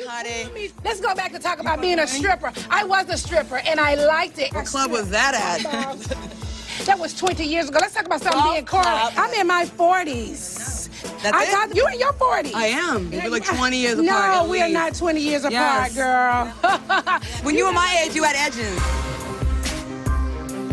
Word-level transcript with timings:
honey. 0.00 0.70
Let's 0.84 1.00
go 1.00 1.14
back 1.14 1.32
to 1.32 1.38
talk 1.38 1.58
about 1.60 1.80
being 1.80 1.98
a 1.98 2.06
stripper. 2.06 2.52
I 2.70 2.84
was 2.84 3.08
a 3.08 3.16
stripper 3.18 3.56
and 3.66 3.78
I 3.80 3.94
liked 3.94 4.38
it. 4.38 4.52
What 4.54 4.66
club 4.66 4.90
was 4.90 5.10
that 5.10 5.34
at? 5.34 6.28
That 6.86 6.98
was 6.98 7.14
20 7.14 7.44
years 7.44 7.68
ago. 7.68 7.78
Let's 7.80 7.94
talk 7.94 8.06
about 8.06 8.22
something 8.22 8.42
being 8.54 8.64
cool. 8.64 8.80
Uh, 8.80 9.12
I'm 9.16 9.32
in 9.34 9.46
my 9.46 9.66
40s. 9.66 10.88
That's 11.22 11.36
I 11.36 11.44
it? 11.44 11.48
thought 11.50 11.76
you 11.76 11.86
in 11.86 12.00
your 12.00 12.12
40s. 12.14 12.54
I 12.54 12.66
am. 12.68 13.08
We're 13.10 13.28
like 13.28 13.44
20 13.44 13.76
years 13.76 13.98
no, 13.98 14.10
apart. 14.10 14.44
at 14.44 14.48
we 14.48 14.60
are 14.62 14.68
not 14.68 14.92
20 14.94 15.20
years 15.20 15.46
Yes. 15.48 15.94
apart, 15.96 16.52
girl. 16.64 17.20
When 17.44 17.54
you 17.56 17.66
were 17.66 17.72
my 17.72 18.02
age, 18.04 18.16
you 18.16 18.24
had 18.24 18.34
edges. 18.34 18.76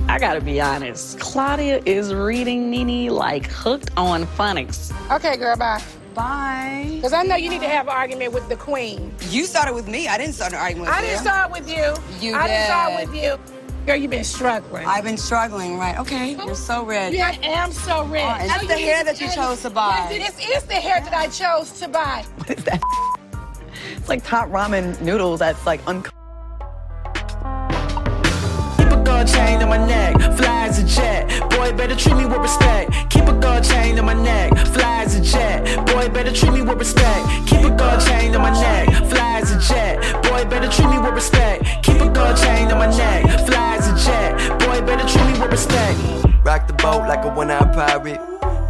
I 0.09 0.17
gotta 0.20 0.41
be 0.41 0.59
honest. 0.59 1.20
Claudia 1.20 1.79
is 1.86 2.11
reading 2.11 2.71
Nene 2.71 3.11
like 3.11 3.45
hooked 3.45 3.91
on 3.95 4.25
phonics. 4.25 4.91
okay, 5.15 5.38
girl, 5.38 5.57
bye. 5.57 5.83
Bye. 6.14 6.91
Because 6.96 7.14
I 7.14 7.23
know 7.23 7.36
you 7.36 7.50
need 7.50 7.62
to 7.62 7.68
have 7.68 7.88
an 7.88 7.94
argument 7.94 8.34
with 8.34 8.50
the 8.50 8.55
queen. 8.55 9.14
You 9.30 9.46
started 9.46 9.73
with 9.73 9.88
me. 9.88 10.08
I 10.08 10.18
didn't 10.18 10.34
start 10.34 10.54
an 10.54 10.59
argument 10.59 10.88
with 10.90 10.98
I 10.98 11.02
you. 11.02 11.08
didn't 11.08 11.22
start 11.22 11.52
with 11.52 11.70
you. 11.70 11.95
You 12.20 12.36
I 12.36 12.48
didn't 12.48 12.66
start 12.66 12.95
with 13.02 13.16
you. 13.23 13.40
Girl, 13.86 13.95
you've 13.95 14.12
been 14.12 14.23
struggling. 14.23 14.86
I've 14.86 15.03
been 15.03 15.17
struggling, 15.17 15.77
right? 15.77 15.98
Okay, 16.00 16.36
you're 16.36 16.53
so 16.55 16.86
red. 16.86 17.14
Yeah, 17.14 17.30
I 17.30 17.48
am 17.48 17.72
so 17.72 18.03
rich. 18.05 18.22
Oh, 18.23 18.38
and 18.40 18.50
that's 18.50 18.67
the 18.67 18.77
hair 18.77 19.03
that 19.03 19.20
you 19.20 19.30
chose 19.31 19.62
to 19.64 19.70
buy. 19.70 20.08
This 20.09 20.38
is 20.58 20.64
the 20.64 20.76
hair 20.76 21.02
that 21.02 21.14
I 21.14 21.27
chose 21.27 21.72
to 21.80 21.88
buy. 21.88 22.26
What 22.38 22.50
is 22.52 22.64
that? 22.66 22.81
It's 23.95 24.09
like 24.09 24.23
top 24.23 24.50
ramen 24.50 25.00
noodles 25.02 25.39
that's 25.39 25.66
like 25.66 25.81
un. 25.88 26.03
Keep 26.03 26.12
a 28.91 29.03
gold 29.03 29.28
chain 29.28 29.62
on 29.64 29.70
my 29.70 29.78
neck, 29.88 30.17
fly 30.38 30.59
as 30.70 30.78
a 30.78 30.86
jet. 30.86 31.28
Boy, 31.50 31.73
better 31.73 31.96
treat 31.96 32.16
me 32.16 32.26
with 32.26 32.38
respect. 32.38 32.91
Keep 33.09 33.26
a 33.28 33.34
gold 33.34 33.64
chain 33.64 33.98
on 33.98 34.05
my 34.05 34.14
neck, 34.14 34.55
fly 34.68 35.04
as 35.04 35.16
a 35.16 35.22
jet. 35.22 35.86
Boy, 35.88 36.08
better 36.09 36.32
treat 36.32 36.54
me 36.54 36.62
with 36.62 36.78
respect. 36.78 37.26
Keep 37.48 37.62
a 37.62 37.72
gold 37.76 38.00
chain 38.05 38.36
on 38.36 38.42
my 38.42 38.52
neck, 38.52 38.88
fly 39.09 39.40
as 39.42 39.52
a 39.52 39.59
jet. 39.59 39.98
Boy, 40.23 40.45
better 40.45 40.70
treat 40.70 40.90
me 40.90 41.00
with 41.00 41.14
respect. 41.14 41.64
Keep 41.84 42.02
a 42.02 42.09
gold 42.09 42.38
chain 42.38 42.72
on 42.72 42.78
my 42.78 42.89
neck, 42.95 43.23
fly 43.48 43.78
as 43.78 43.88
a 43.88 43.95
jet. 44.06 44.59
Boy, 44.59 44.81
better 44.86 45.08
treat 45.09 45.26
me 45.26 45.39
with 45.42 45.52
respect. 45.52 45.98
Rock 46.45 46.67
the 46.67 46.73
boat 46.73 47.08
like 47.08 47.26
a 47.26 47.30
one-eyed 47.33 47.73
pirate. 47.73 48.22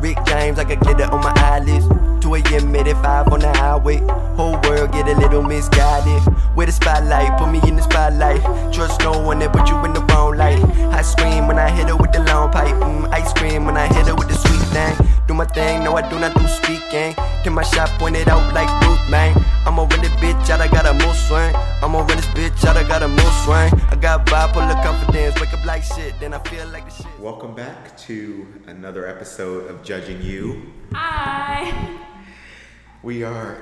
Rick 0.02 0.18
James 0.26 0.58
like 0.58 0.72
a 0.72 0.78
glitter 0.78 1.06
on 1.12 1.22
my 1.22 1.34
eyelids. 1.36 1.86
2 2.30 2.36
a.m. 2.36 2.76
at 2.76 2.86
5 2.86 3.34
on 3.34 3.40
the 3.40 3.52
highway. 3.58 3.98
Whole 4.38 4.60
world 4.62 4.92
get 4.92 5.08
a 5.08 5.18
little 5.18 5.42
misguided. 5.42 6.22
With 6.56 6.68
the 6.68 6.74
spotlight, 6.74 7.40
put 7.40 7.50
me 7.50 7.60
in 7.68 7.76
the 7.76 7.82
spotlight. 7.82 8.42
Trust 8.72 9.02
no 9.02 9.20
one 9.20 9.40
that 9.40 9.52
put 9.52 9.68
you 9.68 9.84
in 9.84 9.94
the 9.94 10.02
wrong 10.14 10.38
light. 10.38 10.62
I 10.94 11.02
scream 11.02 11.48
when 11.48 11.58
I 11.58 11.72
hit 11.72 11.88
her 11.88 11.98
with 11.98 12.12
the 12.12 12.22
long 12.26 12.52
pipe. 12.52 12.76
Mm, 12.76 13.12
ice 13.12 13.34
cream 13.34 13.66
when 13.66 13.78
I 13.78 13.88
hit 13.88 14.06
her 14.06 14.14
with 14.14 14.28
the 14.28 14.36
sweet 14.36 14.62
thing. 14.70 14.94
Do 15.26 15.34
my 15.34 15.46
thing, 15.46 15.84
no 15.84 15.98
I 15.98 16.08
do 16.08 16.20
not 16.20 16.38
do 16.38 16.46
speaking. 16.48 17.16
Till 17.42 17.54
my 17.54 17.64
shot 17.64 17.90
pointed 17.98 18.30
out 18.30 18.54
like 18.54 18.70
Ruth, 18.86 19.10
man. 19.10 19.34
I'ma 19.66 19.88
run 19.90 20.02
this 20.02 20.14
bitch 20.22 20.50
out, 20.52 20.62
I 20.62 20.68
got 20.68 20.86
a 20.86 20.94
move 20.94 21.16
swing. 21.16 21.56
I'ma 21.82 22.00
run 22.00 22.16
this 22.16 22.30
bitch 22.38 22.64
out, 22.64 22.78
I 22.78 22.88
got 22.88 23.02
a 23.02 23.08
move 23.08 23.34
swing. 23.42 23.74
I 23.90 23.98
got 24.00 24.28
bipolar 24.28 24.78
confidence, 24.84 25.40
wake 25.42 25.54
up 25.54 25.66
like 25.66 25.82
shit, 25.82 26.14
then 26.20 26.36
I 26.36 26.40
feel 26.50 26.68
like 26.68 26.86
the 26.86 26.94
shit. 26.94 27.20
Welcome 27.20 27.56
back 27.56 27.98
to 28.06 28.46
another 28.68 29.08
episode 29.08 29.68
of 29.68 29.82
Judging 29.84 30.22
You. 30.22 30.62
Hi. 30.94 32.19
We 33.02 33.24
are 33.24 33.58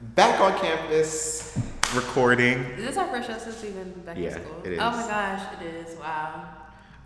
back 0.00 0.40
on 0.40 0.58
campus 0.58 1.58
recording. 1.94 2.58
Is 2.78 2.86
this 2.86 2.96
our 2.96 3.08
first 3.08 3.28
show 3.28 3.38
since 3.38 3.62
we've 3.62 3.74
been 3.74 3.92
back 4.04 4.16
Yeah, 4.16 4.36
in 4.36 4.42
school? 4.44 4.62
it 4.64 4.72
is. 4.72 4.78
Oh 4.80 4.90
my 4.90 5.06
gosh, 5.06 5.42
it 5.60 5.66
is. 5.66 5.96
Wow. 5.98 6.44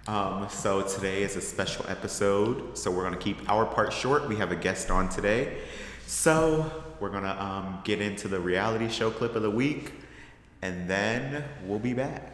Um, 0.07 0.49
so 0.51 0.83
today 0.83 1.23
is 1.23 1.35
a 1.37 1.41
special 1.41 1.85
episode, 1.89 2.77
so 2.77 2.91
we're 2.91 3.03
gonna 3.05 3.17
keep 3.17 3.49
our 3.51 3.65
part 3.67 3.93
short. 3.93 4.29
We 4.29 4.37
have 4.37 4.53
a 4.53 4.57
guest 4.57 4.91
on 4.91 5.09
today, 5.09 5.59
so 6.07 6.85
we're 7.01 7.09
gonna 7.11 7.37
um, 7.41 7.81
get 7.85 8.01
into 8.01 8.29
the 8.29 8.39
reality 8.39 8.89
show 8.89 9.11
clip 9.11 9.35
of 9.35 9.43
the 9.43 9.51
week, 9.51 9.95
and 10.63 10.89
then 10.89 11.45
we'll 11.67 11.79
be 11.79 11.95
back. 11.95 12.34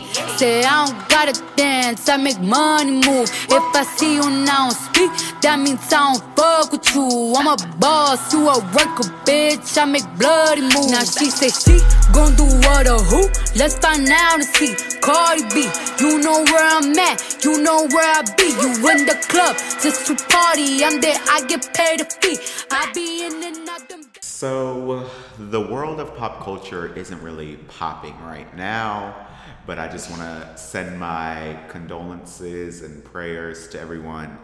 Say 0.41 0.63
I 0.63 0.87
don't 0.87 1.07
gotta 1.07 1.39
dance, 1.55 2.09
I 2.09 2.17
make 2.17 2.41
money 2.41 2.93
move. 2.93 3.29
If 3.45 3.75
I 3.77 3.83
see 3.83 4.15
you 4.15 4.27
now 4.41 4.69
speak, 4.69 5.11
that 5.43 5.59
means 5.59 5.85
I 5.93 6.01
don't 6.01 6.35
fuck 6.35 6.71
with 6.71 6.95
you. 6.95 7.35
I'm 7.37 7.45
a 7.45 7.55
boss, 7.77 8.33
you 8.33 8.49
a 8.49 8.57
worker, 8.73 9.05
bitch. 9.21 9.77
I 9.77 9.85
make 9.85 10.01
bloody 10.17 10.61
moves. 10.61 10.89
Now 10.89 11.03
she 11.05 11.29
say 11.29 11.53
she 11.53 11.77
gon' 12.11 12.33
do 12.33 12.49
what 12.65 12.87
or 12.89 12.97
who? 13.05 13.29
Let's 13.53 13.77
find 13.77 14.09
out 14.09 14.41
and 14.41 14.49
see. 14.57 14.73
Cardi 15.05 15.45
B, 15.53 15.69
you 16.01 16.17
know 16.17 16.41
where 16.49 16.65
I'm 16.73 16.97
at, 16.97 17.21
you 17.45 17.61
know 17.61 17.85
where 17.93 18.09
I 18.09 18.25
be. 18.33 18.49
You 18.49 18.73
in 18.89 19.05
the 19.05 19.21
club 19.29 19.53
just 19.77 20.07
to 20.07 20.15
party. 20.25 20.83
I'm 20.83 20.99
there, 21.01 21.21
I 21.29 21.45
get 21.45 21.69
paid 21.75 22.01
a 22.01 22.05
fee. 22.05 22.41
I 22.71 22.91
be 22.95 23.27
in 23.27 23.43
and 23.43 23.67
them. 23.67 24.01
So, 24.41 25.07
the 25.37 25.61
world 25.61 25.99
of 25.99 26.17
pop 26.17 26.41
culture 26.41 26.91
isn't 26.95 27.21
really 27.21 27.57
popping 27.67 28.19
right 28.21 28.51
now, 28.57 29.27
but 29.65 29.77
I 29.79 29.87
just 29.87 30.09
want 30.09 30.21
to 30.21 30.57
send 30.57 30.99
my 30.99 31.59
condolences 31.69 32.81
and 32.81 33.03
prayers 33.03 33.67
to 33.69 33.79
everyone 33.79 34.37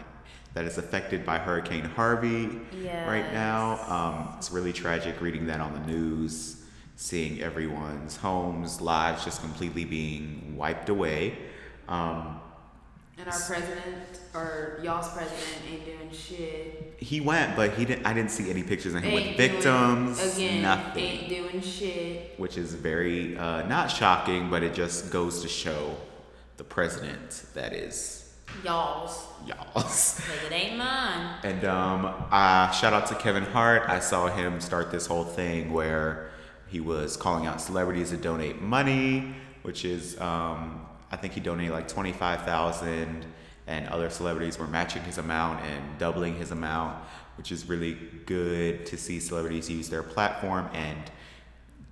that 0.53 0.66
is 0.66 0.78
affected 0.78 1.25
by 1.25 1.38
Hurricane 1.38 1.83
Harvey 1.83 2.59
right 3.07 3.31
now. 3.33 3.79
Um, 3.88 4.33
it's 4.38 4.51
really 4.51 4.73
tragic 4.73 5.19
reading 5.22 5.47
that 5.47 5.59
on 5.59 5.73
the 5.73 5.85
news, 5.91 6.63
seeing 6.95 7.41
everyone's 7.41 8.16
homes, 8.17 8.81
lives 8.81 9.23
just 9.23 9.41
completely 9.41 9.85
being 9.85 10.56
wiped 10.57 10.89
away. 10.89 11.38
Um, 11.88 12.39
And 13.19 13.27
our 13.27 13.39
president, 13.39 14.16
or 14.37 14.79
y'all's 14.83 15.09
president, 15.09 15.41
ain't 15.71 15.85
doing 15.85 16.11
shit. 16.11 16.93
he 16.97 17.21
went, 17.21 17.55
but 17.55 17.73
he 17.73 17.85
didn't. 17.85 18.05
I 18.05 18.13
didn't 18.13 18.31
see 18.31 18.49
any 18.49 18.63
pictures 18.63 18.93
of 18.93 19.01
him 19.03 19.13
with 19.13 19.23
Ain't 19.23 19.37
doing- 19.37 19.51
victims. 20.13 20.35
again, 20.37 20.61
nothing. 20.61 21.03
ain't 21.03 21.29
doing 21.29 21.61
shit. 21.61 22.33
which 22.37 22.57
is 22.57 22.73
very 22.73 23.37
uh, 23.37 23.65
not 23.67 23.87
shocking, 23.91 24.49
but 24.49 24.63
it 24.63 24.73
just 24.73 25.11
goes 25.11 25.41
to 25.41 25.47
show 25.47 25.95
the 26.57 26.63
president 26.63 27.43
that 27.53 27.73
is 27.73 28.23
Y'all's. 28.63 29.23
y'all's. 29.45 29.73
Cause 29.75 30.21
it 30.47 30.51
ain't 30.51 30.77
mine. 30.77 31.35
And 31.43 31.63
um, 31.65 32.05
uh, 32.31 32.71
shout 32.71 32.93
out 32.93 33.05
to 33.07 33.15
Kevin 33.15 33.43
Hart. 33.43 33.83
I 33.89 33.99
saw 33.99 34.27
him 34.27 34.59
start 34.61 34.89
this 34.89 35.05
whole 35.05 35.25
thing 35.25 35.71
where 35.73 36.29
he 36.67 36.79
was 36.79 37.15
calling 37.17 37.45
out 37.45 37.61
celebrities 37.61 38.09
to 38.11 38.17
donate 38.17 38.61
money, 38.61 39.35
which 39.63 39.85
is 39.85 40.19
um, 40.19 40.85
I 41.11 41.17
think 41.17 41.33
he 41.33 41.39
donated 41.41 41.71
like 41.73 41.87
twenty 41.87 42.13
five 42.13 42.43
thousand, 42.43 43.25
and 43.67 43.88
other 43.89 44.09
celebrities 44.09 44.57
were 44.57 44.67
matching 44.67 45.03
his 45.03 45.17
amount 45.17 45.63
and 45.66 46.00
doubling 46.00 46.35
his 46.35 46.51
amount, 46.51 46.97
which 47.38 47.51
is 47.51 47.67
really 47.67 47.97
good 48.25 48.85
to 48.85 48.97
see 48.97 49.19
celebrities 49.19 49.69
use 49.69 49.89
their 49.89 50.03
platform 50.03 50.69
and 50.73 50.97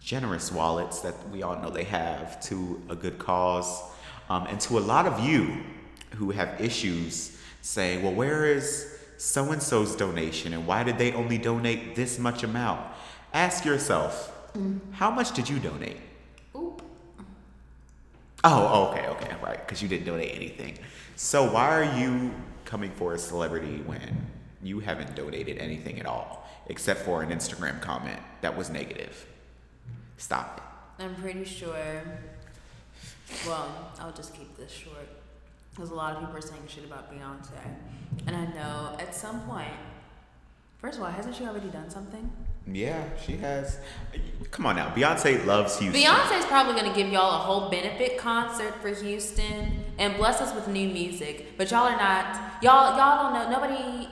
generous 0.01 0.51
wallets 0.51 1.01
that 1.01 1.15
we 1.29 1.43
all 1.43 1.59
know 1.61 1.69
they 1.69 1.83
have 1.83 2.39
to 2.39 2.81
a 2.89 2.95
good 2.95 3.19
cause. 3.19 3.83
Um, 4.29 4.47
and 4.47 4.59
to 4.61 4.77
a 4.77 4.79
lot 4.79 5.05
of 5.05 5.19
you 5.19 5.63
who 6.15 6.31
have 6.31 6.59
issues 6.61 7.37
saying, 7.61 8.03
well, 8.03 8.13
where 8.13 8.45
is 8.45 8.99
so 9.17 9.51
and 9.51 9.61
so's 9.61 9.95
donation 9.95 10.53
and 10.53 10.67
why 10.67 10.83
did 10.83 10.97
they 10.97 11.11
only 11.13 11.37
donate 11.37 11.95
this 11.95 12.19
much 12.19 12.43
amount? 12.43 12.81
Ask 13.33 13.65
yourself, 13.65 14.31
how 14.91 15.11
much 15.11 15.33
did 15.33 15.49
you 15.49 15.59
donate? 15.59 15.97
Oop. 16.55 16.81
Oh, 18.43 18.91
okay, 18.91 19.07
okay, 19.07 19.35
right, 19.43 19.57
because 19.57 19.81
you 19.81 19.89
didn't 19.89 20.05
donate 20.05 20.33
anything. 20.35 20.77
So 21.15 21.49
why 21.49 21.69
are 21.69 21.97
you 21.97 22.33
coming 22.65 22.91
for 22.91 23.13
a 23.13 23.17
celebrity 23.17 23.81
when 23.85 24.27
you 24.61 24.79
haven't 24.79 25.15
donated 25.15 25.57
anything 25.59 25.99
at 25.99 26.05
all, 26.05 26.49
except 26.67 27.01
for 27.01 27.21
an 27.21 27.29
Instagram 27.29 27.79
comment 27.81 28.19
that 28.41 28.55
was 28.55 28.69
negative? 28.69 29.25
Stop 30.17 30.57
it. 30.99 31.03
I'm 31.03 31.15
pretty 31.15 31.45
sure. 31.45 32.03
Well, 33.47 33.91
I'll 33.99 34.11
just 34.11 34.33
keep 34.33 34.57
this 34.57 34.71
short. 34.71 35.07
Because 35.71 35.89
a 35.91 35.95
lot 35.95 36.15
of 36.15 36.19
people 36.19 36.37
are 36.37 36.41
saying 36.41 36.63
shit 36.67 36.85
about 36.85 37.11
Beyonce. 37.11 37.51
And 38.27 38.35
I 38.35 38.45
know 38.47 38.97
at 38.99 39.15
some 39.15 39.41
point, 39.41 39.73
first 40.79 40.97
of 40.97 41.03
all, 41.03 41.11
hasn't 41.11 41.35
she 41.35 41.45
already 41.45 41.69
done 41.69 41.89
something? 41.89 42.29
Yeah, 42.71 43.03
she 43.23 43.37
has. 43.37 43.79
Come 44.51 44.65
on 44.65 44.75
now, 44.75 44.89
Beyonce 44.89 45.45
loves 45.45 45.77
Houston. 45.79 46.01
Beyonce's 46.01 46.45
probably 46.45 46.73
gonna 46.73 46.95
give 46.95 47.09
y'all 47.09 47.35
a 47.35 47.43
whole 47.43 47.69
benefit 47.69 48.17
concert 48.17 48.73
for 48.81 48.89
Houston 48.89 49.83
and 49.99 50.15
bless 50.17 50.41
us 50.41 50.53
with 50.55 50.67
new 50.67 50.89
music. 50.89 51.57
But 51.57 51.69
y'all 51.69 51.87
are 51.87 51.97
not. 51.97 52.63
Y'all 52.63 52.97
y'all 52.97 53.33
don't 53.33 53.51
know. 53.51 53.59
Nobody 53.59 54.07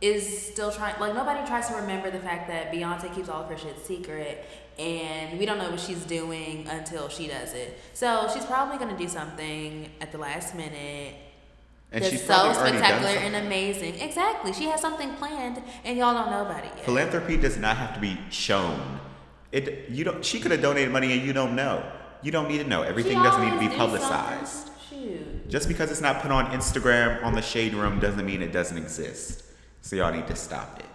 is 0.00 0.46
still 0.48 0.70
trying. 0.70 0.98
Like 1.00 1.14
nobody 1.14 1.46
tries 1.46 1.68
to 1.68 1.76
remember 1.76 2.10
the 2.10 2.18
fact 2.18 2.48
that 2.48 2.72
Beyonce 2.72 3.14
keeps 3.14 3.28
all 3.28 3.42
of 3.42 3.48
her 3.48 3.56
shit 3.56 3.78
secret, 3.86 4.44
and 4.78 5.38
we 5.38 5.46
don't 5.46 5.56
know 5.56 5.70
what 5.70 5.80
she's 5.80 6.04
doing 6.04 6.66
until 6.68 7.08
she 7.08 7.26
does 7.26 7.54
it. 7.54 7.78
So 7.94 8.28
she's 8.34 8.44
probably 8.44 8.76
gonna 8.76 8.98
do 8.98 9.08
something 9.08 9.88
at 10.02 10.12
the 10.12 10.18
last 10.18 10.54
minute. 10.54 11.14
And 11.94 12.02
that's 12.02 12.12
she's 12.12 12.22
so 12.22 12.34
probably 12.34 12.56
already 12.56 12.78
done 12.78 12.88
spectacular 12.88 13.24
and 13.24 13.46
amazing. 13.46 14.00
Exactly. 14.00 14.52
She 14.52 14.64
has 14.64 14.80
something 14.80 15.14
planned, 15.14 15.62
and 15.84 15.96
y'all 15.96 16.12
don't 16.12 16.28
know 16.28 16.44
about 16.44 16.64
it 16.64 16.72
yet. 16.74 16.84
Philanthropy 16.84 17.36
does 17.36 17.56
not 17.56 17.76
have 17.76 17.94
to 17.94 18.00
be 18.00 18.18
shown. 18.30 18.98
It 19.52 19.88
you 19.90 20.02
don't. 20.02 20.24
She 20.24 20.40
could 20.40 20.50
have 20.50 20.60
donated 20.60 20.90
money 20.90 21.12
and 21.12 21.22
you 21.22 21.32
don't 21.32 21.54
know. 21.54 21.88
You 22.20 22.32
don't 22.32 22.48
need 22.48 22.58
to 22.58 22.64
know. 22.64 22.82
Everything 22.82 23.16
She 23.16 23.22
doesn't 23.22 23.44
need 23.44 23.52
to 23.52 23.68
be 23.70 23.76
publicized. 23.76 24.70
Shoot. 24.90 25.48
Just 25.48 25.68
because 25.68 25.92
it's 25.92 26.00
not 26.00 26.20
put 26.20 26.32
on 26.32 26.46
Instagram 26.46 27.22
on 27.22 27.34
the 27.34 27.42
Shade 27.42 27.74
Room 27.74 28.00
doesn't 28.00 28.26
mean 28.26 28.42
it 28.42 28.50
doesn't 28.50 28.76
exist. 28.76 29.44
So 29.80 29.94
y'all 29.94 30.12
need 30.12 30.26
to 30.26 30.34
stop 30.34 30.80
it. 30.80 30.86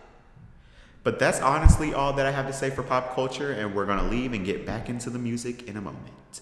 But 1.04 1.18
that's 1.18 1.40
honestly 1.40 1.94
all 1.94 2.12
that 2.14 2.26
I 2.26 2.32
have 2.32 2.48
to 2.48 2.54
say 2.54 2.72
for 2.72 2.84
pop 2.84 3.16
culture, 3.16 3.54
and 3.54 3.74
we're 3.74 3.86
gonna 3.86 4.10
leave 4.10 4.34
and 4.34 4.46
get 4.46 4.66
back 4.66 4.90
into 4.90 5.10
the 5.10 5.20
music 5.20 5.70
in 5.70 5.78
a 5.78 5.82
moment. 5.82 6.42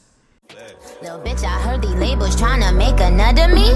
Little 1.01 1.19
bitch, 1.19 1.43
I 1.43 1.59
heard 1.59 1.81
these 1.81 1.95
labels 1.95 2.37
tryna 2.37 2.75
make 2.75 3.01
another 3.01 3.53
me. 3.53 3.67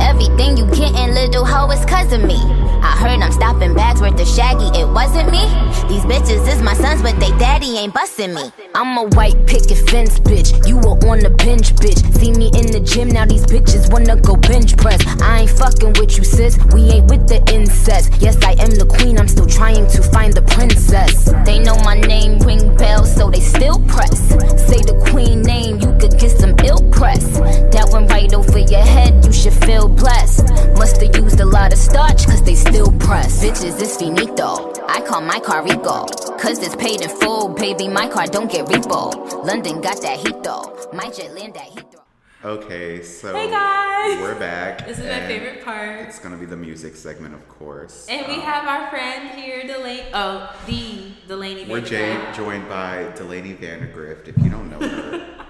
Everything 0.00 0.56
you 0.56 0.64
gettin', 0.66 1.12
little 1.12 1.44
hoe, 1.44 1.68
is 1.72 1.84
cause 1.86 2.12
of 2.12 2.22
me. 2.22 2.36
I 2.82 2.96
heard 3.00 3.20
I'm 3.20 3.32
stopping 3.32 3.74
bags 3.74 4.00
worth 4.00 4.20
of 4.20 4.28
shaggy, 4.28 4.66
it 4.78 4.86
wasn't 4.86 5.32
me. 5.32 5.42
These 5.88 6.04
bitches 6.04 6.46
is 6.46 6.62
my 6.62 6.74
sons, 6.74 7.02
but 7.02 7.18
they 7.18 7.30
daddy 7.38 7.78
ain't 7.78 7.94
bustin' 7.94 8.32
me. 8.32 8.52
I'm 8.76 8.96
a 8.96 9.04
white 9.16 9.44
picket 9.46 9.88
fence 9.90 10.20
bitch, 10.20 10.68
you 10.68 10.76
were 10.76 10.94
on 11.10 11.18
the 11.18 11.30
bench 11.30 11.74
bitch. 11.74 11.98
See 12.20 12.30
me 12.30 12.46
in 12.54 12.70
the 12.70 12.80
gym, 12.80 13.08
now 13.08 13.24
these 13.24 13.46
bitches 13.46 13.90
wanna 13.92 14.14
go 14.14 14.36
bench 14.36 14.76
press. 14.76 15.00
I 15.20 15.40
ain't 15.42 15.50
fucking 15.50 15.94
with 15.98 16.16
you, 16.16 16.22
sis, 16.22 16.58
we 16.72 16.82
ain't 16.90 17.10
with 17.10 17.26
the 17.26 17.42
incest. 17.52 18.12
Yes, 18.20 18.36
I 18.44 18.52
am 18.62 18.70
the 18.70 18.86
queen, 18.86 19.18
I'm 19.18 19.28
still 19.28 19.46
trying 19.46 19.88
to 19.88 20.02
find 20.02 20.32
the 20.32 20.42
princess. 20.42 21.32
They 21.44 21.58
know 21.58 21.76
my 21.78 21.98
name, 21.98 22.38
ring 22.40 22.76
bells, 22.76 23.12
so 23.14 23.30
they 23.30 23.40
still 23.40 23.80
press. 23.88 24.20
Say 24.68 24.80
the 24.82 25.02
queen 25.10 25.42
name, 25.42 25.80
you 25.80 25.92
could 26.08 26.18
get 26.18 26.30
some 26.38 26.54
ill 26.64 26.82
press. 26.90 27.24
That 27.72 27.88
went 27.92 28.10
right 28.10 28.32
over 28.34 28.58
your 28.58 28.82
head, 28.82 29.24
you 29.24 29.32
should 29.32 29.52
feel 29.52 29.88
blessed. 29.88 30.44
Musta 30.76 31.06
used 31.06 31.40
a 31.40 31.44
lot 31.46 31.72
of 31.72 31.78
starch, 31.78 32.26
cause 32.26 32.42
they 32.42 32.54
still 32.54 32.92
press. 32.98 33.42
Bitches, 33.42 33.80
it's 33.80 33.96
finito. 33.96 34.72
I 34.86 35.00
call 35.00 35.20
my 35.22 35.40
car 35.40 35.62
Rico. 35.64 36.06
Cause 36.38 36.58
it's 36.62 36.76
paid 36.76 37.00
in 37.00 37.08
full, 37.08 37.48
baby. 37.48 37.88
My 37.88 38.06
car 38.08 38.26
don't 38.26 38.50
get 38.50 38.66
repo. 38.66 39.44
London 39.44 39.80
got 39.80 40.00
that 40.02 40.18
heat 40.18 40.42
though. 40.42 40.76
My 40.92 41.08
jet 41.10 41.34
land 41.34 41.54
that 41.54 41.64
heat 41.64 41.84
though. 41.90 42.00
Okay, 42.44 43.02
so 43.02 43.32
Hey, 43.34 43.48
guys. 43.50 44.20
we're 44.20 44.38
back. 44.38 44.86
This 44.86 44.98
is 44.98 45.06
my 45.06 45.20
favorite 45.20 45.64
part. 45.64 46.00
It's 46.00 46.18
gonna 46.18 46.36
be 46.36 46.44
the 46.44 46.56
music 46.58 46.94
segment, 46.96 47.32
of 47.32 47.48
course. 47.48 48.06
And 48.10 48.26
we 48.26 48.34
Um, 48.34 48.40
have 48.42 48.68
our 48.68 48.90
friend 48.90 49.30
here, 49.30 49.62
Delaney. 49.66 50.02
Oh, 50.12 50.54
the 50.66 51.12
Delaney. 51.26 51.64
We're 51.66 51.80
Jade, 51.80 52.20
joined 52.34 52.68
by 52.68 53.06
Delaney 53.16 53.54
Vandergrift. 53.54 54.28
If 54.28 54.36
you 54.44 54.50
don't 54.50 54.68
know 54.70 54.86
her, 54.86 55.26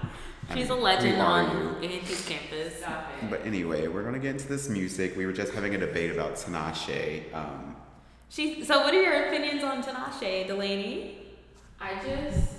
She's 0.53 0.69
a 0.69 0.75
legend 0.75 1.21
on 1.21 1.77
A&T's 1.83 2.25
campus. 2.27 2.81
but 3.29 3.45
anyway, 3.45 3.87
we're 3.87 4.03
gonna 4.03 4.19
get 4.19 4.31
into 4.35 4.47
this 4.47 4.69
music. 4.69 5.15
We 5.17 5.25
were 5.25 5.33
just 5.33 5.53
having 5.53 5.75
a 5.75 5.77
debate 5.77 6.11
about 6.11 6.35
Tinashe. 6.35 7.33
Um, 7.33 7.75
She. 8.29 8.63
So, 8.63 8.81
what 8.81 8.93
are 8.93 9.01
your 9.01 9.27
opinions 9.27 9.63
on 9.63 9.83
Tinashe, 9.83 10.47
Delaney? 10.47 11.17
I 11.79 11.93
just, 11.95 12.53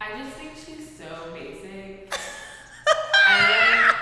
I 0.00 0.18
just 0.22 0.36
think 0.36 0.52
she's 0.54 0.96
so 0.96 1.32
basic. 1.34 2.12
I, 3.26 3.94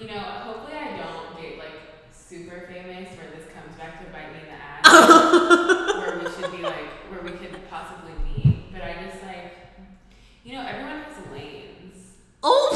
you 0.00 0.06
know, 0.08 0.18
hopefully 0.18 0.76
I 0.76 0.96
don't 0.96 1.40
get 1.40 1.58
like 1.58 1.80
super 2.12 2.66
famous 2.68 3.08
where 3.16 3.30
this 3.36 3.46
comes 3.54 3.76
back 3.78 4.04
to 4.04 4.10
bite 4.12 4.32
me 4.32 4.40
in 4.40 4.46
the 4.46 4.52
ass, 4.52 4.84
where 5.98 6.18
we 6.18 6.24
should 6.30 6.50
be 6.56 6.62
like, 6.62 6.88
where 7.10 7.22
we 7.22 7.30
could 7.38 7.56
possibly 7.70 8.12
meet. 8.24 8.72
But 8.72 8.82
I 8.82 8.94
just 9.08 9.22
like, 9.24 9.54
you 10.44 10.52
know, 10.54 10.66
everyone 10.66 11.02
has 11.02 11.16
lanes. 11.32 11.96
Oh. 12.42 12.74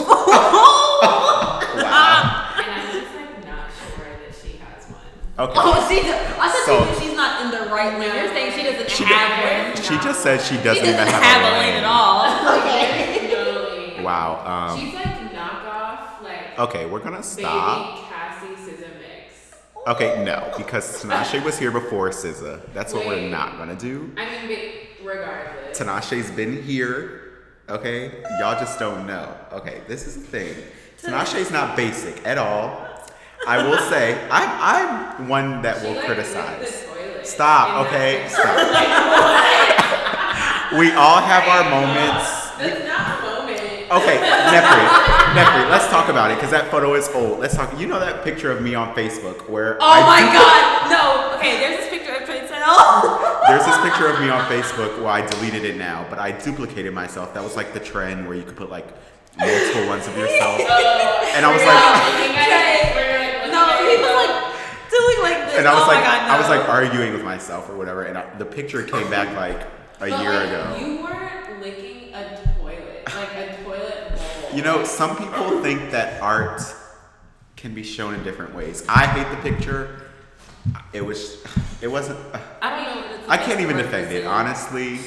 And 1.74 2.70
I'm 2.70 2.92
just 2.92 3.14
like 3.14 3.44
not 3.46 3.68
sure 3.70 4.06
that 4.06 4.34
she 4.40 4.56
has 4.58 4.86
one. 6.00 6.04
Okay. 6.04 6.34
I 6.40 6.48
thought 6.48 6.64
So- 6.66 6.88
you 6.90 7.00
she's 7.08 7.16
not 7.16 7.42
in 7.42 7.50
the 7.50 7.70
right 7.72 7.98
lane. 7.98 8.14
You're 8.14 8.28
saying 8.28 8.52
she 8.52 8.62
doesn't 8.70 8.90
she, 8.90 9.04
have 9.04 9.74
one. 9.74 9.82
she 9.82 9.96
just 9.98 10.22
said 10.22 10.40
she 10.40 10.56
doesn't, 10.56 10.82
She 10.84 10.90
even 10.90 10.96
doesn't 10.96 11.12
have, 11.14 11.22
have 11.22 11.42
a 11.42 11.46
a 11.46 11.58
lane 11.58 11.74
lane 11.74 11.74
at 11.76 11.84
all. 11.84 12.58
Okay. 12.58 13.28
No 13.32 13.68
lane. 13.94 14.02
Wow. 14.02 14.42
Um, 14.70 14.78
She's 14.80 14.94
like 14.94 15.04
knockoff, 15.32 16.22
like 16.22 16.58
okay, 16.58 16.86
we're 16.86 16.98
gonna 17.00 17.22
stop. 17.22 17.96
baby 17.96 18.06
Cassie 18.08 18.46
SZA 18.70 18.88
mix. 18.98 19.54
Okay, 19.86 20.24
no, 20.24 20.52
because 20.56 21.02
Tinashe 21.02 21.42
was 21.44 21.58
here 21.58 21.70
before 21.70 22.10
SZA. 22.10 22.60
That's 22.74 22.92
what 22.94 23.06
we're 23.06 23.28
not 23.28 23.56
gonna 23.58 23.74
do. 23.76 24.12
I 24.16 24.24
mean, 24.46 24.58
but 25.00 25.06
regardless. 25.06 25.78
Tinashe's 25.78 26.30
been 26.30 26.62
here. 26.62 27.20
Okay, 27.68 28.22
y'all 28.40 28.58
just 28.58 28.78
don't 28.78 29.06
know. 29.06 29.34
Okay, 29.52 29.80
this 29.88 30.06
is 30.06 30.16
the 30.16 30.20
thing. 30.26 30.54
Tinashe's 31.00 31.50
not 31.50 31.76
basic 31.76 32.24
at 32.26 32.36
all. 32.38 32.86
I 33.46 33.62
will 33.66 33.78
say, 33.90 34.18
I'm 34.30 34.48
I'm 35.18 35.28
one 35.28 35.62
that 35.62 35.82
will 35.82 35.94
like, 35.94 36.04
criticize. 36.06 36.60
licked 36.60 36.80
the 36.82 36.86
toilet 36.94 37.26
Stop. 37.26 37.86
Okay, 37.86 38.26
stop. 38.28 38.56
we 40.78 40.92
all 40.92 41.20
have 41.20 41.44
our 41.50 41.64
moments. 41.70 42.50
That's 42.58 42.84
not 42.86 43.18
a 43.18 43.22
moment. 43.22 43.60
Okay, 43.92 44.16
Nepri, 44.48 44.84
Nepri, 45.34 45.68
let's 45.70 45.86
talk 45.88 46.08
about 46.08 46.30
it 46.30 46.36
because 46.36 46.50
that 46.50 46.70
photo 46.70 46.94
is 46.94 47.08
old. 47.10 47.40
Let's 47.40 47.54
talk. 47.56 47.72
You 47.78 47.86
know 47.86 47.98
that 48.00 48.24
picture 48.24 48.50
of 48.50 48.62
me 48.62 48.74
on 48.74 48.94
Facebook 48.94 49.46
where 49.48 49.76
Oh 49.80 49.86
I 49.86 50.00
my 50.02 50.20
dupli- 50.22 50.32
god, 50.38 50.90
no. 50.90 51.36
Okay, 51.38 51.58
there's 51.58 51.76
this 51.80 51.88
picture 51.90 52.14
of 52.14 52.24
Prince 52.24 52.50
There's 53.48 53.64
this 53.66 53.76
picture 53.82 54.06
of 54.06 54.20
me 54.20 54.30
on 54.30 54.44
Facebook 54.46 54.96
where 54.98 55.08
I 55.10 55.22
deleted 55.26 55.64
it 55.64 55.76
now, 55.76 56.06
but 56.08 56.18
I 56.20 56.30
duplicated 56.30 56.94
myself. 56.94 57.34
That 57.34 57.42
was 57.42 57.56
like 57.56 57.72
the 57.74 57.80
trend 57.80 58.26
where 58.28 58.36
you 58.36 58.44
could 58.44 58.56
put 58.56 58.70
like 58.70 58.86
multiple 59.36 59.84
ones 59.88 60.06
of 60.06 60.16
yourself. 60.16 60.60
Oh, 60.70 61.32
and 61.34 61.44
I 61.46 61.50
was 61.52 61.62
like, 61.64 61.82
no, 63.66 63.76
he 63.88 63.96
was 64.02 64.14
like 64.14 64.90
doing 64.90 65.18
like 65.22 65.46
this. 65.50 65.58
and 65.58 65.68
I 65.68 65.74
was 65.74 65.82
oh 65.84 65.86
like, 65.88 66.04
god, 66.04 66.26
no. 66.28 66.34
I 66.34 66.38
was 66.38 66.48
like 66.48 66.68
arguing 66.68 67.12
with 67.12 67.24
myself 67.24 67.68
or 67.70 67.76
whatever, 67.76 68.04
and 68.04 68.16
I, 68.18 68.34
the 68.38 68.44
picture 68.44 68.82
came 68.82 69.08
back 69.10 69.34
like 69.36 69.60
a 70.00 70.10
But, 70.10 70.20
year 70.20 70.32
like, 70.34 70.48
ago. 70.48 70.76
You 70.86 71.02
weren't 71.02 71.60
licking 71.62 72.14
a 72.14 72.40
toilet, 72.58 73.02
like 73.06 73.34
a 73.36 73.62
toilet 73.64 74.08
bowl. 74.16 74.56
You 74.56 74.62
know, 74.62 74.84
some 74.84 75.16
people 75.16 75.62
think 75.62 75.90
that 75.92 76.20
art 76.22 76.62
can 77.56 77.74
be 77.74 77.82
shown 77.82 78.14
in 78.14 78.22
different 78.24 78.54
ways. 78.54 78.84
I 78.88 79.06
hate 79.06 79.28
the 79.34 79.40
picture. 79.50 79.98
It 80.92 81.04
was, 81.04 81.42
it 81.80 81.88
wasn't. 81.88 82.18
I 82.60 82.84
don't 82.84 82.94
know. 83.10 83.14
It's 83.16 83.28
I 83.28 83.36
can't 83.36 83.60
even 83.60 83.76
defend 83.76 84.12
it, 84.12 84.24
honestly. 84.26 84.98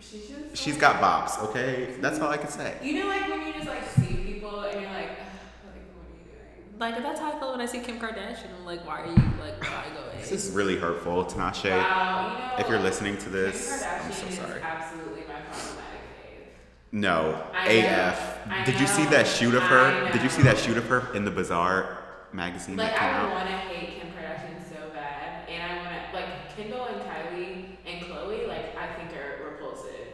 She's 0.00 0.28
just. 0.28 0.56
She's 0.56 0.76
got 0.78 1.02
bops, 1.02 1.42
okay? 1.50 1.94
That's 2.00 2.18
all 2.20 2.30
I 2.30 2.36
can 2.38 2.48
say. 2.48 2.74
You 2.82 3.00
know, 3.00 3.06
like 3.08 3.28
when 3.28 3.46
you 3.46 3.52
just 3.54 3.66
like 3.66 3.86
see 3.88 4.14
people 4.14 4.60
and 4.60 4.80
you're 4.80 4.90
like, 4.90 5.10
"Ugh, 5.10 5.26
like 5.66 5.84
what 5.94 6.06
are 6.06 6.16
you 6.16 6.24
doing? 6.30 6.65
Like 6.78 7.02
that's 7.02 7.20
how 7.20 7.32
I 7.32 7.38
feel 7.38 7.52
when 7.52 7.60
I 7.60 7.66
see 7.66 7.80
Kim 7.80 7.98
Kardashian. 7.98 8.50
I'm 8.58 8.66
like, 8.66 8.86
why 8.86 9.00
are 9.02 9.06
you 9.06 9.14
like, 9.40 9.60
why 9.62 9.84
go 9.94 10.04
away? 10.04 10.18
This 10.20 10.32
is 10.32 10.50
really 10.50 10.76
hurtful, 10.76 11.24
Tinashe. 11.24 11.70
Wow, 11.70 12.32
you 12.32 12.38
know, 12.58 12.64
if 12.64 12.68
you're 12.68 12.80
listening 12.80 13.16
to 13.18 13.30
this, 13.30 13.82
Kim 13.82 13.88
I'm 13.88 14.12
so 14.12 14.26
Kardashian 14.26 14.28
is 14.28 14.36
sorry. 14.36 14.62
absolutely 14.62 15.20
my 15.22 15.40
problematic 15.40 16.00
fave. 16.20 16.92
No, 16.92 17.42
I 17.54 17.80
know, 17.80 17.86
AF. 17.86 18.38
I 18.48 18.64
Did 18.64 18.78
you 18.80 18.86
see 18.86 19.04
that 19.06 19.26
shoot 19.26 19.54
of 19.54 19.62
her? 19.62 20.10
Did 20.12 20.22
you 20.22 20.28
see 20.28 20.42
that 20.42 20.58
shoot 20.58 20.76
of 20.76 20.84
her 20.86 21.14
in 21.14 21.24
the 21.24 21.30
Bazaar 21.30 22.02
magazine 22.32 22.76
Like 22.76 22.90
that 22.90 22.98
came 22.98 23.30
I 23.30 23.32
want 23.32 23.48
to 23.48 23.56
hate 23.56 24.00
Kim 24.00 24.08
Kardashian 24.08 24.68
so 24.68 24.90
bad, 24.92 25.48
and 25.48 25.72
I 25.72 25.76
want 25.78 26.10
to 26.10 26.16
like 26.16 26.56
Kendall 26.56 26.84
and 26.86 27.00
Kylie 27.02 27.76
and 27.86 28.02
Khloé. 28.04 28.46
Like 28.48 28.76
I 28.76 28.92
think 28.96 29.16
are 29.16 29.48
repulsive, 29.50 30.08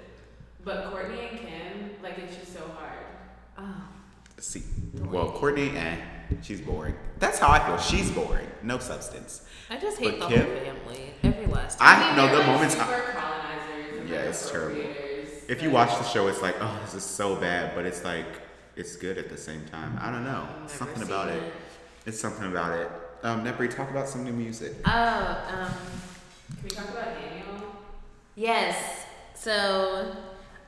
but 0.65 0.93
Kourtney 0.93 1.29
and 1.31 1.41
Kim, 1.41 1.91
like 2.05 2.19
it's 2.19 2.37
just 2.37 2.53
so 2.53 2.61
hard. 2.79 3.07
Oh. 3.59 3.89
See, 4.39 4.63
well, 5.05 5.31
Kourtney, 5.33 5.75
eh, 5.75 5.97
she's 6.43 6.61
boring. 6.61 6.95
That's 7.19 7.39
how 7.39 7.49
I 7.51 7.65
feel. 7.67 7.79
She's 7.79 8.11
boring, 8.11 8.47
no 8.63 8.79
substance. 8.79 9.45
I 9.71 9.77
just 9.79 9.99
hate 9.99 10.19
But 10.19 10.29
the 10.29 10.35
Kim- 10.37 10.47
whole 10.47 10.57
family. 10.85 11.15
Every 11.23 11.47
last. 11.47 11.79
I 11.81 12.07
mean, 12.09 12.17
know 12.17 12.27
they're, 12.27 12.35
the 12.37 12.39
like, 12.41 12.47
moments. 12.49 12.75
super 12.75 12.87
I, 12.87 13.13
colonizers 13.13 14.01
and 14.01 14.09
yeah, 14.09 14.17
it's 14.23 14.51
terrible. 14.51 14.83
If 15.49 15.63
you 15.63 15.71
watch 15.71 15.91
the 15.99 16.05
show, 16.05 16.29
it's 16.29 16.41
like, 16.43 16.57
oh, 16.61 16.79
this 16.85 16.95
is 16.95 17.05
so 17.05 17.37
bad, 17.37 17.75
but 17.75 17.85
it's 17.87 18.05
like, 18.05 18.27
it's 18.77 18.97
good 18.97 19.19
at 19.19 19.29
the 19.29 19.37
same 19.37 19.65
time. 19.67 19.99
I 20.01 20.11
don't 20.11 20.25
know, 20.25 20.47
I've 20.49 20.57
never 20.61 20.69
something 20.69 21.03
about 21.03 21.29
seen 21.29 21.37
it. 21.39 21.43
it. 21.43 21.53
It's 22.07 22.21
something 22.21 22.47
about 22.47 22.79
it. 22.79 22.91
Um, 23.23 23.45
Nepri, 23.45 23.69
talk 23.75 23.91
about 23.91 24.09
some 24.09 24.25
new 24.25 24.33
music. 24.33 24.73
Oh, 24.85 24.91
um, 25.51 25.71
Can 26.57 26.65
we 26.65 26.71
talk 26.71 26.89
about 26.89 27.15
Daniel? 27.15 27.47
yes. 28.35 28.77
So 29.35 30.15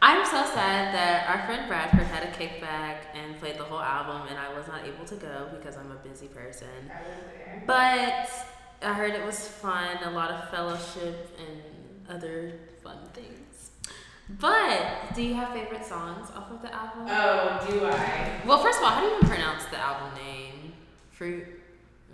I'm 0.06 0.22
so 0.26 0.44
sad 0.52 0.92
that 0.94 1.30
our 1.30 1.46
friend 1.46 1.66
Bradford 1.66 2.06
had 2.08 2.24
a 2.24 2.32
kickback 2.32 3.06
and 3.14 3.38
played 3.40 3.56
the 3.56 3.64
whole 3.64 3.80
album, 3.80 4.28
and 4.28 4.38
I 4.38 4.54
was 4.54 4.68
not 4.68 4.84
able 4.84 5.06
to 5.06 5.14
go 5.14 5.48
because 5.56 5.78
I'm 5.78 5.90
a 5.90 5.94
busy 5.94 6.26
person. 6.26 6.68
I 6.90 7.00
was 7.00 7.16
there. 7.34 7.62
But 7.66 8.86
I 8.86 8.92
heard 8.92 9.14
it 9.14 9.24
was 9.24 9.48
fun, 9.48 9.96
a 10.04 10.10
lot 10.10 10.30
of 10.30 10.50
fellowship 10.50 11.30
and 11.38 12.14
other 12.14 12.52
fun 12.82 12.98
things. 13.14 13.70
But 14.28 15.14
do 15.14 15.22
you 15.22 15.32
have 15.36 15.54
favorite 15.54 15.86
songs 15.86 16.28
off 16.36 16.50
of 16.50 16.60
the 16.60 16.74
album? 16.74 17.06
Oh, 17.08 17.66
do 17.66 17.86
I? 17.86 18.42
Well, 18.44 18.58
first 18.58 18.80
of 18.80 18.84
all, 18.84 18.90
how 18.90 19.00
do 19.00 19.06
you 19.06 19.16
even 19.16 19.26
pronounce 19.26 19.64
the 19.64 19.78
album 19.78 20.10
name? 20.22 20.74
Fruit. 21.12 21.46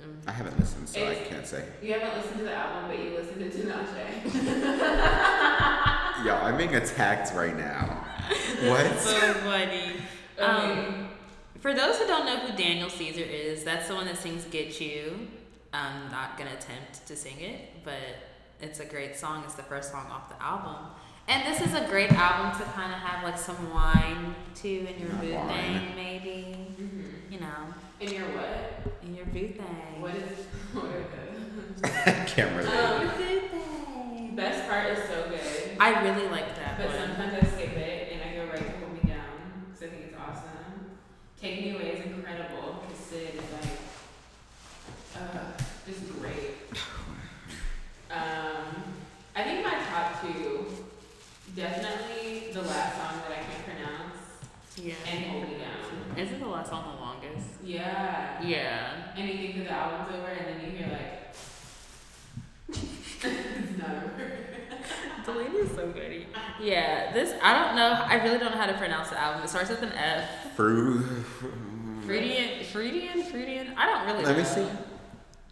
Mm. 0.01 0.29
I 0.29 0.31
haven't 0.31 0.57
listened, 0.61 0.89
so 0.89 1.09
I 1.09 1.17
can't 1.17 1.45
say. 1.45 1.65
You 1.83 1.95
haven't 1.95 2.17
listened 2.17 2.39
to 2.39 2.45
the 2.45 2.55
album, 2.55 2.85
but 2.87 3.03
you 3.03 3.17
listened 3.17 3.41
to 3.41 3.59
Tinashe. 3.59 5.57
Yo, 6.25 6.35
I'm 6.35 6.57
being 6.57 6.75
attacked 6.75 7.35
right 7.35 7.57
now. 7.57 8.05
What? 8.63 8.99
so 9.01 9.19
funny. 9.35 9.95
Um, 10.39 11.09
For 11.61 11.73
those 11.75 11.97
who 11.99 12.07
don't 12.07 12.27
know 12.27 12.37
who 12.39 12.57
Daniel 12.57 12.89
Caesar 12.91 13.23
is, 13.23 13.65
that's 13.65 13.89
the 13.89 13.95
one 13.95 14.05
that 14.07 14.19
sings 14.19 14.45
"Get 14.45 14.81
You." 14.81 15.29
I'm 15.73 16.11
not 16.11 16.37
gonna 16.39 16.51
attempt 16.53 17.07
to 17.07 17.17
sing 17.17 17.41
it, 17.41 17.83
but 17.85 17.95
it's 18.61 18.79
a 18.81 18.85
great 18.85 19.17
song. 19.17 19.43
It's 19.47 19.55
the 19.55 19.63
first 19.63 19.91
song 19.91 20.07
off 20.11 20.29
the 20.29 20.41
album, 20.43 20.77
and 21.27 21.43
this 21.51 21.61
is 21.67 21.75
a 21.75 21.87
great 21.89 22.13
album 22.13 22.59
to 22.61 22.65
kind 22.73 22.93
of 22.93 22.99
have 23.01 23.25
like 23.25 23.39
some 23.39 23.73
wine 23.73 24.35
to 24.57 24.69
in 24.69 25.01
your 25.01 25.11
boo 25.21 25.33
Wine. 25.35 25.49
thing, 25.49 25.97
maybe. 25.97 26.57
You 27.31 27.41
know, 27.41 27.75
In 28.01 28.13
your 28.13 28.27
what? 28.29 28.93
in 29.03 29.15
your 29.17 29.27
boo 29.27 29.49
thing. 29.49 30.01
What 30.01 30.15
is 30.15 30.47
what 30.75 30.85
are 30.85 31.05
the 31.81 32.13
Can't 32.27 32.57
relate. 32.57 32.79
um, 32.79 33.11
Best 34.37 34.69
part 34.69 34.87
is 34.93 35.05
so 35.09 35.29
good. 35.29 35.77
I 35.81 36.03
really 36.03 36.29
like 36.29 36.55
that 36.57 36.79
But 36.79 36.89
one. 36.89 36.97
sometimes 36.99 37.35
I 37.35 37.47
skip 37.47 37.77
it 37.77 38.13
and 38.13 38.23
I 38.31 38.35
go 38.37 38.51
right 38.51 38.59
to 38.65 38.79
Hold 38.79 38.93
Me 38.95 39.09
Down 39.09 39.67
because 39.69 39.83
I 39.83 39.87
think 39.91 40.03
it's 40.09 40.17
awesome. 40.17 40.97
Take 41.41 41.61
Me 41.63 41.75
Away 41.75 41.89
is 41.99 42.07
incredible 42.07 42.83
because 42.87 43.05
Syd 43.05 43.35
is 43.35 43.51
like, 43.53 43.79
uh, 45.17 45.53
just 45.87 46.21
great. 46.21 46.57
Um, 48.11 48.95
I 49.37 49.43
think 49.45 49.65
my 49.65 49.75
top 49.91 50.21
two, 50.23 50.67
definitely 51.57 52.53
the 52.53 52.63
last 52.63 52.97
song 52.97 53.21
that 53.29 53.39
I 53.39 53.43
can't 53.43 53.65
pronounce 53.65 54.17
Yeah. 54.77 54.95
and 55.11 55.25
Hold 55.27 55.49
Me 55.49 55.55
Down. 55.59 56.19
Isn't 56.19 56.41
the 56.41 56.47
last 56.47 56.71
song 56.71 56.85
the 56.97 57.01
longest? 57.03 57.49
Yeah. 57.65 58.43
Yeah. 58.43 59.13
And 59.17 59.29
you 59.29 59.37
think 59.37 59.57
that 59.59 59.65
the 59.65 59.73
album's 59.73 60.15
over 60.17 60.27
and 60.29 60.47
then 60.47 60.61
you 60.71 60.77
hear 60.77 60.89
like, 60.89 61.17
it's 63.23 63.79
not 63.79 63.91
over. 64.05 64.33
Delaney 65.33 65.57
is 65.59 65.71
so 65.71 65.89
good. 65.91 66.27
Yeah, 66.61 67.13
this 67.13 67.35
I 67.43 67.53
don't 67.67 67.77
know. 67.77 67.93
I 68.07 68.15
really 68.25 68.39
don't 68.39 68.53
know 68.53 68.59
how 68.59 68.67
to 68.67 68.75
pronounce 68.79 69.11
the 69.11 69.19
album. 69.21 69.43
It 69.43 69.49
starts 69.49 69.71
with 69.71 69.83
an 69.83 69.93
F. 69.93 70.55
Fru- 70.57 71.03
Fruitian, 72.07 72.61
Fruitian, 72.65 73.23
Fruitian. 73.31 73.75
I 73.77 73.87
don't 73.87 74.07
really 74.07 74.25
Let 74.25 74.37
know. 74.37 74.43
me 74.43 74.49
see. 74.49 74.67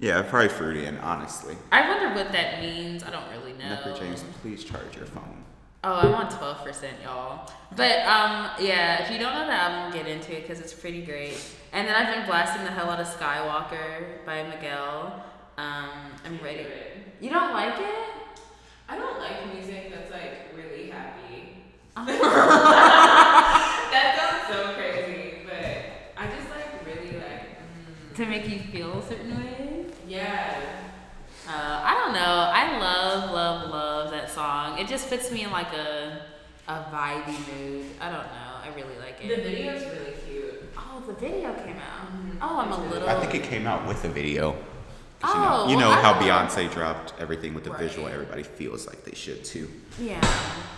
Yeah, 0.01 0.23
probably 0.23 0.49
fruity 0.49 0.85
and 0.87 0.99
honestly. 1.01 1.57
I 1.73 1.89
wonder 1.89 2.15
what 2.15 2.33
that 2.33 2.61
means. 2.61 3.03
I 3.03 3.11
don't 3.11 3.29
really 3.31 3.53
know. 3.55 3.65
Nepper 3.65 3.99
James, 3.99 4.25
please 4.43 4.63
charge 4.65 4.97
your 4.97 5.07
phone. 5.07 5.45
Oh, 5.85 5.95
I'm 5.95 6.15
on 6.15 6.29
twelve 6.31 6.65
percent, 6.65 6.97
y'all. 7.05 7.51
But 7.77 7.99
um, 8.01 8.51
yeah, 8.61 9.05
if 9.05 9.11
you 9.13 9.19
don't 9.19 9.33
know 9.35 9.47
the 9.47 9.53
album, 9.53 9.93
get 9.99 10.09
into 10.09 10.37
it 10.37 10.43
because 10.43 10.61
it's 10.61 10.73
pretty 10.75 11.03
great. 11.03 11.37
And 11.73 11.87
then 11.87 11.95
I've 11.95 12.15
been 12.15 12.27
blasting 12.27 12.65
the 12.65 12.71
hell 12.71 12.91
out 12.91 13.01
of 13.01 13.07
Skywalker 13.07 14.25
by 14.27 14.43
Miguel. 14.45 15.25
Um, 15.57 15.89
I'm 16.25 16.39
ready. 16.43 16.67
You 17.21 17.31
don't 17.31 17.53
like 17.53 17.79
it? 17.81 18.05
I 18.89 18.97
don't 18.97 19.19
like 19.19 19.53
music 19.55 19.93
that's 19.95 20.11
like 20.11 20.49
really 20.57 20.91
happy. 20.91 21.63
Oh. 21.97 22.05
that 23.93 24.17
sounds 24.17 24.47
so 24.57 24.75
crazy, 24.75 25.39
but 25.45 25.55
I 26.17 26.27
just 26.27 26.49
like 26.51 26.87
really 26.87 27.17
like. 27.19 27.59
mm, 27.59 28.17
To 28.17 28.27
make 28.27 28.49
you 28.49 28.59
feel 28.61 28.99
a 28.99 29.03
certain 29.07 29.37
way? 29.37 29.87
Yeah. 30.07 30.61
Uh, 31.47 31.81
I 31.85 31.95
don't 31.95 32.13
know. 32.13 32.21
I 32.21 32.79
love, 32.79 33.31
love, 33.31 33.71
love 33.71 34.11
that 34.11 34.31
song. 34.31 34.79
It 34.79 34.87
just 34.87 35.07
fits 35.07 35.31
me 35.33 35.45
in 35.45 35.51
like 35.51 35.73
a 35.73 36.23
a 36.69 36.85
vibey 36.93 37.39
mood. 37.49 37.87
I 38.01 38.11
don't 38.11 38.25
know. 38.27 38.53
I 38.63 38.69
really 38.77 38.99
like 38.99 39.17
it. 39.25 39.29
The 39.35 39.43
video's 39.43 39.83
really 39.85 40.15
cute. 40.27 40.65
Oh, 40.77 41.03
the 41.07 41.15
video 41.15 41.55
came 41.55 41.77
out. 41.77 42.09
Oh, 42.43 42.59
I'm 42.59 42.73
a 42.73 42.91
little. 42.91 43.09
I 43.09 43.19
think 43.21 43.35
it 43.35 43.49
came 43.49 43.67
out 43.67 43.87
with 43.89 44.05
a 44.05 44.09
video. 44.09 44.55
'Cause 45.21 45.33
Oh, 45.35 45.39
you 45.39 45.41
know, 45.41 45.71
you 45.73 45.77
know 45.79 45.89
well, 45.91 46.03
how 46.03 46.15
Beyonce 46.21 46.73
dropped 46.73 47.13
everything 47.19 47.53
with 47.55 47.65
the 47.65 47.73
visual. 47.73 48.07
Everybody 48.09 48.45
feels 48.45 48.87
like 48.87 49.05
they 49.05 49.15
should 49.17 49.45
too. 49.45 49.69
Yeah. 49.99 50.21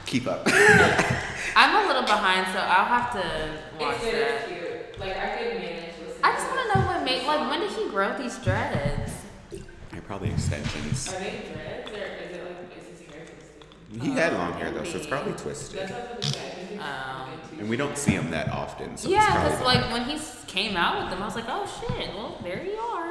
Keep 0.06 0.26
up. 0.26 0.42
I'm 1.56 1.84
a 1.84 1.86
little 1.86 2.02
behind, 2.02 2.46
so 2.52 2.58
I'll 2.58 2.86
have 2.86 3.12
to 3.12 3.58
watch 3.78 3.96
It's 3.96 4.04
good, 4.04 4.14
that. 4.14 4.40
it's 4.40 4.48
cute. 4.48 5.00
Like 5.00 5.16
I 5.16 5.28
could 5.36 5.54
manage. 5.60 5.94
I 6.22 6.32
just 6.32 6.46
want 6.50 6.72
to 6.72 6.78
know 6.80 6.86
what 6.86 7.04
made 7.04 7.26
like 7.26 7.50
when 7.50 7.60
did 7.60 7.70
he 7.72 7.88
grow 7.90 8.16
these 8.16 8.38
dreads? 8.38 9.12
They're 9.90 10.00
probably 10.02 10.30
extensions. 10.30 11.08
Are 11.12 11.18
they 11.18 11.42
dreads 11.52 11.90
or 11.90 11.96
is 11.96 12.36
it 12.36 12.44
like 12.44 12.78
is 12.78 12.98
his 13.00 13.08
hair 13.14 13.24
twisted? 13.26 14.02
He 14.02 14.10
had 14.12 14.32
long 14.32 14.54
hair 14.54 14.70
though, 14.70 14.84
so 14.84 14.96
it's 14.98 15.06
probably 15.06 15.32
twisted. 15.34 15.80
what 15.80 15.92
I 15.92 15.94
was 15.94 16.08
gonna 16.08 16.22
say. 16.22 16.38
I 16.40 16.50
think 16.54 16.70
it's 16.72 16.82
Um. 16.82 17.26
And 17.60 17.68
we 17.68 17.76
don't 17.76 17.98
see 17.98 18.12
him 18.12 18.30
that 18.30 18.48
often, 18.52 18.96
so 18.96 19.10
yeah, 19.10 19.26
because 19.44 19.60
like 19.66 19.92
when 19.92 20.04
he 20.04 20.18
came 20.46 20.76
out 20.78 21.02
with 21.02 21.10
them, 21.10 21.22
I 21.22 21.26
was 21.26 21.34
like, 21.34 21.44
oh 21.48 21.66
shit, 21.66 22.08
well 22.14 22.38
there 22.42 22.64
you 22.64 22.76
are. 22.78 23.09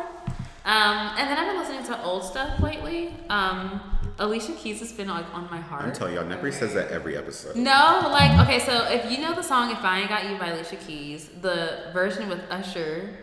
Um, 0.70 1.16
and 1.18 1.28
then 1.28 1.36
I've 1.40 1.48
been 1.48 1.58
listening 1.58 1.84
to 1.86 2.04
old 2.04 2.24
stuff 2.24 2.60
lately. 2.60 3.12
Um, 3.28 3.82
Alicia 4.20 4.54
Keys 4.54 4.82
has 4.82 4.94
been 4.94 5.08
like 5.08 5.26
on 5.34 5.50
my 5.50 5.60
heart. 5.60 5.86
I'm 5.86 5.94
telling 5.94 6.14
y'all, 6.14 6.26
Nepri 6.26 6.54
says 6.54 6.76
that 6.76 6.92
every 6.92 7.18
episode. 7.18 7.56
No, 7.56 8.08
like 8.12 8.40
okay, 8.46 8.60
so 8.60 8.86
if 8.88 9.12
you 9.12 9.18
know 9.18 9.34
the 9.34 9.42
song 9.42 9.72
"If 9.72 9.84
I 9.84 10.02
Ain't 10.02 10.10
Got 10.10 10.30
You" 10.30 10.38
by 10.38 10.50
Alicia 10.50 10.76
Keys, 10.76 11.32
the 11.42 11.90
version 11.92 12.30
with 12.30 12.42
Usher 12.52 13.18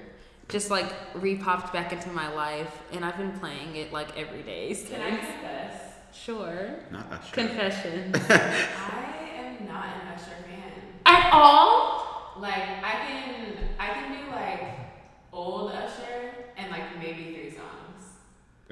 just 0.48 0.72
like 0.72 0.92
re-popped 1.14 1.72
back 1.72 1.92
into 1.92 2.08
my 2.08 2.32
life, 2.34 2.82
and 2.92 3.04
I've 3.04 3.16
been 3.16 3.38
playing 3.38 3.76
it 3.76 3.92
like 3.92 4.18
every 4.18 4.42
day. 4.42 4.74
Since. 4.74 4.90
Can 4.90 5.02
I 5.02 5.10
confess? 5.10 5.82
Sure. 6.12 6.70
Not 6.90 7.12
Usher. 7.12 7.32
Confession. 7.32 8.12
I 8.28 9.14
am 9.36 9.68
not 9.68 9.84
an 9.84 10.08
Usher 10.16 10.36
fan. 10.48 10.72
At 11.04 11.30
all? 11.32 12.34
Like 12.40 12.82
I 12.82 13.06
can 13.06 13.56
I 13.78 13.86
can 13.90 14.12
do 14.18 14.30
like 14.32 14.78
old 15.32 15.70
Usher 15.70 16.32
and 16.66 16.72
like 16.72 16.98
maybe 16.98 17.34
three 17.34 17.50
songs. 17.50 18.02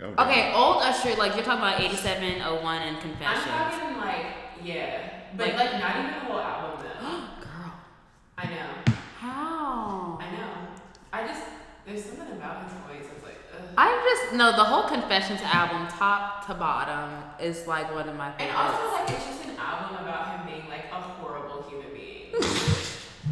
Oh, 0.03 0.25
okay, 0.27 0.53
old 0.53 0.83
Usher, 0.83 1.15
like 1.17 1.35
you're 1.37 1.45
talking 1.45 1.63
about 1.63 1.81
87, 1.81 2.41
01, 2.41 2.83
and 2.83 3.01
Confessions. 3.01 3.47
I'm 3.49 3.71
Confessions. 3.71 3.81
talking 3.81 3.97
like 3.99 4.27
yeah, 4.63 4.99
but 5.37 5.47
Like- 5.49 5.57
like, 5.57 5.73
not 5.81 5.97
even 5.97 6.11
the 6.13 6.21
whole 6.27 6.41
album 6.41 6.83
though. 6.83 7.09
Girl. 7.45 7.73
I 8.39 8.45
know. 8.47 8.93
How? 9.21 10.19
I 10.21 10.31
know. 10.37 10.51
I 11.13 11.27
just 11.27 11.43
there's 11.87 12.05
something 12.05 12.33
about 12.33 12.65
his 12.65 12.73
voice 12.89 13.07
that's 13.13 13.23
like 13.25 13.39
ugh. 13.55 13.69
I 13.79 13.87
just 14.23 14.35
no 14.35 14.51
the 14.57 14.65
whole 14.65 14.89
Confessions 14.89 15.41
album, 15.43 15.87
top 15.89 16.47
to 16.49 16.55
bottom, 16.55 17.11
is 17.41 17.67
like 17.69 17.93
one 17.95 18.09
of 18.09 18.17
my 18.17 18.29
And 18.31 18.39
favorites. 18.39 18.59
also 18.59 18.93
like 18.99 19.11
it's 19.11 19.27
just 19.27 19.45
an 19.45 19.57
album 19.59 20.03
about 20.05 20.29
him 20.41 20.47
being 20.47 20.69
like 20.69 20.87
a 20.91 20.97
horrible 20.97 21.63
human 21.71 21.93
being. 21.95 22.35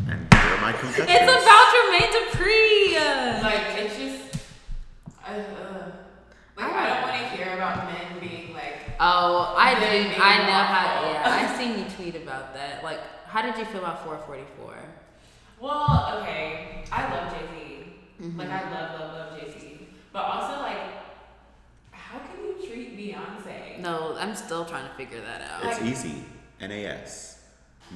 And 0.08 0.26
here 0.34 0.42
are 0.54 0.60
my 0.60 0.72
confessions. 0.72 1.08
it's 1.10 1.22
about 1.22 1.64
Jermaine 1.72 2.10
Dupri. 2.16 3.42
like 3.42 3.78
it's 3.78 3.96
just 3.96 4.21
uh, 5.40 5.90
like 6.56 6.72
I 6.72 6.86
don't 6.88 7.02
want 7.02 7.12
to 7.14 7.36
hear 7.36 7.54
about 7.54 7.86
men 7.92 8.20
being 8.20 8.54
like 8.54 8.74
Oh, 9.00 9.54
I 9.56 9.74
Then 9.80 10.14
do. 10.14 10.22
I 10.22 10.36
know 10.46 10.62
how. 10.64 11.10
Yeah, 11.10 11.48
I 11.50 11.56
seen 11.58 11.78
you 11.78 11.84
tweet 11.96 12.22
about 12.22 12.54
that. 12.54 12.84
Like, 12.84 13.00
how 13.26 13.42
did 13.42 13.56
you 13.58 13.64
feel 13.64 13.80
about 13.80 14.04
444? 14.04 14.76
Well, 15.60 16.18
okay, 16.22 16.84
I 16.92 17.12
love 17.12 17.32
Jay 17.32 17.46
Z. 18.20 18.26
Mhm. 18.28 18.38
Like 18.38 18.50
I 18.50 18.70
love, 18.70 19.00
love, 19.00 19.12
love 19.32 19.40
Jay 19.40 19.50
Z. 19.58 19.88
But 20.12 20.24
also 20.24 20.60
like, 20.60 20.78
how 21.90 22.18
can 22.20 22.38
you 22.44 22.68
treat 22.68 22.96
Beyonce? 22.96 23.78
No, 23.80 24.14
I'm 24.18 24.34
still 24.36 24.64
trying 24.64 24.86
to 24.88 24.94
figure 24.94 25.20
that 25.20 25.40
out. 25.42 25.64
It's 25.64 25.82
easy. 25.82 26.24
NAS. 26.60 27.40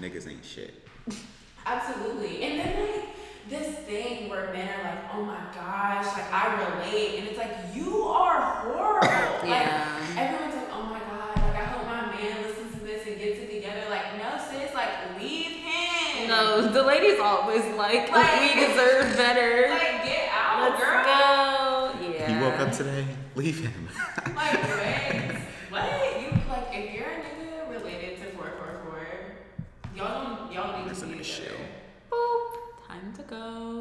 Niggas 0.00 0.28
ain't 0.28 0.44
shit. 0.44 0.88
Absolutely. 1.66 2.42
And 2.42 2.58
then 2.60 2.88
like 2.88 3.04
this 3.48 3.76
thing 3.86 4.28
where 4.28 4.52
men 4.52 4.68
are 4.68 4.82
like, 4.84 5.04
oh 5.14 5.22
my 5.22 5.38
gosh, 5.54 6.06
like 6.16 6.32
I 6.32 6.80
relate, 6.84 7.18
and 7.20 7.28
it's 7.28 7.38
like 7.38 7.56
you 7.74 8.04
are 8.04 8.40
horrible. 8.40 9.06
Yeah. 9.46 9.86
Like 10.08 10.18
everyone's 10.18 10.54
like, 10.56 10.68
oh 10.72 10.82
my 10.82 10.98
god, 10.98 11.36
like 11.36 11.54
I 11.54 11.64
hope 11.66 11.86
my 11.86 12.06
man 12.16 12.42
listens 12.42 12.74
to 12.74 12.80
this 12.84 13.06
and 13.06 13.16
gets 13.18 13.38
it 13.38 13.50
together. 13.54 13.82
Like 13.88 14.16
no 14.18 14.36
sis, 14.50 14.74
like 14.74 14.88
leave 15.20 15.52
him. 15.62 16.28
No, 16.28 16.66
the 16.66 16.82
lady's 16.82 17.20
always 17.20 17.64
like, 17.76 18.10
Like- 18.10 18.40
we 18.40 18.66
deserve 18.66 19.16
better. 19.16 19.68
Like 19.70 20.02
get 20.04 20.28
out, 20.32 20.70
Let's 20.70 20.82
girl. 20.82 21.04
go. 21.04 22.12
Yeah. 22.12 22.26
He 22.38 22.42
woke 22.44 22.58
up 22.58 22.72
today. 22.72 23.06
Leave 23.36 23.60
him. 23.60 23.88
Like 24.34 24.52
wait, 24.64 25.38
what? 25.70 26.20
You 26.20 26.28
like 26.50 26.68
if 26.72 26.92
you're 26.94 27.04
a 27.06 27.20
nigga 27.22 27.70
related 27.72 28.18
to 28.18 28.24
four 28.36 28.50
four 28.58 28.80
four, 28.84 29.06
y'all 29.94 30.36
don't 30.36 30.52
y'all 30.52 30.78
need 30.80 30.88
That's 30.88 31.00
to 31.00 31.06
a 31.06 31.08
be 31.08 31.14
nigga 31.18 31.24
shit. 31.24 31.44
together. 31.44 31.64
Boop. 32.10 32.88
Time 32.88 33.12
to 33.16 33.22
go. 33.22 33.80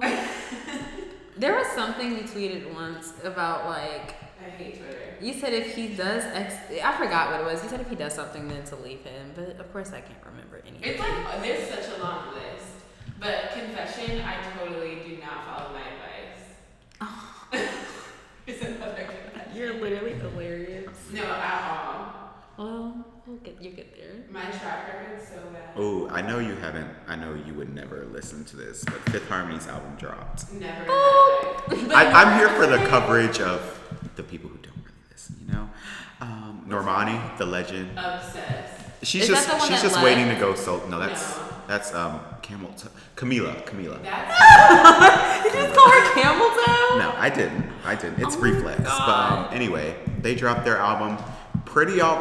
there 1.38 1.56
was 1.56 1.68
something 1.86 2.12
you 2.12 2.24
tweeted 2.24 2.74
once 2.74 3.14
about 3.24 3.68
like. 3.68 4.16
I 4.46 4.50
hate 4.50 4.78
Twitter. 4.78 5.00
You 5.22 5.34
said 5.34 5.54
if 5.54 5.76
he 5.76 5.88
does 5.90 6.24
ex- 6.26 6.56
I 6.84 6.98
forgot 6.98 7.32
what 7.32 7.42
it 7.42 7.46
was. 7.46 7.64
You 7.64 7.70
said 7.70 7.82
if 7.82 7.90
he 7.90 7.96
does 7.96 8.14
something, 8.14 8.48
then 8.48 8.64
to 8.66 8.76
leave 8.76 9.04
him. 9.04 9.32
But 9.36 9.60
of 9.60 9.72
course, 9.72 9.90
I 9.90 10.02
can't 10.02 10.20
remember 10.26 10.62
anything. 10.68 10.90
It's 10.90 11.00
like 11.00 11.42
there's 11.42 11.70
such 11.70 11.98
a 11.98 12.04
long 12.04 12.34
list. 12.34 12.66
But 13.20 13.52
confession, 13.54 14.22
I 14.22 14.36
totally 14.58 14.98
do 15.08 15.18
not 15.18 15.46
follow 15.46 15.74
my 15.74 15.82
advice. 15.82 17.72
It's 18.48 18.64
another 18.64 19.06
confession. 19.06 19.56
You're 19.56 19.74
literally 19.74 20.14
hilarious. 20.14 20.96
No, 21.12 21.24
at 21.24 21.72
all. 21.72 22.36
Well, 22.58 23.05
we'll 23.28 23.38
get 23.38 23.62
you 23.62 23.72
get 23.72 23.96
there. 23.96 24.14
My 24.32 24.46
track 24.52 24.88
record's 24.94 25.28
so 25.28 25.36
bad. 25.54 25.70
Oh, 25.76 26.08
I 26.10 26.22
know 26.22 26.40
you 26.40 26.56
haven't. 26.56 26.90
I 27.08 27.16
know 27.16 27.34
you 27.46 27.54
would 27.54 27.74
never 27.74 28.06
listen 28.12 28.44
to 28.46 28.58
this, 28.58 28.84
but 28.86 28.96
Fifth 29.12 29.28
Harmony's 29.28 29.68
album 29.68 29.96
dropped. 29.98 30.52
Never 30.54 30.82
in 30.84 30.88
my 30.88 31.44
life. 31.68 31.88
But 31.88 31.96
I, 31.96 32.12
I'm 32.24 32.40
here 32.40 32.50
for 32.50 32.68
the 32.68 32.78
coverage 32.88 33.40
of 33.40 33.62
the 34.16 34.24
people 34.24 34.50
who 34.50 34.58
don't 34.58 34.76
really 34.78 35.04
listen. 35.12 35.36
You 35.46 35.54
know, 35.54 35.70
um, 36.22 36.66
Normani, 36.68 37.38
the 37.38 37.46
legend. 37.46 37.92
Obsessed. 37.98 38.82
She's 39.04 39.24
Is 39.24 39.30
that 39.30 39.36
just 39.36 39.48
the 39.50 39.54
one 39.58 39.62
she's 39.68 39.70
that 39.70 39.84
just 39.84 39.96
left? 39.96 40.06
waiting 40.06 40.28
to 40.30 40.36
go. 40.40 40.56
So 40.56 40.86
no, 40.88 41.00
that's 41.00 41.38
No. 41.38 41.44
that's 41.68 41.94
um 41.94 42.20
camel 42.42 42.72
toe. 42.74 42.90
Camila. 43.16 43.54
Camila. 43.68 44.02
Did 45.44 45.54
you 45.54 45.62
just 45.62 45.76
call 45.76 45.90
her 45.92 46.14
camel 46.14 46.48
toe? 46.50 46.98
No, 47.00 47.14
I 47.18 47.30
didn't. 47.30 47.70
I 47.84 47.96
didn't. 47.96 48.20
It's 48.26 48.36
Oh 48.36 48.40
reflex. 48.42 48.82
But 48.82 48.90
um, 49.10 49.48
anyway, 49.52 49.96
they 50.22 50.34
dropped 50.34 50.64
their 50.66 50.78
album. 50.78 51.24
Pretty 51.66 52.02
all 52.02 52.20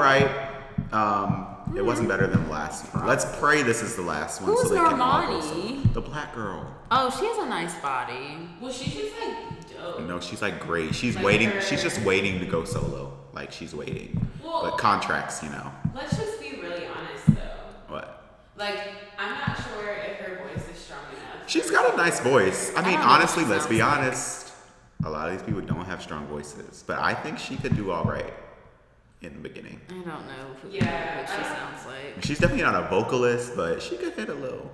right. 0.95 1.23
Um, 1.25 1.77
it 1.77 1.85
wasn't 1.85 2.09
better 2.09 2.27
than 2.27 2.45
the 2.45 2.51
last 2.51 2.95
one. 2.95 3.07
Let's 3.07 3.25
pray 3.39 3.63
this 3.63 3.83
is 3.83 3.97
the 3.97 4.03
last 4.03 4.41
one 4.43 4.51
Who's 4.51 4.63
so 4.63 4.69
they 4.69 4.77
can 4.77 5.01
all 5.01 5.23
go 5.23 5.29
Normani? 5.41 5.43
solo. 5.43 5.93
The 5.95 6.01
black 6.01 6.35
girl. 6.35 6.75
Oh, 6.91 7.11
she 7.19 7.27
has 7.27 7.39
a 7.39 7.47
nice 7.49 7.75
body. 7.81 8.49
Well, 8.61 8.71
she's 8.73 8.95
just 8.95 9.15
like 9.21 9.71
dope. 9.77 10.01
No, 10.03 10.21
she's 10.21 10.43
like 10.43 10.61
great. 10.61 10.95
She's 10.95 11.17
Like 11.17 11.25
waiting. 11.25 11.51
her- 11.51 11.61
She's 11.61 11.83
just 11.83 12.01
waiting 12.03 12.39
to 12.41 12.47
go 12.47 12.65
solo. 12.65 13.17
Like 13.33 13.51
she's 13.51 13.75
waiting. 13.75 14.29
Well- 14.43 14.63
but 14.63 14.79
contracts, 14.79 15.43
you 15.43 15.49
know. 15.51 15.73
Let's 15.95 16.17
just 16.17 16.41
be 16.41 16.59
really 16.61 16.87
honest 16.87 17.27
though. 17.29 17.93
What? 17.95 18.23
Like, 18.57 18.79
I'm 19.19 19.31
not 19.31 19.57
sure 19.57 19.91
if 19.95 20.19
her 20.19 20.45
voice 20.47 20.69
is 20.69 20.79
strong 20.79 21.01
enough. 21.11 21.49
She's 21.49 21.71
got 21.71 21.93
a 21.93 21.97
nice 21.97 22.21
voice. 22.21 22.73
I 22.77 22.81
I 22.81 22.83
mean, 22.83 22.93
don't 22.93 23.01
know 23.01 23.07
what 23.09 23.15
honestly, 23.21 23.45
let's 23.47 23.67
be 23.67 23.79
sounds 23.79 23.97
like. 23.97 24.05
honest. 24.05 24.53
A 25.05 25.11
lot 25.11 25.29
of 25.29 25.37
these 25.37 25.45
people 25.45 25.61
don't 25.63 25.85
have 25.87 26.01
strong 26.03 26.27
voices, 26.29 26.85
but 26.87 26.99
I 26.99 27.15
think 27.15 27.39
she 27.39 27.57
could 27.57 27.75
do 27.77 27.91
all 27.91 28.05
right 28.05 28.33
in 29.26 29.43
the 29.43 29.49
beginning. 29.49 29.81
I 29.88 29.93
don't 29.95 30.04
know 30.04 30.54
who, 30.62 30.69
Yeah, 30.71 31.19
what 31.21 31.28
she 31.28 31.37
don't- 31.37 31.45
sounds 31.47 31.87
like. 31.87 32.25
She's 32.25 32.38
definitely 32.38 32.64
not 32.64 32.75
a 32.85 32.88
vocalist, 32.88 33.57
but 33.57 33.83
she 33.83 33.97
could 33.97 34.14
hit 34.14 34.28
a 34.28 34.35
little. 34.35 34.71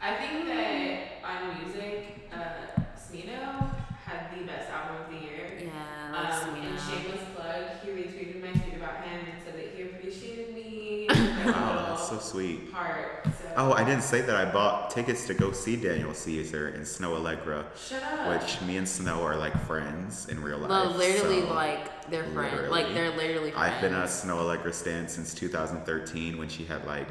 I 0.00 0.14
think 0.16 0.46
that 0.46 1.24
on 1.24 1.58
music, 1.64 2.30
uh, 2.32 2.80
Smino 2.96 3.70
had 4.04 4.30
the 4.36 4.44
best 4.46 4.70
album 4.70 5.02
of 5.02 5.10
the 5.12 5.26
year. 5.26 5.58
Yeah, 5.60 5.70
I 6.08 6.22
like 6.22 6.32
Um, 6.42 6.54
and 6.54 6.78
Smino. 6.78 6.90
shameless 6.90 7.24
plug, 7.34 7.62
he 7.82 7.90
retweeted 7.90 8.40
my 8.42 8.52
tweet 8.60 8.76
about 8.76 9.04
him 9.04 9.20
and 9.32 9.42
said 9.44 9.54
that 9.56 9.74
he 9.74 9.82
appreciated 9.82 10.54
me. 10.54 11.06
Wow, 11.46 11.86
that's 11.96 12.08
so 12.08 12.18
sweet. 12.18 12.72
Part. 12.72 13.17
Oh, 13.60 13.72
I 13.72 13.82
didn't 13.82 14.04
say 14.04 14.20
that 14.20 14.36
I 14.36 14.44
bought 14.44 14.90
tickets 14.90 15.26
to 15.26 15.34
go 15.34 15.50
see 15.50 15.74
Daniel 15.74 16.14
Caesar 16.14 16.68
in 16.68 16.82
Snoh 16.82 17.18
Aalegra, 17.20 17.64
Shut 17.76 18.00
up. 18.04 18.40
which 18.42 18.60
me 18.62 18.76
and 18.76 18.86
Snoh 18.86 19.20
are 19.24 19.34
like 19.36 19.58
friends 19.66 20.28
in 20.28 20.40
real 20.40 20.58
life. 20.58 20.68
No, 20.70 20.96
literally, 20.96 21.40
so- 21.40 21.52
like 21.54 22.08
they're 22.08 22.22
friends. 22.24 22.70
Like 22.70 22.94
they're 22.94 23.10
literally 23.16 23.50
friends. 23.50 23.74
I've 23.74 23.80
been 23.80 23.94
a 23.94 24.04
Snoh 24.04 24.36
Aalegra 24.38 24.72
stan 24.72 25.08
since 25.08 25.34
2013 25.34 26.38
when 26.38 26.48
she 26.48 26.64
had 26.66 26.84
like 26.86 27.08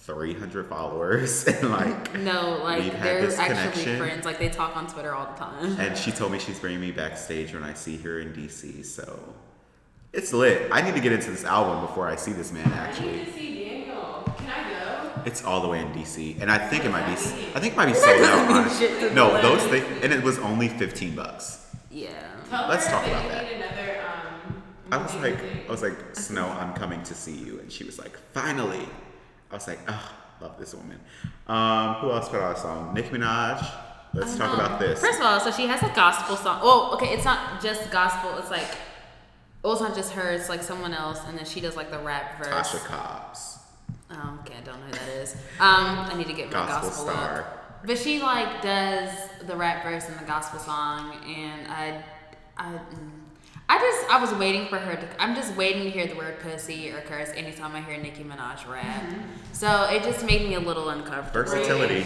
300 0.00 0.68
followers 0.68 1.46
and 1.46 1.70
like 1.70 2.14
No, 2.20 2.60
like 2.62 2.92
they're 3.02 3.24
actually 3.30 3.46
connection. 3.46 3.96
friends. 3.98 4.24
Like 4.26 4.38
they 4.38 4.50
talk 4.50 4.76
on 4.76 4.86
Twitter 4.86 5.14
all 5.14 5.32
the 5.32 5.38
time. 5.38 5.80
And 5.80 5.96
she 5.96 6.10
told 6.12 6.30
me 6.30 6.38
she's 6.38 6.60
bringing 6.60 6.80
me 6.80 6.90
backstage 6.90 7.54
when 7.54 7.64
I 7.64 7.72
see 7.72 7.96
her 7.98 8.20
in 8.20 8.34
DC. 8.34 8.84
So 8.84 9.18
it's 10.12 10.32
lit. 10.34 10.68
I 10.70 10.82
need 10.82 10.94
to 10.94 11.00
get 11.00 11.12
into 11.12 11.30
this 11.30 11.44
album 11.44 11.80
before 11.86 12.06
I 12.06 12.16
see 12.16 12.32
this 12.32 12.52
man. 12.52 12.66
I 12.66 12.68
need 12.68 12.76
Actually, 12.76 13.24
to 13.24 13.32
see 13.32 13.64
Daniel. 13.64 14.34
Can? 14.38 14.55
It's 15.26 15.44
all 15.44 15.60
the 15.60 15.68
way 15.68 15.80
in 15.80 15.88
DC, 15.92 16.40
and 16.40 16.50
I 16.50 16.56
think 16.68 16.84
it 16.84 16.90
might 16.90 17.04
be. 17.06 17.12
I 17.12 17.60
think 17.60 17.74
it 17.74 17.76
might 17.76 17.86
be 17.86 17.94
sold 17.94 18.20
out. 18.22 18.48
honestly. 18.50 18.86
shit 18.88 19.12
No, 19.12 19.40
those 19.42 19.62
things, 19.64 19.84
and 20.02 20.12
it 20.12 20.22
was 20.22 20.38
only 20.38 20.68
15 20.68 21.14
bucks. 21.16 21.66
yeah. 21.90 22.10
Tell 22.48 22.68
Let's 22.68 22.86
her 22.86 22.92
talk 22.92 23.04
that 23.06 23.10
about 23.10 23.24
you 23.24 23.30
that. 23.30 23.44
Need 23.44 23.54
another, 23.56 24.00
um, 24.06 24.62
I 24.92 24.96
was 25.02 25.12
like, 25.16 25.42
music. 25.42 25.64
I 25.68 25.70
was 25.72 25.82
like, 25.82 25.98
Snoh, 26.14 26.48
I'm 26.62 26.72
coming 26.74 27.02
to 27.02 27.12
see 27.14 27.34
you, 27.34 27.58
and 27.58 27.72
she 27.72 27.82
was 27.82 27.98
like, 27.98 28.16
finally. 28.32 28.86
I 29.50 29.54
was 29.54 29.66
like, 29.66 29.80
oh, 29.88 30.12
love 30.40 30.56
this 30.58 30.74
woman. 30.74 31.00
Um, 31.48 31.94
who 31.96 32.12
else 32.12 32.28
put 32.28 32.40
out 32.40 32.56
a 32.56 32.60
song? 32.60 32.94
Nicki 32.94 33.08
Minaj. 33.08 33.66
Let's 34.14 34.36
talk 34.36 34.54
about 34.54 34.78
this. 34.78 35.00
First 35.00 35.18
of 35.20 35.26
all, 35.26 35.40
so 35.40 35.50
she 35.50 35.66
has 35.66 35.82
a 35.82 35.92
gospel 35.94 36.36
song. 36.36 36.62
Well, 36.62 36.94
okay, 36.94 37.12
it's 37.14 37.24
not 37.24 37.60
just 37.60 37.90
gospel. 37.90 38.38
It's 38.38 38.50
like, 38.50 38.66
well, 39.64 39.72
it's 39.72 39.82
not 39.82 39.94
just 39.96 40.12
her. 40.12 40.30
It's 40.30 40.48
like 40.48 40.62
someone 40.62 40.94
else, 40.94 41.20
and 41.26 41.36
then 41.36 41.44
she 41.44 41.60
does 41.60 41.74
like 41.76 41.90
the 41.90 41.98
rap 41.98 42.38
verse. 42.38 42.48
Tasha 42.48 42.84
Cobbs. 42.86 43.55
Oh, 44.10 44.38
okay, 44.42 44.54
I 44.58 44.60
don't 44.64 44.78
know 44.80 44.86
who 44.86 44.92
that 44.92 45.08
is. 45.22 45.34
Um, 45.58 45.98
I 46.10 46.14
need 46.16 46.26
to 46.28 46.32
get 46.32 46.46
my 46.46 46.52
Gospel 46.52 46.88
gospel, 46.90 47.06
star. 47.08 47.40
up. 47.40 47.82
But 47.86 47.98
she 47.98 48.20
like 48.22 48.62
does 48.62 49.10
the 49.46 49.56
rap 49.56 49.84
verse 49.84 50.08
in 50.08 50.16
the 50.16 50.24
gospel 50.24 50.58
song, 50.60 51.14
and 51.26 51.66
I, 51.70 52.02
I, 52.56 52.64
mm, 52.72 53.10
I 53.68 53.78
just 53.78 54.10
I 54.10 54.20
was 54.20 54.32
waiting 54.34 54.66
for 54.68 54.78
her 54.78 54.94
to. 54.96 55.22
I'm 55.22 55.34
just 55.34 55.54
waiting 55.56 55.82
to 55.84 55.90
hear 55.90 56.06
the 56.06 56.14
word 56.14 56.38
pussy 56.40 56.90
or 56.90 57.00
curse 57.02 57.30
anytime 57.36 57.74
I 57.76 57.80
hear 57.82 57.96
Nicki 57.98 58.22
Minaj 58.24 58.66
rap. 58.68 59.04
So 59.52 59.88
it 59.90 60.02
just 60.04 60.24
made 60.24 60.42
me 60.48 60.54
a 60.54 60.60
little 60.60 60.88
uncomfortable. 60.88 61.42
Versatility. 61.50 62.04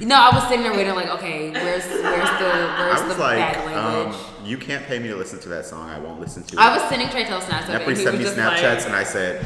No, 0.00 0.16
I 0.16 0.34
was 0.34 0.42
sitting 0.48 0.62
there 0.62 0.72
waiting 0.74 0.94
like, 0.94 1.08
okay, 1.10 1.50
where's 1.50 1.86
where's 1.86 2.28
the 2.40 2.72
where's 2.76 3.00
I 3.00 3.06
was 3.06 3.16
the 3.16 3.22
like, 3.22 3.38
bad 3.38 3.64
language? 3.66 4.16
um, 4.38 4.46
you 4.46 4.58
can't 4.58 4.84
pay 4.86 4.98
me 4.98 5.08
to 5.08 5.16
listen 5.16 5.38
to 5.40 5.48
that 5.50 5.64
song. 5.64 5.88
I 5.90 5.98
won't 5.98 6.20
listen 6.20 6.42
to 6.42 6.56
it. 6.56 6.58
I 6.58 6.76
was 6.76 6.88
sending 6.88 7.08
Trey 7.08 7.24
Tail 7.24 7.40
snaps. 7.40 7.68
over, 7.68 7.78
Jeffrey 7.78 7.94
sent 7.96 8.06
was 8.12 8.18
me 8.18 8.24
just 8.24 8.36
like- 8.36 8.58
Snapchats, 8.58 8.86
and 8.86 8.94
I 8.96 9.02
said, 9.04 9.44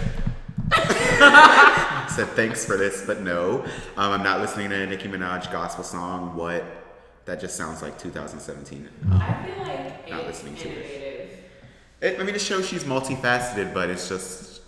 I 0.72 1.86
said 2.10 2.28
thanks 2.28 2.64
for 2.64 2.76
this, 2.76 3.04
but 3.06 3.20
no, 3.22 3.64
um, 3.96 4.12
I'm 4.12 4.22
not 4.22 4.40
listening 4.40 4.70
to 4.70 4.82
a 4.82 4.86
Nicki 4.86 5.08
Minaj 5.08 5.50
gospel 5.52 5.84
song. 5.84 6.36
What? 6.36 6.64
That 7.26 7.40
just 7.40 7.56
sounds 7.56 7.82
like 7.82 7.98
2017. 7.98 8.88
I 9.12 9.44
feel 9.46 9.58
like 9.64 10.10
Not 10.10 10.20
it's 10.20 10.42
listening 10.42 10.56
to 10.56 10.68
it. 10.68 10.72
innovative. 10.72 11.38
It, 12.00 12.20
I 12.20 12.22
mean, 12.24 12.34
it 12.34 12.40
shows 12.40 12.66
she's 12.66 12.84
multifaceted, 12.84 13.72
but 13.74 13.90
it's 13.90 14.08
just 14.08 14.62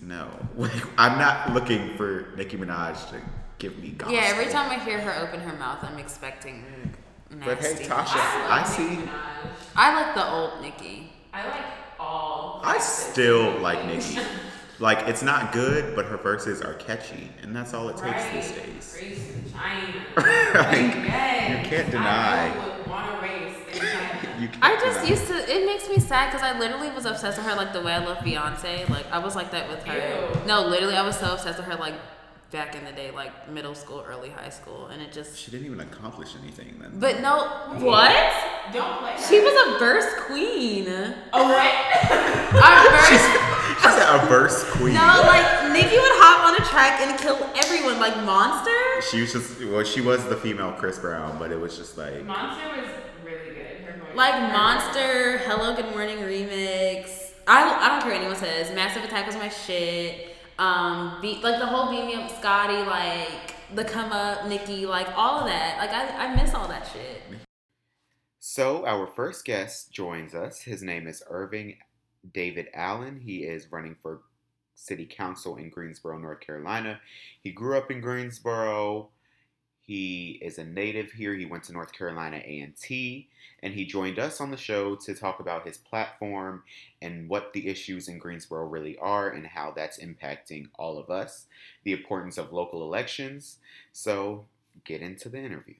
no. 0.00 0.28
Like, 0.56 0.72
I'm 0.96 1.18
not 1.18 1.52
looking 1.54 1.96
for 1.96 2.32
Nicki 2.36 2.56
Minaj 2.56 3.10
to 3.10 3.20
give 3.58 3.78
me 3.78 3.90
gospel. 3.90 4.14
Yeah, 4.16 4.26
every 4.26 4.46
time 4.46 4.70
I 4.70 4.78
hear 4.84 5.00
her 5.00 5.26
open 5.26 5.40
her 5.40 5.56
mouth, 5.56 5.78
I'm 5.82 5.98
expecting 5.98 6.64
nasty. 7.30 7.44
But 7.44 7.58
hey, 7.58 7.86
Tasha, 7.86 8.20
I 8.48 8.64
see. 8.64 8.98
I 9.74 10.02
like 10.02 10.14
the 10.14 10.30
old 10.30 10.62
Nicki. 10.62 11.12
I 11.32 11.46
like 11.48 11.64
all. 11.98 12.60
I 12.64 12.78
still 12.78 13.58
like 13.58 13.84
Nicki. 13.86 14.18
Like, 14.80 15.08
it's 15.08 15.22
not 15.22 15.52
good, 15.52 15.96
but 15.96 16.06
her 16.06 16.16
verses 16.16 16.60
are 16.62 16.74
catchy, 16.74 17.30
and 17.42 17.54
that's 17.54 17.74
all 17.74 17.88
it 17.88 17.96
takes 17.96 18.24
these 18.32 18.52
days. 18.56 18.96
Race 19.00 19.34
in 19.34 19.52
China. 19.52 19.94
Like, 20.54 20.94
yes. 20.94 21.64
you 21.64 21.70
can't 21.70 21.90
deny. 21.90 22.48
I 22.54 22.78
would 22.78 22.86
want 22.86 23.10
to 23.20 23.26
race 23.26 23.56
in 23.72 23.80
China. 23.80 24.40
You 24.40 24.48
can't 24.48 24.64
I 24.64 24.76
just 24.76 25.00
deny. 25.00 25.10
used 25.10 25.26
to. 25.26 25.34
It 25.56 25.66
makes 25.66 25.88
me 25.88 25.98
sad 25.98 26.30
because 26.32 26.42
I 26.42 26.58
literally 26.58 26.90
was 26.90 27.04
obsessed 27.06 27.38
with 27.38 27.46
her 27.46 27.54
like 27.56 27.72
the 27.72 27.82
way 27.82 27.92
I 27.92 28.04
love 28.04 28.18
Beyonce. 28.18 28.88
Like 28.88 29.10
I 29.10 29.18
was 29.18 29.34
like 29.36 29.50
that 29.50 29.68
with 29.68 29.82
her. 29.84 29.94
Ew. 29.94 30.46
No, 30.46 30.66
literally, 30.68 30.96
I 30.96 31.02
was 31.04 31.16
so 31.16 31.32
obsessed 31.34 31.58
with 31.58 31.66
her 31.66 31.76
like 31.76 31.94
back 32.50 32.74
in 32.74 32.84
the 32.84 32.92
day, 32.92 33.10
like 33.10 33.50
middle 33.50 33.74
school, 33.74 34.02
early 34.08 34.30
high 34.30 34.48
school, 34.48 34.86
and 34.86 35.02
it 35.02 35.12
just. 35.12 35.36
She 35.38 35.50
didn't 35.50 35.66
even 35.66 35.80
accomplish 35.80 36.30
anything 36.42 36.76
then. 36.80 36.92
But 36.98 37.20
no, 37.20 37.44
what? 37.78 38.32
Don't 38.72 38.98
play. 39.00 39.16
She 39.28 39.40
was 39.40 39.54
a 39.66 39.78
verse 39.78 40.06
queen. 40.26 40.86
Oh 41.32 41.50
right. 41.50 41.84
A 42.50 42.90
verse. 42.90 43.37
She's 43.82 43.94
a 43.94 44.26
verse 44.26 44.64
queen. 44.70 44.94
No, 44.94 45.22
like 45.26 45.72
Nicki 45.72 45.96
would 45.96 46.16
hop 46.20 46.48
on 46.48 46.60
a 46.60 46.64
track 46.66 47.00
and 47.00 47.18
kill 47.18 47.38
everyone, 47.56 47.98
like 48.00 48.16
Monster. 48.24 48.70
She 49.10 49.20
was 49.20 49.32
just 49.32 49.64
well, 49.64 49.84
she 49.84 50.00
was 50.00 50.24
the 50.24 50.36
female 50.36 50.72
Chris 50.72 50.98
Brown, 50.98 51.38
but 51.38 51.52
it 51.52 51.60
was 51.60 51.76
just 51.76 51.96
like 51.96 52.24
Monster 52.24 52.68
was 52.76 52.88
really 53.24 53.54
good. 53.54 53.80
Her 53.84 53.98
voice. 53.98 54.16
Like 54.16 54.52
Monster, 54.52 55.38
Hello 55.38 55.76
Good 55.76 55.90
Morning 55.90 56.18
remix. 56.18 57.32
I, 57.46 57.62
I 57.62 57.88
don't 57.88 58.02
care 58.02 58.12
what 58.12 58.20
anyone 58.20 58.36
says. 58.36 58.74
Massive 58.74 59.04
Attack 59.04 59.26
was 59.26 59.36
my 59.36 59.48
shit. 59.48 60.34
Um, 60.58 61.18
beat 61.22 61.42
like 61.42 61.60
the 61.60 61.66
whole 61.66 61.90
beam 61.90 62.06
me 62.06 62.14
up 62.14 62.30
Scotty, 62.38 62.82
like 62.84 63.54
the 63.74 63.84
come 63.84 64.12
up 64.12 64.46
Nicki, 64.46 64.86
like 64.86 65.08
all 65.16 65.40
of 65.40 65.46
that. 65.46 65.78
Like 65.78 65.90
I, 65.90 66.26
I 66.26 66.34
miss 66.34 66.54
all 66.54 66.68
that 66.68 66.88
shit. 66.92 67.22
So, 68.40 68.86
our 68.86 69.06
first 69.06 69.44
guest 69.44 69.92
joins 69.92 70.34
us. 70.34 70.62
His 70.62 70.82
name 70.82 71.06
is 71.06 71.22
Irving 71.28 71.76
David 72.32 72.68
Allen. 72.74 73.20
He 73.20 73.44
is 73.44 73.70
running 73.70 73.96
for 74.02 74.20
city 74.74 75.06
council 75.06 75.56
in 75.56 75.70
Greensboro, 75.70 76.18
North 76.18 76.40
Carolina. 76.40 77.00
He 77.42 77.50
grew 77.50 77.76
up 77.76 77.90
in 77.90 78.00
Greensboro. 78.00 79.08
He 79.80 80.38
is 80.42 80.58
a 80.58 80.64
native 80.64 81.12
here. 81.12 81.34
He 81.34 81.46
went 81.46 81.64
to 81.64 81.72
North 81.72 81.92
Carolina 81.92 82.36
A&T 82.36 83.28
and 83.62 83.74
he 83.74 83.84
joined 83.84 84.18
us 84.18 84.40
on 84.40 84.50
the 84.50 84.56
show 84.56 84.94
to 84.94 85.14
talk 85.14 85.40
about 85.40 85.66
his 85.66 85.78
platform 85.78 86.62
and 87.02 87.28
what 87.28 87.52
the 87.52 87.66
issues 87.66 88.08
in 88.08 88.18
Greensboro 88.18 88.66
really 88.66 88.96
are 88.98 89.30
and 89.30 89.46
how 89.46 89.72
that's 89.74 89.98
impacting 89.98 90.68
all 90.78 90.98
of 90.98 91.10
us, 91.10 91.46
the 91.84 91.92
importance 91.92 92.38
of 92.38 92.52
local 92.52 92.82
elections. 92.82 93.58
So, 93.92 94.46
get 94.84 95.02
into 95.02 95.28
the 95.28 95.38
interview. 95.38 95.74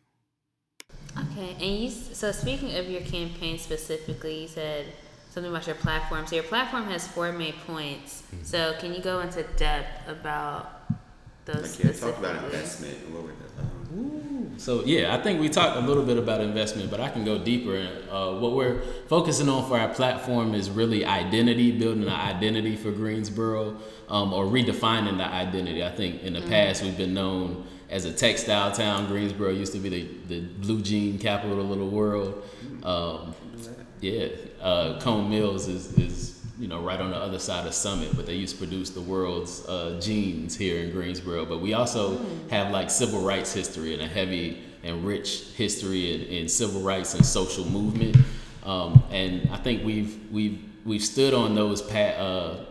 Okay, 1.17 1.53
and 1.53 1.79
you. 1.79 1.91
So 1.91 2.33
speaking 2.33 2.77
of 2.77 2.89
your 2.89 3.03
campaign 3.03 3.59
specifically, 3.59 4.43
you 4.43 4.49
said 4.49 4.87
something 5.39 5.53
about 5.53 5.67
your 5.67 5.77
platform. 5.77 6.27
So 6.27 6.35
your 6.35 6.45
platform 6.45 6.85
has 6.87 7.07
four 7.07 7.31
main 7.33 7.55
points. 7.67 8.25
So 8.43 8.75
can 8.81 8.93
you 8.93 9.01
go 9.01 9.21
into 9.21 9.45
depth 9.57 10.09
about 10.09 10.91
those? 11.45 11.79
Like, 11.79 11.87
yeah, 11.87 12.01
talk 12.01 12.19
about 12.19 12.37
specifically? 12.37 12.91
investment. 12.99 13.11
What 13.11 13.23
were 13.23 13.33
the, 14.55 14.61
So 14.61 14.85
yeah, 14.85 15.15
I 15.15 15.23
think 15.23 15.41
we 15.41 15.49
talked 15.49 15.77
a 15.77 15.81
little 15.81 16.05
bit 16.05 16.19
about 16.19 16.41
investment, 16.41 16.91
but 16.91 17.01
I 17.01 17.09
can 17.09 17.25
go 17.25 17.39
deeper. 17.39 17.89
Uh, 18.11 18.39
what 18.41 18.53
we're 18.53 18.81
focusing 19.09 19.49
on 19.49 19.69
for 19.69 19.79
our 19.79 19.95
platform 19.95 20.55
is 20.55 20.71
really 20.71 21.05
identity, 21.05 21.71
building 21.79 22.03
an 22.03 22.09
identity 22.09 22.75
for 22.75 22.91
Greensboro, 22.91 23.77
um, 24.09 24.33
or 24.33 24.45
redefining 24.45 25.19
the 25.19 25.27
identity. 25.27 25.85
I 25.85 25.91
think 25.91 26.25
in 26.25 26.33
the 26.33 26.43
past 26.43 26.83
we've 26.83 26.97
been 26.97 27.15
known 27.15 27.65
as 27.91 28.05
a 28.07 28.13
textile 28.13 28.73
town. 28.73 29.07
Greensboro 29.07 29.51
used 29.51 29.73
to 29.73 29.79
be 29.79 29.89
the, 29.89 30.09
the 30.27 30.41
blue 30.41 30.83
jean 30.83 31.19
capital 31.19 31.73
of 31.73 31.79
the 31.79 31.85
world. 31.85 32.43
Um, 32.83 33.35
yeah, 34.01 34.29
uh, 34.61 35.01
Cone 35.01 35.31
Mills 35.31 35.69
is, 35.69 35.93
is 35.99 36.45
you 36.59 36.69
know 36.69 36.81
right 36.81 37.01
on 37.01 37.11
the 37.11 37.17
other 37.17 37.39
side 37.39 37.67
of 37.67 37.75
Summit, 37.75 38.11
but 38.17 38.27
they 38.27 38.35
used 38.35 38.57
to 38.57 38.59
produce 38.59 38.91
the 38.91 39.01
world's 39.01 39.67
uh, 39.69 39.99
jeans 40.03 40.57
here 40.57 40.83
in 40.83 40.91
Greensboro. 40.91 41.45
But 41.45 41.61
we 41.61 41.75
also 41.75 42.21
have 42.51 42.71
like 42.71 42.91
civil 42.91 43.21
rights 43.21 43.53
history 43.53 43.95
and 43.95 44.03
a 44.03 44.07
heavy 44.07 44.63
and 44.83 45.05
rich 45.05 45.53
history 45.57 46.15
in, 46.15 46.21
in 46.23 46.49
civil 46.49 46.81
rights 46.81 47.15
and 47.15 47.25
social 47.25 47.65
movement. 47.65 48.17
Um, 48.65 49.03
and 49.11 49.49
I 49.53 49.57
think 49.57 49.85
we've 49.85 50.31
we've 50.31 50.63
we've 50.85 51.05
stood 51.05 51.35
on 51.35 51.55
those 51.55 51.83
pa- 51.83 52.17
uh, 52.19 52.65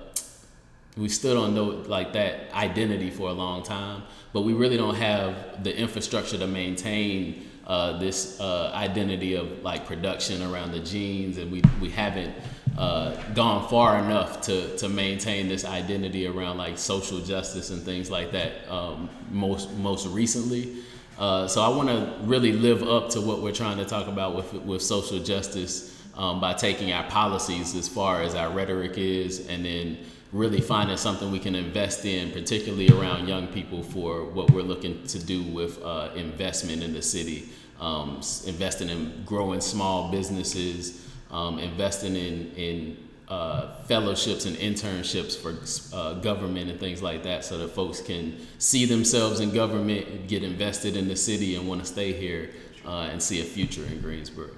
we 0.97 1.09
stood 1.09 1.37
on 1.37 1.53
those, 1.53 1.87
like 1.87 2.13
that 2.13 2.51
identity 2.53 3.11
for 3.11 3.29
a 3.29 3.33
long 3.33 3.63
time, 3.63 4.03
but 4.33 4.41
we 4.41 4.53
really 4.53 4.77
don't 4.77 4.95
have 4.95 5.63
the 5.63 5.77
infrastructure 5.77 6.37
to 6.37 6.47
maintain 6.47 7.46
uh, 7.67 7.99
this 7.99 8.39
uh, 8.39 8.71
identity 8.73 9.35
of 9.35 9.61
like 9.61 9.85
production 9.85 10.41
around 10.41 10.71
the 10.71 10.79
jeans, 10.79 11.37
and 11.37 11.51
we 11.51 11.61
we 11.81 11.89
haven't 11.89 12.33
uh, 12.77 13.13
gone 13.33 13.67
far 13.67 13.99
enough 13.99 14.41
to 14.41 14.75
to 14.77 14.87
maintain 14.87 15.49
this 15.49 15.65
identity 15.65 16.27
around 16.27 16.57
like 16.57 16.77
social 16.77 17.19
justice 17.19 17.69
and 17.69 17.81
things 17.81 18.09
like 18.09 18.31
that. 18.31 18.53
Um, 18.71 19.09
most 19.31 19.69
most 19.73 20.07
recently, 20.07 20.77
uh, 21.19 21.47
so 21.47 21.61
I 21.61 21.67
want 21.67 21.89
to 21.89 22.15
really 22.21 22.53
live 22.53 22.83
up 22.83 23.09
to 23.09 23.21
what 23.21 23.41
we're 23.41 23.51
trying 23.51 23.77
to 23.77 23.85
talk 23.85 24.07
about 24.07 24.33
with 24.33 24.53
with 24.53 24.81
social 24.81 25.19
justice 25.19 26.01
um, 26.15 26.39
by 26.39 26.53
taking 26.53 26.93
our 26.93 27.03
policies 27.09 27.75
as 27.75 27.89
far 27.89 28.21
as 28.21 28.33
our 28.33 28.49
rhetoric 28.49 28.97
is, 28.97 29.45
and 29.49 29.65
then 29.65 29.97
really 30.31 30.61
finding 30.61 30.97
something 30.97 31.31
we 31.31 31.39
can 31.39 31.55
invest 31.55 32.05
in, 32.05 32.31
particularly 32.31 32.89
around 32.89 33.27
young 33.27 33.47
people 33.47 33.81
for 33.81 34.25
what 34.25 34.51
we're 34.51 34.61
looking 34.61 35.01
to 35.07 35.19
do 35.19 35.43
with 35.43 35.81
uh, 35.83 36.09
investment 36.15 36.83
in 36.83 36.93
the 36.93 37.01
city, 37.01 37.49
um, 37.79 38.21
investing 38.45 38.89
in 38.89 39.23
growing 39.25 39.61
small 39.61 40.11
businesses, 40.11 41.05
um, 41.31 41.59
investing 41.59 42.15
in 42.15 42.51
in 42.55 42.97
uh, 43.27 43.75
fellowships 43.83 44.45
and 44.45 44.55
internships 44.57 45.35
for 45.35 45.53
uh, 45.95 46.13
government 46.21 46.71
and 46.71 46.79
things 46.79 47.01
like 47.01 47.23
that, 47.23 47.43
so 47.43 47.57
that 47.57 47.69
folks 47.69 48.01
can 48.01 48.37
see 48.57 48.85
themselves 48.85 49.39
in 49.41 49.51
government, 49.51 50.27
get 50.27 50.43
invested 50.43 50.95
in 50.95 51.07
the 51.07 51.15
city, 51.15 51.55
and 51.55 51.67
want 51.67 51.81
to 51.81 51.87
stay 51.87 52.13
here 52.13 52.51
uh, 52.85 53.09
and 53.11 53.21
see 53.21 53.41
a 53.41 53.43
future 53.43 53.85
in 53.85 53.99
Greensboro. 54.01 54.49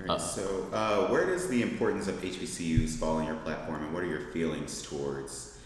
All 0.00 0.06
right, 0.06 0.20
so, 0.20 0.68
uh, 0.72 1.06
where 1.08 1.26
does 1.26 1.48
the 1.48 1.62
importance 1.62 2.08
of 2.08 2.14
HBCUs 2.16 2.96
fall 2.96 3.18
in 3.18 3.26
your 3.26 3.36
platform, 3.36 3.82
and 3.84 3.94
what 3.94 4.04
are 4.04 4.08
your 4.08 4.32
feelings 4.32 4.82
towards 4.82 5.58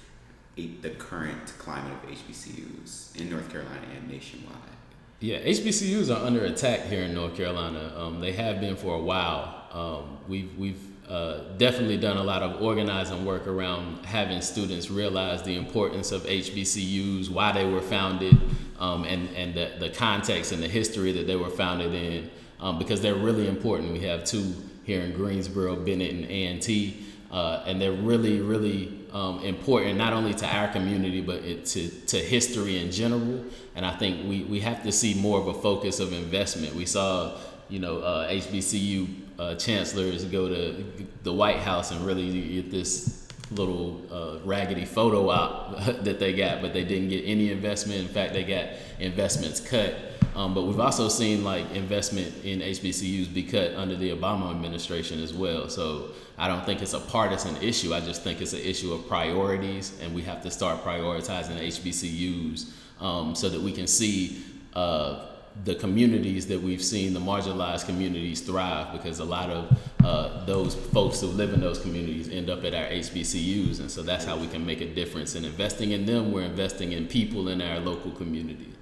the 0.57 0.91
current 0.99 1.53
climate 1.59 1.93
of 1.93 2.11
HBCUs 2.11 3.21
in 3.21 3.29
North 3.29 3.51
Carolina 3.51 3.87
and 3.95 4.09
nationwide? 4.11 4.76
Yeah, 5.19 5.39
HBCUs 5.39 6.15
are 6.15 6.27
under 6.27 6.45
attack 6.45 6.81
here 6.87 7.03
in 7.03 7.15
North 7.15 7.37
Carolina. 7.37 7.91
Um, 7.97 8.21
they 8.21 8.33
have 8.33 8.61
been 8.61 8.77
for 8.77 8.97
a 8.97 9.01
while. 9.01 9.65
Um, 9.73 10.19
we've 10.29 10.55
we've 10.59 10.83
uh, 11.09 11.39
definitely 11.57 11.97
done 11.97 12.19
a 12.19 12.23
lot 12.23 12.43
of 12.43 12.61
organizing 12.61 13.25
work 13.25 13.47
around 13.47 14.05
having 14.05 14.43
students 14.43 14.91
realize 14.91 15.43
the 15.43 15.57
importance 15.57 16.13
of 16.13 16.23
HBCUs, 16.25 17.31
why 17.31 17.53
they 17.53 17.65
were 17.65 17.81
founded, 17.81 18.39
um, 18.79 19.05
and 19.05 19.31
and 19.31 19.55
the, 19.55 19.73
the 19.79 19.89
context 19.89 20.53
and 20.53 20.63
the 20.63 20.69
history 20.69 21.13
that 21.13 21.27
they 21.27 21.37
were 21.37 21.51
founded 21.51 21.95
in 21.95 22.31
um, 22.61 22.79
because 22.79 23.01
they're 23.01 23.15
really 23.15 23.49
important. 23.49 23.93
We 23.93 24.01
have 24.01 24.25
two 24.25 24.55
here 24.85 25.01
in 25.01 25.13
Greensboro, 25.15 25.77
Bennett 25.77 26.13
and 26.13 26.25
A&T, 26.27 27.05
uh, 27.33 27.65
and 27.67 27.81
they're 27.81 27.91
really, 27.91 28.41
really 28.41 28.96
um, 29.13 29.41
important 29.45 29.97
not 29.97 30.13
only 30.13 30.35
to 30.35 30.47
our 30.47 30.69
community 30.69 31.21
but 31.21 31.37
it, 31.37 31.67
to, 31.67 31.89
to 31.89 32.19
history 32.19 32.79
in 32.79 32.91
general. 32.91 33.45
And 33.75 33.85
I 33.85 33.97
think 33.97 34.29
we, 34.29 34.45
we 34.45 34.61
have 34.61 34.83
to 34.85 34.93
see 34.93 35.15
more 35.15 35.41
of 35.41 35.49
a 35.49 35.55
focus 35.55 36.01
of 36.01 36.13
investment. 36.13 36.75
We 36.75 36.87
saw, 36.87 37.39
you 37.69 37.79
know, 37.79 37.99
uh, 37.99 38.31
HBCU 38.31 39.09
uh, 39.39 39.55
chancellors 39.57 40.25
go 40.25 40.49
to 40.49 40.85
the 41.23 41.33
White 41.33 41.59
House 41.59 41.91
and 41.91 42.05
really 42.07 42.63
get 42.63 42.71
this 42.71 43.27
little 43.51 44.03
uh, 44.11 44.39
raggedy 44.45 44.85
photo 44.85 45.31
op 45.31 45.79
that 46.03 46.19
they 46.19 46.33
got, 46.33 46.61
but 46.61 46.73
they 46.73 46.85
didn't 46.85 47.09
get 47.09 47.25
any 47.25 47.51
investment. 47.51 48.01
In 48.01 48.09
fact, 48.09 48.33
they 48.33 48.45
got 48.45 48.67
investments 48.99 49.61
cut. 49.61 49.95
Um, 50.37 50.53
but 50.53 50.65
we've 50.65 50.79
also 50.79 51.09
seen 51.09 51.43
like 51.43 51.71
investment 51.75 52.45
in 52.45 52.61
HBCUs 52.61 53.33
be 53.33 53.43
cut 53.43 53.75
under 53.75 53.97
the 53.97 54.11
Obama 54.11 54.51
administration 54.51 55.23
as 55.23 55.33
well. 55.33 55.71
So 55.71 56.11
I 56.37 56.47
don't 56.47 56.65
think 56.67 56.83
it's 56.83 56.93
a 56.93 57.01
partisan 57.01 57.57
issue. 57.63 57.95
I 57.95 58.01
just 58.01 58.23
think 58.23 58.43
it's 58.43 58.53
an 58.53 58.61
issue 58.61 58.93
of 58.93 59.09
priorities, 59.09 59.99
and 60.03 60.15
we 60.15 60.21
have 60.23 60.43
to 60.43 60.51
start 60.51 60.85
prioritizing 60.85 61.59
HBCUs 61.59 62.71
um, 63.01 63.35
so 63.35 63.49
that 63.49 63.61
we 63.61 63.73
can 63.73 63.87
see 63.87 64.43
uh, 64.75 65.25
the 65.65 65.75
communities 65.75 66.47
that 66.49 66.61
we've 66.61 66.85
seen, 66.85 67.15
the 67.15 67.21
marginalized 67.21 67.87
communities 67.87 68.43
thrive 68.43 68.93
because 68.93 69.21
a 69.21 69.25
lot 69.25 69.49
of 69.49 69.79
uh, 70.05 70.45
those 70.45 70.75
folks 70.75 71.19
who 71.23 71.29
live 71.29 71.55
in 71.55 71.61
those 71.61 71.79
communities 71.79 72.29
end 72.29 72.51
up 72.51 72.63
at 72.65 72.75
our 72.75 72.85
HBCUs. 72.85 73.81
And 73.81 73.91
so 73.91 74.03
that's 74.03 74.27
how 74.27 74.37
we 74.37 74.49
can 74.49 74.67
make 74.67 74.83
a 74.83 74.87
difference. 74.87 75.35
In 75.35 75.47
investing 75.47 75.93
in 75.93 76.05
them, 76.05 76.31
we're 76.31 76.43
investing 76.43 76.93
in 76.93 77.07
people 77.07 77.49
in 77.49 77.63
our 77.63 77.81
local 77.81 78.11
communities. 78.11 78.75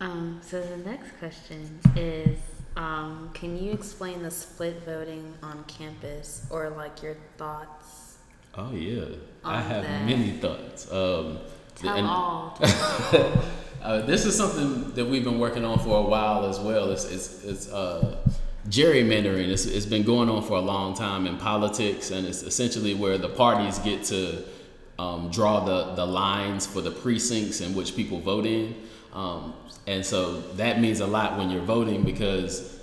Um, 0.00 0.40
so 0.42 0.60
the 0.60 0.76
next 0.78 1.12
question 1.18 1.78
is, 1.96 2.38
um, 2.76 3.30
can 3.32 3.56
you 3.62 3.72
explain 3.72 4.22
the 4.22 4.30
split 4.30 4.82
voting 4.84 5.32
on 5.42 5.64
campus 5.64 6.46
or 6.50 6.70
like 6.70 7.02
your 7.02 7.16
thoughts? 7.38 8.18
Oh 8.54 8.72
yeah, 8.72 9.04
I 9.44 9.60
have 9.60 9.82
that. 9.84 10.04
many 10.04 10.32
thoughts. 10.32 10.90
Um, 10.92 11.38
Tell 11.76 11.94
and- 11.94 12.06
all. 12.08 12.58
uh, 13.82 14.02
this 14.02 14.24
is 14.26 14.36
something 14.36 14.92
that 14.92 15.04
we've 15.06 15.24
been 15.24 15.38
working 15.38 15.64
on 15.64 15.78
for 15.78 15.98
a 15.98 16.02
while 16.02 16.44
as 16.46 16.58
well. 16.58 16.90
It's 16.90 17.04
it's, 17.04 17.44
it's 17.44 17.68
uh, 17.70 18.18
gerrymandering. 18.68 19.48
It's, 19.48 19.66
it's 19.66 19.86
been 19.86 20.02
going 20.02 20.28
on 20.28 20.42
for 20.42 20.54
a 20.54 20.60
long 20.60 20.94
time 20.94 21.26
in 21.26 21.36
politics, 21.38 22.10
and 22.10 22.26
it's 22.26 22.42
essentially 22.42 22.94
where 22.94 23.18
the 23.18 23.28
parties 23.28 23.78
get 23.78 24.04
to 24.04 24.42
um, 24.98 25.30
draw 25.30 25.64
the, 25.64 25.94
the 25.94 26.06
lines 26.06 26.66
for 26.66 26.80
the 26.80 26.90
precincts 26.90 27.60
in 27.60 27.74
which 27.74 27.94
people 27.96 28.20
vote 28.20 28.46
in. 28.46 28.74
Um, 29.12 29.54
and 29.86 30.04
so 30.04 30.40
that 30.52 30.80
means 30.80 31.00
a 31.00 31.06
lot 31.06 31.38
when 31.38 31.50
you're 31.50 31.62
voting 31.62 32.02
because 32.02 32.78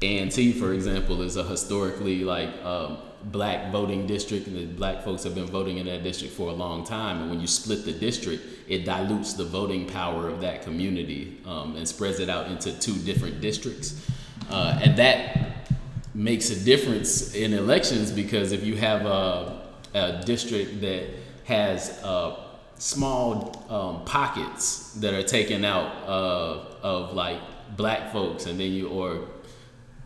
A&T, 0.00 0.52
for 0.52 0.72
example, 0.72 1.22
is 1.22 1.36
a 1.36 1.44
historically 1.44 2.24
like 2.24 2.50
um, 2.64 2.98
black 3.24 3.72
voting 3.72 4.06
district, 4.06 4.46
and 4.46 4.56
the 4.56 4.66
black 4.66 5.02
folks 5.02 5.24
have 5.24 5.34
been 5.34 5.46
voting 5.46 5.78
in 5.78 5.86
that 5.86 6.02
district 6.02 6.34
for 6.34 6.50
a 6.50 6.52
long 6.52 6.84
time. 6.84 7.20
And 7.20 7.30
when 7.30 7.40
you 7.40 7.46
split 7.46 7.84
the 7.84 7.92
district, 7.92 8.44
it 8.68 8.84
dilutes 8.84 9.34
the 9.34 9.44
voting 9.44 9.86
power 9.86 10.28
of 10.28 10.40
that 10.40 10.62
community 10.62 11.40
um, 11.46 11.76
and 11.76 11.88
spreads 11.88 12.20
it 12.20 12.28
out 12.28 12.48
into 12.48 12.72
two 12.78 12.94
different 12.98 13.40
districts. 13.40 14.06
Uh, 14.50 14.78
and 14.82 14.96
that 14.96 15.68
makes 16.14 16.50
a 16.50 16.64
difference 16.64 17.34
in 17.34 17.52
elections 17.52 18.12
because 18.12 18.52
if 18.52 18.62
you 18.62 18.76
have 18.76 19.04
a, 19.04 19.62
a 19.94 20.22
district 20.24 20.80
that 20.80 21.08
has 21.44 22.00
uh, 22.04 22.43
small 22.78 23.64
um, 23.70 24.04
pockets 24.04 24.92
that 24.94 25.14
are 25.14 25.22
taken 25.22 25.64
out 25.64 25.92
uh, 26.06 26.64
of 26.82 27.14
like 27.14 27.40
black 27.76 28.12
folks 28.12 28.46
and 28.46 28.58
then 28.58 28.70
you 28.72 28.88
or 28.88 29.28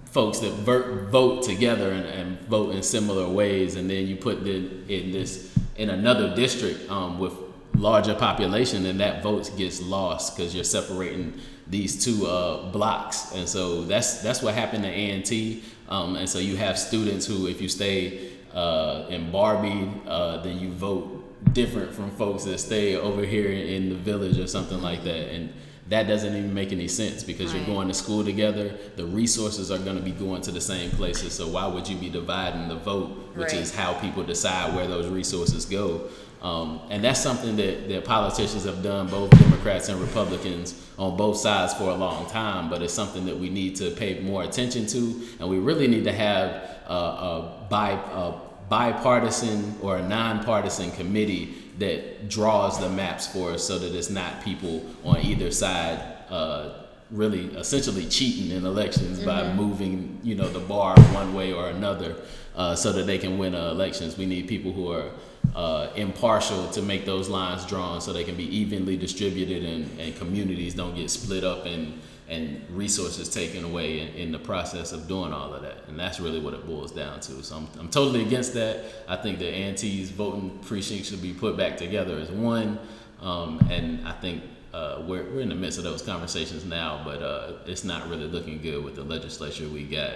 folks 0.06 0.38
that 0.38 0.52
ver- 0.52 1.06
vote 1.06 1.42
together 1.42 1.90
and, 1.92 2.06
and 2.06 2.40
vote 2.48 2.74
in 2.74 2.82
similar 2.82 3.28
ways 3.28 3.76
and 3.76 3.88
then 3.90 4.06
you 4.06 4.16
put 4.16 4.44
them 4.44 4.84
in 4.88 5.10
this 5.12 5.54
in 5.76 5.90
another 5.90 6.34
district 6.34 6.90
um, 6.90 7.18
with 7.18 7.32
larger 7.76 8.14
population 8.14 8.86
and 8.86 8.98
that 9.00 9.22
vote 9.22 9.50
gets 9.56 9.80
lost 9.80 10.36
because 10.36 10.54
you're 10.54 10.64
separating 10.64 11.38
these 11.68 12.02
two 12.02 12.26
uh, 12.26 12.70
blocks. 12.70 13.32
And 13.34 13.48
so 13.48 13.84
that's 13.84 14.22
that's 14.22 14.42
what 14.42 14.54
happened 14.54 14.84
to 14.84 14.90
A&T 14.90 15.62
um, 15.88 16.16
and 16.16 16.28
so 16.28 16.38
you 16.38 16.56
have 16.56 16.78
students 16.78 17.26
who 17.26 17.46
if 17.46 17.60
you 17.60 17.68
stay 17.68 18.32
uh, 18.52 19.06
in 19.08 19.30
Barbee 19.30 19.92
uh, 20.06 20.38
then 20.38 20.58
you 20.58 20.72
vote 20.72 21.17
different 21.52 21.94
from 21.94 22.10
folks 22.12 22.44
that 22.44 22.58
stay 22.58 22.96
over 22.96 23.24
here 23.24 23.50
in 23.50 23.88
the 23.88 23.94
village 23.94 24.38
or 24.38 24.46
something 24.46 24.80
like 24.82 25.04
that. 25.04 25.32
And 25.34 25.52
that 25.88 26.06
doesn't 26.06 26.36
even 26.36 26.52
make 26.52 26.70
any 26.70 26.88
sense 26.88 27.24
because 27.24 27.54
you're 27.54 27.64
going 27.64 27.88
to 27.88 27.94
school 27.94 28.22
together 28.22 28.76
the 28.96 29.06
resources 29.06 29.70
are 29.70 29.78
going 29.78 29.96
to 29.96 30.02
be 30.02 30.10
going 30.10 30.42
to 30.42 30.50
the 30.50 30.60
same 30.60 30.90
places. 30.90 31.32
So 31.32 31.48
why 31.48 31.66
would 31.66 31.88
you 31.88 31.96
be 31.96 32.10
dividing 32.10 32.68
the 32.68 32.76
vote 32.76 33.08
which 33.34 33.52
Right. 33.52 33.54
is 33.54 33.74
how 33.74 33.94
people 33.94 34.22
decide 34.22 34.74
where 34.76 34.86
those 34.86 35.06
resources 35.06 35.64
go? 35.64 36.02
Um, 36.42 36.80
and 36.90 37.02
that's 37.02 37.20
something 37.20 37.56
that, 37.56 37.88
that 37.88 38.04
politicians 38.04 38.64
have 38.64 38.82
done 38.82 39.08
both 39.08 39.30
democrats 39.30 39.88
and 39.88 40.00
republicans 40.00 40.80
on 40.96 41.16
both 41.16 41.36
sides 41.36 41.74
for 41.74 41.90
a 41.90 41.94
long 41.96 42.30
time 42.30 42.70
but 42.70 42.80
it's 42.80 42.94
something 42.94 43.26
that 43.26 43.36
we 43.36 43.50
need 43.50 43.74
to 43.76 43.90
pay 43.92 44.20
more 44.20 44.44
attention 44.44 44.86
to. 44.88 45.22
And 45.40 45.48
we 45.48 45.58
really 45.58 45.88
need 45.88 46.04
to 46.04 46.12
have 46.12 46.76
uh, 46.88 46.92
a, 46.92 47.66
bi, 47.68 47.90
a 47.90 48.32
bipartisan 48.68 49.74
or 49.82 49.96
a 49.98 50.02
nonpartisan 50.08 50.90
committee 50.92 51.54
that 51.78 52.28
draws 52.28 52.78
the 52.80 52.88
maps 52.88 53.26
for 53.26 53.52
us 53.52 53.62
so 53.64 53.78
that 53.78 53.94
it's 53.94 54.10
not 54.10 54.42
people 54.42 54.84
on 55.04 55.18
either 55.20 55.50
side 55.50 55.98
uh, 56.30 56.70
really 57.10 57.46
essentially 57.56 58.04
cheating 58.06 58.50
in 58.56 58.66
elections 58.66 59.20
by 59.20 59.42
Mhm. 59.42 59.54
moving 59.56 60.20
you 60.22 60.34
know 60.34 60.48
the 60.48 60.58
bar 60.60 60.94
one 61.14 61.32
way 61.34 61.52
or 61.52 61.68
another 61.68 62.16
uh, 62.56 62.74
so 62.74 62.92
that 62.92 63.06
they 63.06 63.16
can 63.18 63.38
win 63.38 63.54
uh, 63.54 63.70
elections 63.70 64.18
we 64.18 64.26
need 64.26 64.46
people 64.48 64.72
who 64.72 64.90
are 64.92 65.10
uh, 65.54 65.88
impartial 65.96 66.66
to 66.68 66.82
make 66.82 67.06
those 67.06 67.28
lines 67.28 67.64
drawn 67.64 68.00
so 68.00 68.12
they 68.12 68.24
can 68.24 68.34
be 68.36 68.44
evenly 68.54 68.96
distributed 68.96 69.64
and, 69.64 69.88
and 69.98 70.14
communities 70.18 70.74
don't 70.74 70.94
get 70.94 71.08
split 71.10 71.44
up 71.44 71.64
and 71.64 71.98
and 72.28 72.62
resources 72.70 73.28
taken 73.28 73.64
away 73.64 74.00
in, 74.00 74.08
in, 74.08 74.32
the 74.32 74.38
process 74.38 74.92
of 74.92 75.08
doing 75.08 75.32
all 75.32 75.54
of 75.54 75.62
that. 75.62 75.84
And 75.88 75.98
that's 75.98 76.20
really 76.20 76.38
what 76.38 76.52
it 76.52 76.66
boils 76.66 76.92
down 76.92 77.20
to. 77.20 77.42
So 77.42 77.56
I'm, 77.56 77.68
I'm 77.78 77.88
totally 77.88 78.22
against 78.22 78.52
that. 78.54 78.84
I 79.08 79.16
think 79.16 79.38
the 79.38 79.46
A&T's 79.46 80.10
voting 80.10 80.58
precinct 80.60 81.06
should 81.06 81.22
be 81.22 81.32
put 81.32 81.56
back 81.56 81.78
together 81.78 82.18
as 82.18 82.30
one. 82.30 82.78
Um, 83.22 83.66
and 83.70 84.06
I 84.06 84.12
think 84.12 84.42
uh, 84.74 85.02
we're, 85.06 85.24
we're 85.24 85.40
in 85.40 85.48
the 85.48 85.54
midst 85.54 85.78
of 85.78 85.84
those 85.84 86.02
conversations 86.02 86.66
now, 86.66 87.00
but 87.02 87.22
uh, 87.22 87.52
it's 87.64 87.84
not 87.84 88.08
really 88.10 88.26
looking 88.26 88.60
good 88.60 88.84
with 88.84 88.96
the 88.96 89.04
legislature 89.04 89.66
we 89.66 89.84
got. 89.84 90.12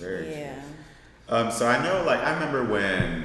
Yeah. 0.00 0.62
Um, 1.28 1.50
so 1.50 1.66
I 1.66 1.82
know, 1.82 2.04
like, 2.04 2.20
I 2.20 2.32
remember 2.32 2.64
when 2.64 3.24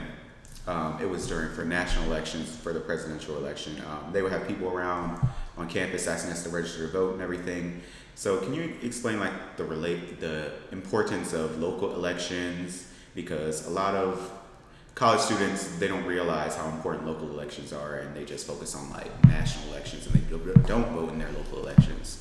um, 0.67 0.97
it 1.01 1.09
was 1.09 1.27
during 1.27 1.53
for 1.53 1.63
national 1.63 2.05
elections 2.05 2.55
for 2.55 2.73
the 2.73 2.79
presidential 2.79 3.37
election. 3.37 3.81
Um, 3.87 4.11
they 4.11 4.21
would 4.21 4.31
have 4.31 4.47
people 4.47 4.69
around 4.69 5.19
on 5.57 5.69
campus 5.69 6.07
asking 6.07 6.31
us 6.31 6.43
to 6.43 6.49
register 6.49 6.87
to 6.87 6.91
vote 6.91 7.13
and 7.13 7.21
everything. 7.21 7.81
So 8.15 8.37
can 8.37 8.53
you 8.53 8.75
explain 8.81 9.19
like 9.19 9.57
the 9.57 9.63
relate 9.63 10.19
the 10.19 10.51
importance 10.71 11.33
of 11.33 11.59
local 11.59 11.95
elections 11.95 12.87
because 13.15 13.67
a 13.67 13.69
lot 13.69 13.95
of 13.95 14.31
college 14.95 15.19
students 15.19 15.77
they 15.77 15.87
don't 15.87 16.05
realize 16.05 16.55
how 16.55 16.69
important 16.69 17.07
local 17.07 17.29
elections 17.29 17.73
are 17.73 17.97
and 17.97 18.15
they 18.15 18.25
just 18.25 18.45
focus 18.45 18.75
on 18.75 18.89
like 18.91 19.11
national 19.25 19.67
elections 19.69 20.05
and 20.05 20.15
they 20.15 20.67
don't 20.67 20.87
vote 20.89 21.11
in 21.11 21.19
their 21.19 21.31
local 21.31 21.59
elections. 21.59 22.19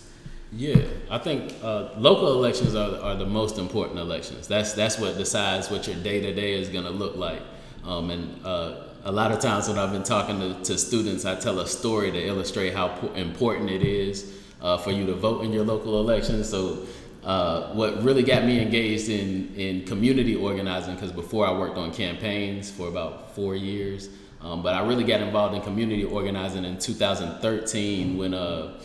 Yeah, 0.54 0.84
I 1.10 1.16
think 1.16 1.54
uh, 1.62 1.88
local 1.96 2.34
elections 2.34 2.74
are, 2.74 3.00
are 3.00 3.16
the 3.16 3.24
most 3.24 3.56
important 3.58 3.98
elections. 3.98 4.46
That's 4.48 4.74
that's 4.74 4.98
what 4.98 5.16
decides 5.16 5.70
what 5.70 5.86
your 5.86 5.96
day 5.96 6.20
to 6.20 6.34
day 6.34 6.52
is 6.52 6.68
going 6.68 6.84
to 6.84 6.90
look 6.90 7.16
like. 7.16 7.40
Um, 7.84 8.10
and 8.10 8.46
uh, 8.46 8.74
a 9.04 9.12
lot 9.12 9.32
of 9.32 9.40
times 9.40 9.68
when 9.68 9.78
I've 9.78 9.92
been 9.92 10.04
talking 10.04 10.38
to, 10.38 10.62
to, 10.62 10.78
students, 10.78 11.24
I 11.24 11.34
tell 11.34 11.58
a 11.60 11.66
story 11.66 12.10
to 12.12 12.26
illustrate 12.26 12.72
how 12.72 12.96
important 13.14 13.70
it 13.70 13.82
is 13.82 14.32
uh, 14.60 14.78
for 14.78 14.92
you 14.92 15.06
to 15.06 15.14
vote 15.14 15.44
in 15.44 15.52
your 15.52 15.64
local 15.64 16.00
elections. 16.00 16.48
So, 16.48 16.86
uh, 17.24 17.72
what 17.72 18.02
really 18.02 18.22
got 18.22 18.44
me 18.44 18.60
engaged 18.60 19.08
in, 19.08 19.54
in 19.54 19.84
community 19.84 20.34
organizing, 20.34 20.94
because 20.94 21.12
before 21.12 21.46
I 21.46 21.52
worked 21.52 21.78
on 21.78 21.92
campaigns 21.92 22.70
for 22.70 22.88
about 22.88 23.34
four 23.34 23.54
years, 23.54 24.08
um, 24.40 24.62
but 24.62 24.74
I 24.74 24.84
really 24.84 25.04
got 25.04 25.20
involved 25.20 25.54
in 25.54 25.62
community 25.62 26.04
organizing 26.04 26.64
in 26.64 26.78
2013 26.78 28.18
when 28.18 28.34
uh, 28.34 28.80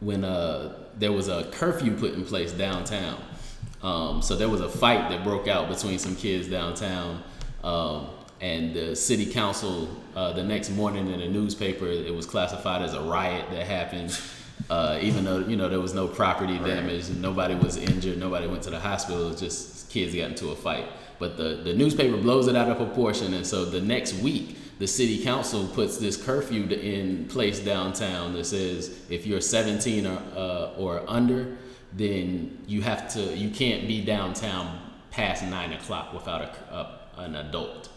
when 0.00 0.22
uh, 0.22 0.74
there 0.98 1.12
was 1.12 1.28
a 1.28 1.44
curfew 1.50 1.96
put 1.96 2.12
in 2.12 2.24
place 2.24 2.52
downtown. 2.52 3.18
Um, 3.82 4.20
so 4.20 4.36
there 4.36 4.48
was 4.48 4.60
a 4.60 4.68
fight 4.68 5.08
that 5.08 5.24
broke 5.24 5.48
out 5.48 5.68
between 5.68 5.98
some 5.98 6.14
kids 6.14 6.46
downtown. 6.46 7.22
Um, 7.64 8.08
and 8.40 8.74
the 8.74 8.94
city 8.94 9.26
council 9.26 9.88
uh, 10.14 10.32
the 10.32 10.42
next 10.42 10.70
morning 10.70 11.08
in 11.08 11.20
the 11.20 11.28
newspaper 11.28 11.86
it 11.86 12.14
was 12.14 12.26
classified 12.26 12.82
as 12.82 12.94
a 12.94 13.00
riot 13.00 13.44
that 13.50 13.66
happened. 13.66 14.18
Uh, 14.68 14.98
even 15.00 15.24
though 15.24 15.38
you 15.38 15.56
know 15.56 15.68
there 15.68 15.80
was 15.80 15.94
no 15.94 16.08
property 16.08 16.58
damage 16.58 17.08
nobody 17.10 17.54
was 17.54 17.76
injured 17.76 18.18
nobody 18.18 18.46
went 18.46 18.60
to 18.60 18.70
the 18.70 18.78
hospital 18.78 19.26
it 19.26 19.30
was 19.30 19.40
just 19.40 19.88
kids 19.88 20.14
got 20.14 20.30
into 20.30 20.48
a 20.50 20.56
fight. 20.56 20.86
But 21.18 21.36
the, 21.36 21.60
the 21.64 21.74
newspaper 21.74 22.16
blows 22.16 22.48
it 22.48 22.56
out 22.56 22.68
of 22.68 22.76
proportion 22.76 23.34
and 23.34 23.46
so 23.46 23.64
the 23.64 23.80
next 23.80 24.14
week 24.14 24.56
the 24.78 24.86
city 24.86 25.22
council 25.22 25.66
puts 25.68 25.98
this 25.98 26.22
curfew 26.22 26.64
in 26.64 27.26
place 27.26 27.60
downtown 27.60 28.32
that 28.34 28.44
says 28.44 28.96
if 29.08 29.26
you're 29.26 29.40
17 29.40 30.06
or, 30.06 30.22
uh, 30.36 30.72
or 30.76 31.02
under 31.08 31.56
then 31.92 32.58
you 32.66 32.82
have 32.82 33.08
to 33.14 33.36
you 33.36 33.50
can't 33.50 33.86
be 33.86 34.04
downtown 34.04 34.78
past 35.10 35.44
9 35.44 35.72
o'clock 35.72 36.12
without 36.12 36.42
a, 36.42 36.74
a 36.74 36.98
an 37.18 37.36
adult. 37.36 37.88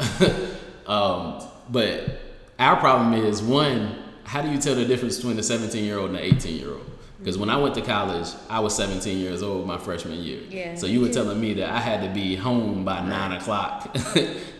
um, 0.86 1.42
but 1.70 2.20
our 2.58 2.76
problem 2.76 3.14
is 3.14 3.42
one, 3.42 4.02
how 4.24 4.42
do 4.42 4.50
you 4.50 4.58
tell 4.58 4.74
the 4.74 4.84
difference 4.84 5.16
between 5.16 5.38
a 5.38 5.42
17 5.42 5.84
year 5.84 5.98
old 5.98 6.10
and 6.10 6.18
an 6.18 6.24
18 6.24 6.56
year 6.56 6.72
old? 6.72 6.90
Because 7.18 7.38
when 7.38 7.48
I 7.48 7.56
went 7.56 7.74
to 7.76 7.80
college, 7.80 8.28
I 8.48 8.60
was 8.60 8.76
17 8.76 9.18
years 9.18 9.42
old 9.42 9.66
my 9.66 9.78
freshman 9.78 10.22
year. 10.22 10.40
Yeah. 10.48 10.74
So 10.74 10.86
you 10.86 11.00
were 11.00 11.08
telling 11.08 11.40
me 11.40 11.54
that 11.54 11.70
I 11.70 11.80
had 11.80 12.02
to 12.02 12.14
be 12.14 12.36
home 12.36 12.84
by 12.84 13.00
nine 13.00 13.32
o'clock, 13.32 13.96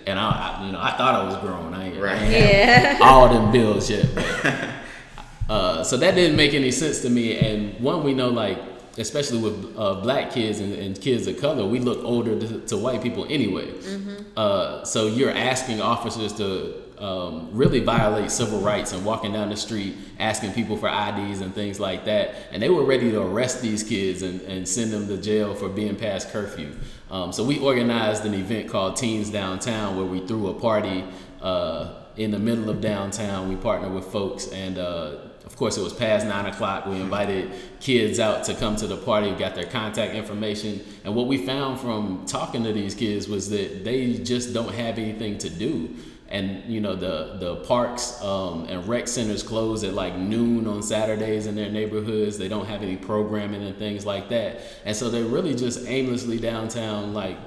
and 0.07 0.19
I, 0.19 0.59
I, 0.59 0.67
you 0.67 0.73
know, 0.73 0.81
I 0.81 0.97
thought 0.97 1.15
I 1.15 1.25
was 1.25 1.37
grown. 1.37 1.75
I 1.75 1.89
ain't, 1.89 2.03
right. 2.03 2.19
I 2.19 2.25
ain't 2.25 2.33
yeah. 2.33 2.99
all 3.03 3.29
them 3.29 3.53
bills 3.53 3.91
yet. 3.91 4.07
uh, 5.49 5.85
so 5.85 5.97
that 5.99 6.15
didn't 6.15 6.37
make 6.37 6.55
any 6.55 6.71
sense 6.71 7.03
to 7.03 7.11
me. 7.11 7.39
And 7.39 7.79
one, 7.79 8.03
we 8.03 8.15
know 8.15 8.31
like 8.31 8.59
especially 8.99 9.39
with 9.39 9.77
uh, 9.77 9.95
black 9.97 10.33
kids 10.33 10.61
and, 10.61 10.73
and, 10.73 11.01
kids 11.01 11.27
of 11.27 11.39
color, 11.41 11.67
we 11.67 11.79
look 11.79 12.03
older 12.03 12.39
to, 12.39 12.61
to 12.61 12.77
white 12.77 13.03
people 13.03 13.27
anyway. 13.29 13.71
Mm-hmm. 13.71 14.15
Uh, 14.37 14.85
so 14.85 15.07
you're 15.07 15.33
asking 15.33 15.81
officers 15.81 16.33
to 16.35 16.83
um, 16.99 17.51
really 17.53 17.81
violate 17.81 18.31
civil 18.31 18.61
rights 18.61 18.93
and 18.93 19.05
walking 19.05 19.33
down 19.33 19.51
the 19.51 19.57
street 19.57 19.97
asking 20.19 20.53
people 20.53 20.77
for 20.77 20.89
IDs 20.89 21.41
and 21.41 21.55
things 21.55 21.79
like 21.79 22.05
that. 22.07 22.35
And 22.51 22.63
they 22.63 22.71
were 22.71 22.85
ready 22.85 23.11
to 23.11 23.23
arrest 23.23 23.61
these 23.61 23.83
kids 23.83 24.23
and, 24.23 24.41
and 24.43 24.67
send 24.67 24.93
them 24.93 25.07
to 25.09 25.19
jail 25.19 25.55
for 25.55 25.69
being 25.69 25.97
past 25.97 26.31
curfew. 26.31 26.75
Um, 27.11 27.33
so 27.33 27.45
we 27.45 27.59
organized 27.59 28.25
an 28.25 28.35
event 28.35 28.69
called 28.69 28.97
Teens 28.97 29.31
Downtown 29.31 29.97
where 29.97 30.07
we 30.07 30.27
threw 30.27 30.49
a 30.49 30.55
party 30.55 31.05
uh, 31.43 32.05
in 32.17 32.31
the 32.31 32.39
middle 32.39 32.71
of 32.71 32.81
downtown. 32.81 33.49
We 33.49 33.57
partnered 33.57 33.93
with 33.93 34.07
folks 34.07 34.49
and 34.49 34.79
uh, 34.79 35.26
of 35.57 35.61
course, 35.61 35.79
it 35.79 35.83
was 35.83 35.95
past 35.95 36.27
nine 36.27 36.45
o'clock. 36.45 36.85
We 36.85 36.97
invited 36.97 37.51
kids 37.81 38.21
out 38.21 38.45
to 38.45 38.53
come 38.53 38.77
to 38.77 38.87
the 38.87 38.99
party, 38.99 39.31
got 39.31 39.55
their 39.55 39.65
contact 39.65 40.15
information. 40.15 40.85
And 41.03 41.15
what 41.15 41.29
we 41.29 41.47
found 41.47 41.81
from 41.81 42.27
talking 42.27 42.63
to 42.65 42.75
these 42.75 42.95
kids 42.95 43.27
was 43.27 43.49
that 43.49 43.83
they 43.83 44.19
just 44.19 44.53
don't 44.53 44.75
have 44.75 44.99
anything 44.99 45.39
to 45.39 45.49
do. 45.49 45.97
And 46.29 46.63
you 46.71 46.83
know 46.83 46.95
the 46.95 47.39
the 47.41 47.57
parks 47.65 48.23
um, 48.23 48.67
and 48.69 48.87
rec 48.87 49.09
centers 49.09 49.43
close 49.43 49.83
at 49.83 49.95
like 49.95 50.19
noon 50.19 50.67
on 50.67 50.83
Saturdays 50.83 51.47
in 51.47 51.55
their 51.55 51.71
neighborhoods. 51.71 52.37
They 52.37 52.49
don't 52.49 52.67
have 52.67 52.83
any 52.83 52.99
programming 52.99 53.63
and 53.63 53.79
things 53.79 54.05
like 54.05 54.29
that. 54.29 54.61
And 54.85 54.95
so 54.95 55.09
they're 55.09 55.25
really 55.25 55.55
just 55.55 55.87
aimlessly 55.87 56.39
downtown, 56.39 57.15
like 57.15 57.39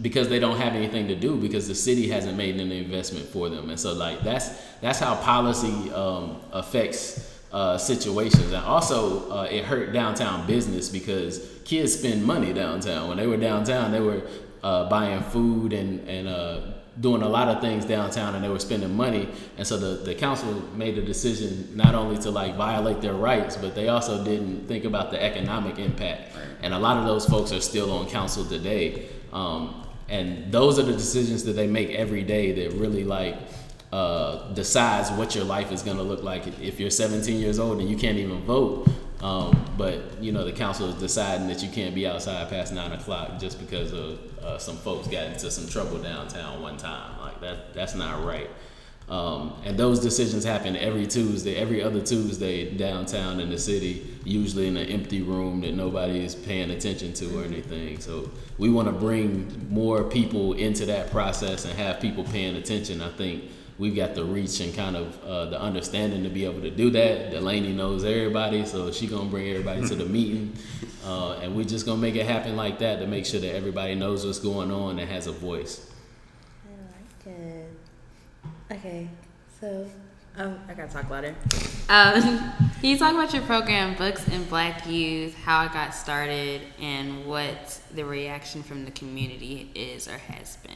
because 0.00 0.28
they 0.28 0.38
don't 0.38 0.56
have 0.56 0.74
anything 0.74 1.06
to 1.08 1.14
do 1.14 1.36
because 1.36 1.68
the 1.68 1.74
city 1.74 2.08
hasn't 2.08 2.36
made 2.36 2.60
an 2.60 2.72
investment 2.72 3.26
for 3.26 3.48
them. 3.48 3.70
And 3.70 3.78
so 3.78 3.92
like 3.92 4.22
that's 4.22 4.48
that's 4.80 4.98
how 4.98 5.14
policy 5.16 5.92
um, 5.92 6.40
affects 6.52 7.40
uh, 7.52 7.78
situations. 7.78 8.52
And 8.52 8.64
also 8.64 9.30
uh, 9.30 9.44
it 9.44 9.64
hurt 9.64 9.92
downtown 9.92 10.46
business 10.46 10.88
because 10.88 11.48
kids 11.64 11.98
spend 11.98 12.24
money 12.24 12.52
downtown. 12.52 13.08
When 13.08 13.18
they 13.18 13.26
were 13.26 13.36
downtown 13.36 13.92
they 13.92 14.00
were 14.00 14.22
uh, 14.62 14.88
buying 14.88 15.22
food 15.22 15.72
and 15.72 16.08
and 16.08 16.28
uh, 16.28 16.60
doing 17.00 17.22
a 17.22 17.28
lot 17.28 17.48
of 17.48 17.60
things 17.62 17.86
downtown 17.86 18.34
and 18.34 18.44
they 18.44 18.48
were 18.48 18.58
spending 18.58 18.94
money. 18.94 19.28
And 19.56 19.66
so 19.66 19.78
the, 19.78 20.04
the 20.04 20.14
council 20.14 20.52
made 20.74 20.98
a 20.98 21.02
decision 21.02 21.74
not 21.74 21.94
only 21.94 22.18
to 22.18 22.30
like 22.30 22.54
violate 22.56 23.00
their 23.00 23.14
rights 23.14 23.56
but 23.56 23.74
they 23.74 23.88
also 23.88 24.24
didn't 24.24 24.66
think 24.66 24.84
about 24.84 25.10
the 25.10 25.22
economic 25.22 25.78
impact. 25.78 26.32
And 26.62 26.74
a 26.74 26.78
lot 26.78 26.96
of 26.96 27.06
those 27.06 27.26
folks 27.26 27.52
are 27.52 27.60
still 27.60 27.90
on 27.92 28.08
council 28.08 28.44
today 28.44 29.08
um, 29.32 29.86
and 30.08 30.52
those 30.52 30.78
are 30.78 30.82
the 30.82 30.92
decisions 30.92 31.44
that 31.44 31.52
they 31.52 31.66
make 31.66 31.90
every 31.90 32.22
day 32.22 32.52
that 32.52 32.76
really 32.78 33.04
like 33.04 33.36
uh, 33.92 34.52
decides 34.52 35.10
what 35.12 35.34
your 35.34 35.44
life 35.44 35.72
is 35.72 35.82
going 35.82 35.96
to 35.96 36.02
look 36.02 36.22
like 36.22 36.46
if 36.60 36.80
you're 36.80 36.90
17 36.90 37.40
years 37.40 37.58
old 37.58 37.80
and 37.80 37.88
you 37.88 37.96
can't 37.96 38.18
even 38.18 38.40
vote. 38.42 38.88
Um, 39.20 39.64
but 39.78 40.20
you 40.20 40.32
know 40.32 40.44
the 40.44 40.52
council 40.52 40.88
is 40.88 40.96
deciding 40.96 41.46
that 41.46 41.62
you 41.62 41.68
can't 41.68 41.94
be 41.94 42.08
outside 42.08 42.48
past 42.48 42.72
nine 42.72 42.90
o'clock 42.90 43.38
just 43.38 43.60
because 43.60 43.92
of 43.92 44.18
uh, 44.42 44.58
some 44.58 44.76
folks 44.76 45.06
got 45.06 45.28
into 45.28 45.48
some 45.48 45.68
trouble 45.68 45.98
downtown 45.98 46.60
one 46.60 46.76
time. 46.76 47.20
Like 47.20 47.40
that 47.40 47.72
that's 47.72 47.94
not 47.94 48.24
right 48.24 48.50
um, 49.12 49.52
and 49.66 49.76
those 49.76 50.00
decisions 50.00 50.42
happen 50.42 50.74
every 50.74 51.06
Tuesday, 51.06 51.56
every 51.56 51.82
other 51.82 52.00
Tuesday 52.00 52.74
downtown 52.74 53.40
in 53.40 53.50
the 53.50 53.58
city, 53.58 54.06
usually 54.24 54.68
in 54.68 54.76
an 54.78 54.88
empty 54.88 55.20
room 55.20 55.60
that 55.60 55.74
nobody 55.74 56.24
is 56.24 56.34
paying 56.34 56.70
attention 56.70 57.12
to 57.14 57.38
or 57.38 57.44
anything. 57.44 58.00
So 58.00 58.30
we 58.56 58.70
want 58.70 58.88
to 58.88 58.92
bring 58.92 59.68
more 59.68 60.02
people 60.02 60.54
into 60.54 60.86
that 60.86 61.10
process 61.10 61.66
and 61.66 61.78
have 61.78 62.00
people 62.00 62.24
paying 62.24 62.56
attention. 62.56 63.02
I 63.02 63.10
think 63.10 63.50
we've 63.76 63.94
got 63.94 64.14
the 64.14 64.24
reach 64.24 64.60
and 64.60 64.74
kind 64.74 64.96
of 64.96 65.22
uh, 65.24 65.44
the 65.44 65.60
understanding 65.60 66.22
to 66.22 66.30
be 66.30 66.46
able 66.46 66.62
to 66.62 66.70
do 66.70 66.88
that. 66.92 67.32
Delaney 67.32 67.74
knows 67.74 68.04
everybody, 68.04 68.64
so 68.64 68.90
she 68.90 69.06
gonna 69.06 69.28
bring 69.28 69.46
everybody 69.50 69.86
to 69.88 69.94
the 69.94 70.06
meeting, 70.18 70.56
uh, 71.04 71.32
and 71.32 71.54
we're 71.54 71.66
just 71.66 71.84
gonna 71.84 72.00
make 72.00 72.14
it 72.14 72.24
happen 72.24 72.56
like 72.56 72.78
that 72.78 72.98
to 73.00 73.06
make 73.06 73.26
sure 73.26 73.40
that 73.40 73.54
everybody 73.54 73.94
knows 73.94 74.24
what's 74.24 74.38
going 74.38 74.70
on 74.70 74.98
and 74.98 75.10
has 75.10 75.26
a 75.26 75.32
voice. 75.32 75.91
I 78.70 78.74
like 78.74 78.84
it. 78.84 78.88
Okay, 78.88 79.08
so 79.60 79.86
um, 80.38 80.58
I 80.68 80.74
gotta 80.74 80.92
talk 80.92 81.10
louder. 81.10 81.34
Um, 81.88 82.22
can 82.80 82.90
you 82.90 82.98
talk 82.98 83.12
about 83.12 83.34
your 83.34 83.42
program, 83.42 83.94
Books 83.96 84.26
in 84.28 84.44
Black 84.44 84.86
Youth, 84.86 85.34
how 85.34 85.66
it 85.66 85.72
got 85.72 85.94
started, 85.94 86.62
and 86.80 87.26
what 87.26 87.78
the 87.94 88.04
reaction 88.04 88.62
from 88.62 88.84
the 88.84 88.90
community 88.92 89.70
is 89.74 90.08
or 90.08 90.16
has 90.16 90.56
been? 90.58 90.72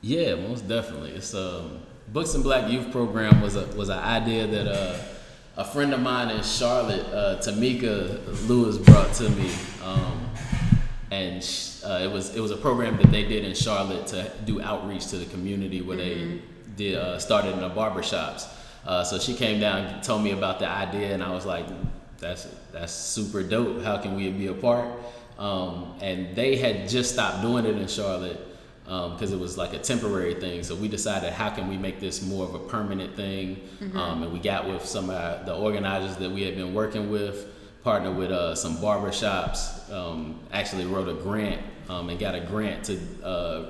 Yeah, 0.00 0.36
most 0.36 0.66
definitely. 0.66 1.10
It's 1.10 1.34
um, 1.34 1.80
Books 2.12 2.34
in 2.34 2.42
Black 2.42 2.70
Youth 2.70 2.90
program 2.90 3.42
was 3.42 3.56
a 3.56 3.66
was 3.76 3.90
an 3.90 3.98
idea 3.98 4.46
that 4.46 4.66
uh, 4.66 4.98
a 5.58 5.64
friend 5.64 5.92
of 5.92 6.00
mine 6.00 6.30
in 6.30 6.42
Charlotte, 6.42 7.04
uh, 7.12 7.38
Tamika 7.40 8.48
Lewis, 8.48 8.78
brought 8.78 9.12
to 9.14 9.28
me, 9.30 9.50
um, 9.84 10.30
and 11.10 11.42
uh, 11.84 12.00
it 12.02 12.10
was 12.10 12.34
it 12.34 12.40
was 12.40 12.52
a 12.52 12.56
program 12.56 12.96
that 12.96 13.10
they 13.10 13.24
did 13.24 13.44
in 13.44 13.54
Charlotte 13.54 14.06
to 14.06 14.30
do 14.46 14.62
outreach 14.62 15.08
to 15.08 15.18
the 15.18 15.26
community 15.26 15.82
where 15.82 15.98
mm-hmm. 15.98 16.36
they 16.36 16.42
did 16.78 16.94
uh, 16.94 17.18
started 17.18 17.52
in 17.52 17.60
the 17.60 17.68
barbershops. 17.70 18.46
Uh, 18.86 19.04
so 19.04 19.18
she 19.18 19.34
came 19.34 19.60
down, 19.60 19.84
and 19.84 20.02
told 20.02 20.22
me 20.22 20.30
about 20.30 20.58
the 20.60 20.68
idea, 20.68 21.12
and 21.12 21.22
I 21.22 21.30
was 21.32 21.44
like, 21.44 21.66
that's 22.18 22.48
that's 22.72 22.92
super 22.92 23.42
dope. 23.42 23.82
How 23.82 23.98
can 23.98 24.14
we 24.16 24.30
be 24.30 24.46
a 24.46 24.54
part? 24.54 24.88
Um, 25.38 25.94
and 26.00 26.34
they 26.34 26.56
had 26.56 26.88
just 26.88 27.12
stopped 27.12 27.42
doing 27.42 27.64
it 27.66 27.76
in 27.76 27.86
Charlotte 27.86 28.40
because 28.84 29.30
it 29.32 29.38
was 29.38 29.58
like 29.58 29.72
a 29.74 29.78
temporary 29.78 30.34
thing. 30.34 30.62
So 30.62 30.74
we 30.74 30.88
decided, 30.88 31.32
how 31.32 31.50
can 31.50 31.68
we 31.68 31.76
make 31.76 32.00
this 32.00 32.22
more 32.22 32.44
of 32.48 32.54
a 32.54 32.58
permanent 32.58 33.14
thing? 33.16 33.60
Mhm. 33.80 33.94
Um, 33.96 34.22
and 34.22 34.32
we 34.32 34.38
got 34.38 34.66
with 34.66 34.84
some 34.86 35.10
of 35.10 35.16
our- 35.16 35.44
the 35.44 35.54
organizers 35.54 36.16
that 36.16 36.30
we 36.30 36.42
had 36.42 36.56
been 36.56 36.72
working 36.74 37.10
with, 37.10 37.46
partnered 37.84 38.16
with 38.16 38.30
uh, 38.32 38.54
some 38.54 38.80
barber 38.80 39.12
shops. 39.12 39.58
Um, 39.92 40.40
actually 40.52 40.86
wrote 40.86 41.08
a 41.08 41.14
grant 41.26 41.60
um, 41.90 42.08
and 42.10 42.18
got 42.18 42.34
a 42.34 42.40
grant 42.40 42.84
to 42.84 42.94
uh, 43.24 43.62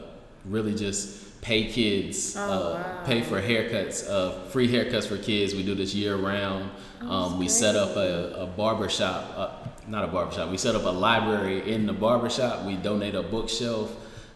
really 0.46 0.74
just 0.74 1.04
pay 1.40 1.64
kids, 1.66 2.34
Oh, 2.36 2.40
uh, 2.40 2.74
wow. 2.74 3.04
pay 3.04 3.22
for 3.22 3.40
haircuts, 3.40 4.08
uh, 4.08 4.32
free 4.50 4.68
haircuts 4.68 5.06
for 5.06 5.16
kids. 5.16 5.54
We 5.54 5.62
do 5.62 5.74
this 5.74 5.94
year 5.94 6.16
round. 6.16 6.70
Oh, 7.02 7.06
Um, 7.10 7.38
we 7.38 7.48
set 7.48 7.76
up 7.76 7.96
a, 7.96 8.34
a 8.42 8.46
barber 8.46 8.88
shop, 8.88 9.32
uh, 9.36 9.48
not 9.86 10.04
a 10.04 10.08
barber 10.08 10.32
shop. 10.32 10.50
We 10.50 10.56
set 10.58 10.74
up 10.74 10.84
a 10.84 10.90
library 10.90 11.72
in 11.72 11.86
the 11.86 11.92
barber 11.92 12.28
shop. 12.28 12.64
We 12.66 12.74
donate 12.74 13.14
a 13.14 13.22
bookshelf, 13.22 13.94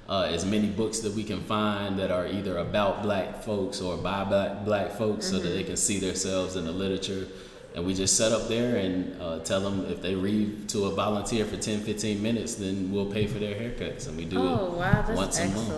uh, 0.09 0.29
as 0.31 0.45
many 0.45 0.69
books 0.69 1.01
that 1.01 1.13
we 1.13 1.25
can 1.25 1.41
find 1.43 1.99
that 1.99 2.11
are 2.11 2.27
either 2.27 2.59
about 2.59 3.03
black 3.03 3.43
folks 3.43 3.81
or 3.81 3.97
by 3.97 4.25
black, 4.25 4.65
black 4.65 4.93
folks 4.93 5.27
so 5.27 5.39
that 5.39 5.49
Mhm. 5.49 5.55
they 5.55 5.65
can 5.65 5.77
see 5.77 5.99
themselves 5.99 6.55
in 6.57 6.65
the 6.67 6.73
literature. 6.73 7.27
And 7.75 7.87
we 7.87 7.95
just 7.95 8.17
set 8.17 8.33
up 8.33 8.49
there 8.49 8.77
and 8.77 9.17
uh, 9.21 9.39
tell 9.41 9.61
them 9.61 9.87
if 9.91 10.03
they 10.03 10.15
read 10.15 10.69
to 10.71 10.85
a 10.85 10.91
volunteer 10.91 11.45
for 11.47 11.57
10, 11.57 11.81
15 11.81 12.23
minutes, 12.23 12.55
then 12.57 12.91
we'll 12.93 13.07
pay 13.07 13.27
for 13.27 13.39
their 13.39 13.55
haircuts. 13.55 14.07
And 14.09 14.17
we 14.17 14.25
do 14.27 14.39
Oh, 14.39 14.67
it 14.67 14.73
wow, 14.79 15.05
once 15.17 15.39
a 15.41 15.47
month. 15.49 15.73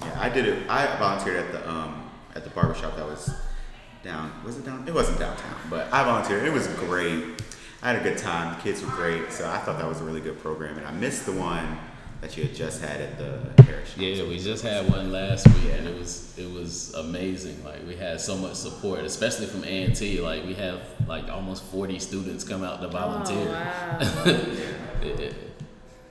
Excellent. 0.00 0.16
Yeah, 0.16 0.22
I 0.22 0.28
did 0.28 0.46
it. 0.46 0.68
I 0.70 0.98
volunteered 0.98 1.36
at 1.44 1.52
the 1.52 1.68
um 1.70 2.10
at 2.34 2.44
the 2.44 2.50
barbershop 2.50 2.96
that 2.96 3.06
was 3.06 3.30
down. 4.02 4.32
Was 4.44 4.56
it 4.58 4.64
down? 4.64 4.86
It 4.86 4.94
wasn't 4.94 5.18
downtown, 5.18 5.56
but 5.68 5.92
I 5.92 6.04
volunteered. 6.04 6.44
It 6.44 6.52
was 6.52 6.66
great. 6.68 7.24
I 7.82 7.92
had 7.92 7.96
a 7.96 8.02
good 8.02 8.18
time. 8.18 8.56
The 8.56 8.62
kids 8.62 8.82
were 8.82 8.90
great, 8.90 9.32
so 9.32 9.48
I 9.48 9.58
thought 9.58 9.78
that 9.78 9.88
was 9.88 10.00
a 10.00 10.04
really 10.04 10.20
good 10.20 10.38
program. 10.40 10.76
And 10.76 10.86
I 10.86 10.92
missed 10.92 11.24
the 11.24 11.32
one 11.32 11.78
that 12.20 12.36
you 12.36 12.44
had 12.44 12.54
just 12.54 12.82
had 12.82 13.00
at 13.00 13.16
the 13.16 13.62
Harris. 13.62 13.96
Yeah, 13.96 14.24
we 14.24 14.38
just 14.38 14.62
had 14.62 14.90
one 14.90 15.10
last 15.10 15.46
week, 15.48 15.72
and 15.72 15.88
it 15.88 15.98
was 15.98 16.38
it 16.38 16.50
was 16.50 16.92
amazing. 16.94 17.62
Like 17.64 17.86
we 17.86 17.96
had 17.96 18.20
so 18.20 18.36
much 18.36 18.54
support, 18.54 19.00
especially 19.00 19.46
from 19.46 19.64
A 19.64 19.84
and 19.84 19.96
T. 19.96 20.20
Like 20.20 20.44
we 20.44 20.54
have 20.54 20.80
like 21.06 21.28
almost 21.30 21.62
forty 21.64 21.98
students 21.98 22.44
come 22.44 22.62
out 22.62 22.80
to 22.82 22.88
volunteer. 22.88 23.46
wow. 23.46 24.24
Yeah. 25.02 25.32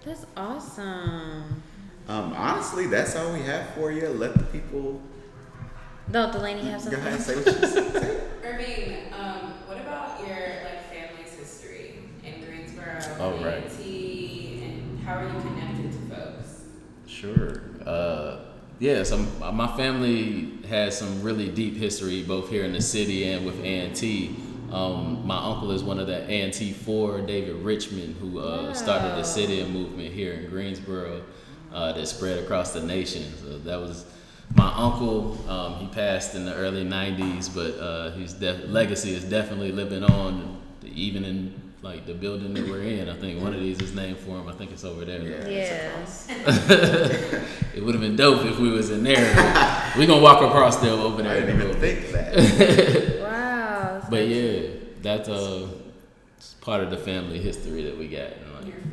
That's 0.04 0.26
awesome. 0.36 1.62
Um, 2.10 2.34
honestly, 2.34 2.88
that's 2.88 3.16
all 3.16 3.32
we 3.34 3.42
have 3.44 3.70
for 3.76 3.92
you. 3.92 4.08
Let 4.08 4.34
the 4.34 4.44
people. 4.46 5.00
No, 6.12 6.32
Delaney 6.32 6.62
have 6.72 6.84
Go 6.84 6.90
something. 6.90 7.00
ahead, 7.08 7.22
say 7.22 7.36
what 7.36 7.46
you 7.46 7.68
say. 7.68 8.22
Irving, 8.44 9.14
um, 9.14 9.54
what 9.68 9.78
about 9.80 10.20
your 10.20 10.36
like 10.36 10.92
family's 10.92 11.32
history 11.36 12.00
in 12.24 12.44
Greensboro? 12.44 13.00
Oh, 13.20 13.36
and 13.36 13.46
right. 13.46 13.64
A&T, 13.64 14.64
and 14.66 15.00
how 15.02 15.18
are 15.20 15.28
you 15.28 15.40
connected 15.40 15.92
to 15.92 16.16
folks? 16.16 16.64
Sure. 17.06 17.62
Uh, 17.86 18.40
yeah, 18.80 19.04
so 19.04 19.18
my 19.54 19.68
family 19.78 20.54
has 20.68 20.98
some 20.98 21.22
really 21.22 21.50
deep 21.50 21.76
history 21.76 22.24
both 22.24 22.50
here 22.50 22.64
in 22.64 22.74
the 22.74 22.82
city 22.82 23.32
and 23.32 23.46
with 23.46 23.60
A&T. 23.64 24.36
Um, 24.72 25.28
my 25.28 25.38
uncle 25.38 25.70
is 25.72 25.84
one 25.84 26.00
of 26.00 26.08
the 26.08 26.24
A&T 26.28 26.74
four, 26.74 27.22
David 27.22 27.58
Richmond, 27.58 28.16
who 28.16 28.40
uh, 28.40 28.74
started 28.74 29.10
the 29.10 29.24
sit-in 29.24 29.72
movement 29.72 30.12
here 30.12 30.34
in 30.34 30.50
Greensboro 30.50 31.22
uh, 31.74 31.92
that 31.94 32.08
spread 32.08 32.40
across 32.40 32.74
the 32.74 32.82
nation. 32.82 33.24
So 33.42 33.58
that 33.60 33.80
was 33.80 34.06
my 34.56 34.72
uncle. 34.76 35.38
Um, 35.50 35.76
he 35.76 35.88
passed 35.88 36.36
in 36.36 36.46
the 36.46 36.56
early 36.56 36.84
'90s, 36.84 37.54
but 37.54 37.80
uh, 37.80 38.12
his 38.12 38.34
def- 38.34 38.68
legacy 38.70 39.14
is 39.14 39.24
definitely 39.24 39.72
living 39.72 40.04
on, 40.04 40.62
even 40.84 41.24
in 41.24 41.54
like 41.82 42.06
the 42.06 42.14
building 42.14 42.54
that 42.54 42.68
we're 42.68 42.82
in. 42.82 43.08
I 43.08 43.16
think 43.16 43.42
one 43.42 43.54
of 43.54 43.62
these 43.62 43.80
is 43.80 43.94
named 43.96 44.18
for 44.18 44.32
him. 44.32 44.48
I 44.50 44.52
think 44.54 44.72
it's 44.72 44.84
over 44.84 45.06
there. 45.06 45.22
Yes. 45.50 46.28
it 47.74 47.84
would 47.84 47.94
have 47.96 48.02
been 48.02 48.16
dope 48.18 48.46
if 48.46 48.60
we 48.60 48.70
was 48.70 48.90
in 48.92 49.04
there. 49.04 49.94
we 49.98 50.06
gonna 50.06 50.22
walk 50.22 50.42
across 50.42 50.78
there 50.78 50.92
over 50.92 51.22
there. 51.24 51.32
I 51.32 51.40
didn't 51.40 51.62
in 51.62 51.62
a 51.62 51.64
even 51.72 51.80
little 51.80 51.82
think 51.82 52.12
bit. 52.12 53.22
Wow. 53.22 54.02
but 54.10 54.28
yeah, 54.28 54.70
that's 55.02 55.30
uh 55.30 55.68
part 56.62 56.84
of 56.84 56.90
the 56.90 56.98
family 56.98 57.40
history 57.40 57.84
that 57.84 57.98
we 57.98 58.08
got. 58.08 58.32
and, 58.34 58.54
like, 58.56 58.66
Your 58.66 58.76
father? 58.82 58.89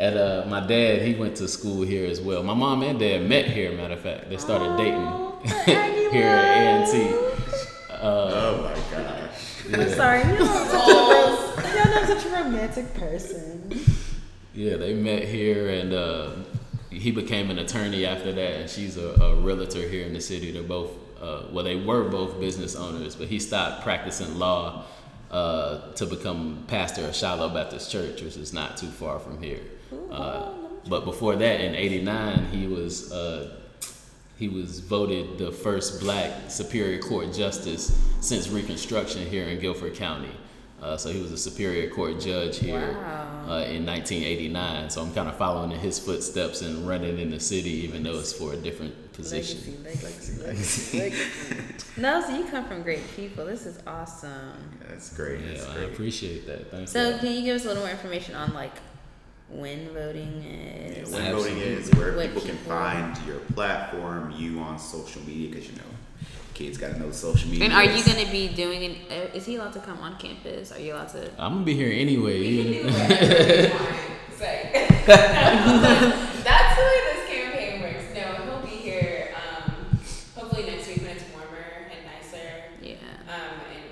At 0.00 0.16
uh, 0.16 0.46
my 0.48 0.66
dad, 0.66 1.02
he 1.02 1.12
went 1.12 1.36
to 1.36 1.46
school 1.46 1.82
here 1.82 2.06
as 2.06 2.22
well. 2.22 2.42
My 2.42 2.54
mom 2.54 2.82
and 2.82 2.98
dad 2.98 3.28
met 3.28 3.44
here. 3.44 3.70
Matter 3.72 3.92
of 3.92 4.00
fact, 4.00 4.30
they 4.30 4.38
started 4.38 4.78
dating 4.78 5.06
here 6.10 6.26
at 6.26 6.88
A&T. 6.88 7.14
Uh, 7.90 7.98
oh 8.00 8.62
my 8.62 8.96
gosh! 8.96 9.74
I'm 9.74 9.90
sorry, 9.90 10.20
you 10.20 10.38
know 10.38 10.46
I'm 10.48 10.68
such 10.70 10.88
a 10.88 11.68
you 11.68 11.74
know 11.74 12.00
I'm 12.00 12.06
such 12.06 12.24
a 12.24 12.28
romantic 12.30 12.94
person. 12.94 13.78
Yeah, 14.54 14.76
they 14.78 14.94
met 14.94 15.24
here, 15.24 15.68
and 15.68 15.92
uh, 15.92 16.30
he 16.88 17.10
became 17.10 17.50
an 17.50 17.58
attorney 17.58 18.06
after 18.06 18.32
that, 18.32 18.52
and 18.54 18.70
she's 18.70 18.96
a, 18.96 19.08
a 19.20 19.34
realtor 19.34 19.86
here 19.86 20.06
in 20.06 20.14
the 20.14 20.20
city. 20.22 20.50
They're 20.50 20.62
both, 20.62 20.92
uh, 21.20 21.42
well, 21.52 21.62
they 21.62 21.76
were 21.76 22.08
both 22.08 22.40
business 22.40 22.74
owners, 22.74 23.16
but 23.16 23.28
he 23.28 23.38
stopped 23.38 23.82
practicing 23.82 24.38
law 24.38 24.84
uh, 25.30 25.92
to 25.92 26.06
become 26.06 26.64
pastor 26.68 27.04
of 27.04 27.14
Shiloh 27.14 27.50
Baptist 27.50 27.92
Church, 27.92 28.22
which 28.22 28.38
is 28.38 28.54
not 28.54 28.78
too 28.78 28.88
far 28.88 29.18
from 29.18 29.42
here. 29.42 29.60
Uh, 30.10 30.52
but 30.88 31.04
before 31.04 31.36
that, 31.36 31.60
in 31.60 31.74
'89, 31.74 32.46
he 32.46 32.66
was 32.66 33.12
uh, 33.12 33.56
he 34.38 34.48
was 34.48 34.80
voted 34.80 35.38
the 35.38 35.52
first 35.52 36.00
black 36.00 36.50
Superior 36.50 36.98
Court 36.98 37.32
justice 37.32 37.96
since 38.20 38.48
Reconstruction 38.48 39.26
here 39.26 39.44
in 39.44 39.60
Guilford 39.60 39.94
County. 39.94 40.32
Uh, 40.80 40.96
so 40.96 41.12
he 41.12 41.20
was 41.20 41.30
a 41.30 41.36
Superior 41.36 41.90
Court 41.90 42.18
judge 42.18 42.58
here 42.58 42.96
uh, 43.46 43.68
in 43.68 43.84
1989. 43.84 44.88
So 44.88 45.02
I'm 45.02 45.12
kind 45.12 45.28
of 45.28 45.36
following 45.36 45.72
in 45.72 45.78
his 45.78 45.98
footsteps 45.98 46.62
and 46.62 46.88
running 46.88 47.18
in 47.18 47.30
the 47.30 47.38
city, 47.38 47.70
even 47.70 48.02
though 48.02 48.18
it's 48.18 48.32
for 48.32 48.54
a 48.54 48.56
different 48.56 49.12
position. 49.12 49.84
Legacy, 49.84 50.42
legacy, 50.42 50.98
legacy. 51.00 52.00
no, 52.00 52.22
so 52.22 52.34
you 52.34 52.44
come 52.46 52.64
from 52.64 52.82
great 52.82 53.06
people. 53.14 53.44
This 53.44 53.66
is 53.66 53.78
awesome. 53.86 54.54
That's 54.88 55.14
great. 55.14 55.40
Yeah, 55.40 55.64
I 55.76 55.80
appreciate 55.80 56.46
that. 56.46 56.70
Thank 56.70 56.88
So 56.88 57.18
can 57.18 57.30
you 57.32 57.42
give 57.42 57.56
us 57.56 57.64
a 57.66 57.68
little 57.68 57.82
more 57.82 57.92
information 57.92 58.34
on 58.34 58.54
like 58.54 58.72
when 59.52 59.88
voting 59.90 60.42
is? 60.44 61.10
When 61.10 61.32
voting 61.32 61.58
is 61.58 61.90
where 61.94 62.14
What 62.16 62.26
people 62.28 62.42
can 62.42 62.56
find 62.58 63.16
your 63.26 63.40
platform, 63.54 64.32
you 64.36 64.60
on 64.60 64.78
social 64.78 65.22
media, 65.22 65.48
because 65.50 65.68
you 65.68 65.76
know, 65.76 65.82
kids 66.54 66.78
got 66.78 66.92
to 66.92 66.98
know 67.00 67.10
social 67.10 67.48
media. 67.50 67.64
And 67.64 67.72
are 67.74 67.84
you 67.84 68.04
going 68.04 68.24
to 68.24 68.30
be 68.30 68.48
doing 68.48 68.84
an, 68.84 68.96
uh, 69.10 69.34
is 69.36 69.46
he 69.46 69.56
allowed 69.56 69.72
to 69.74 69.80
come 69.80 69.98
on 69.98 70.16
campus? 70.18 70.70
Are 70.72 70.78
you 70.78 70.92
allowed 70.94 71.08
to? 71.10 71.30
I'm 71.38 71.52
gonna 71.54 71.64
be 71.64 71.74
here 71.74 71.92
anyway. 71.92 72.40
even- 72.42 72.92
That's 75.06 76.76
the 76.76 76.82
way 76.82 77.00
this 77.12 77.28
campaign 77.28 77.82
works. 77.82 78.04
No, 78.14 78.44
he'll 78.44 78.60
be 78.62 78.76
here. 78.76 79.34
Um, 79.34 79.72
hopefully 80.36 80.64
next 80.64 80.86
week 80.88 80.98
when 81.02 81.10
it's 81.16 81.24
warmer 81.32 81.88
and 81.90 82.00
nicer. 82.06 82.46
Yeah. 82.82 82.94
Um, 83.28 83.60
and 83.74 83.84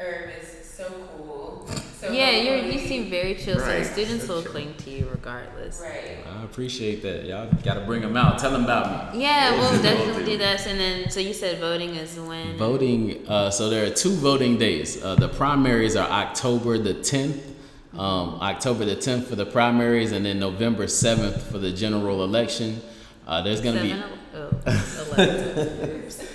Irv 0.00 0.30
is 0.42 0.64
so 0.68 1.08
cool. 1.16 1.68
So 2.00 2.10
yeah, 2.12 2.30
you're, 2.30 2.56
you 2.56 2.62
hopefully- 2.62 2.73
seem 2.94 3.10
very 3.10 3.34
chill, 3.34 3.58
so 3.58 3.66
the 3.66 3.78
Right. 3.78 3.86
students 3.86 4.28
will 4.28 4.42
cling 4.42 4.74
to 4.84 4.90
you 4.90 5.08
regardless. 5.10 5.80
Right. 5.82 6.18
I 6.40 6.44
appreciate 6.44 7.02
that. 7.02 7.24
Y'all 7.24 7.48
gotta 7.64 7.80
bring 7.80 8.02
them 8.02 8.16
out. 8.16 8.38
Tell 8.38 8.50
them 8.50 8.64
about 8.64 9.14
me. 9.14 9.22
Yeah, 9.22 9.50
we'll 9.58 9.82
definitely 9.82 10.24
do 10.24 10.38
that. 10.38 10.66
And 10.66 10.78
then, 10.78 11.10
so 11.10 11.20
you 11.20 11.32
said 11.34 11.58
voting 11.58 11.94
is 11.96 12.18
when? 12.18 12.56
Voting. 12.56 13.24
Uh, 13.28 13.50
so 13.50 13.68
there 13.68 13.86
are 13.86 13.90
two 13.90 14.14
voting 14.14 14.58
days. 14.58 15.02
Uh, 15.02 15.14
the 15.16 15.28
primaries 15.28 15.96
are 15.96 16.08
October 16.08 16.78
the 16.78 16.94
10th. 16.94 17.40
Um, 17.94 18.38
October 18.40 18.84
the 18.84 18.96
10th 18.96 19.26
for 19.26 19.36
the 19.36 19.46
primaries, 19.46 20.10
and 20.10 20.26
then 20.26 20.40
November 20.40 20.86
7th 20.86 21.40
for 21.42 21.58
the 21.58 21.70
general 21.70 22.24
election. 22.24 22.80
Uh, 23.26 23.40
there's 23.42 23.60
gonna 23.60 23.80
be 23.80 23.90
Seven, 23.90 24.18
oh, 24.34 26.10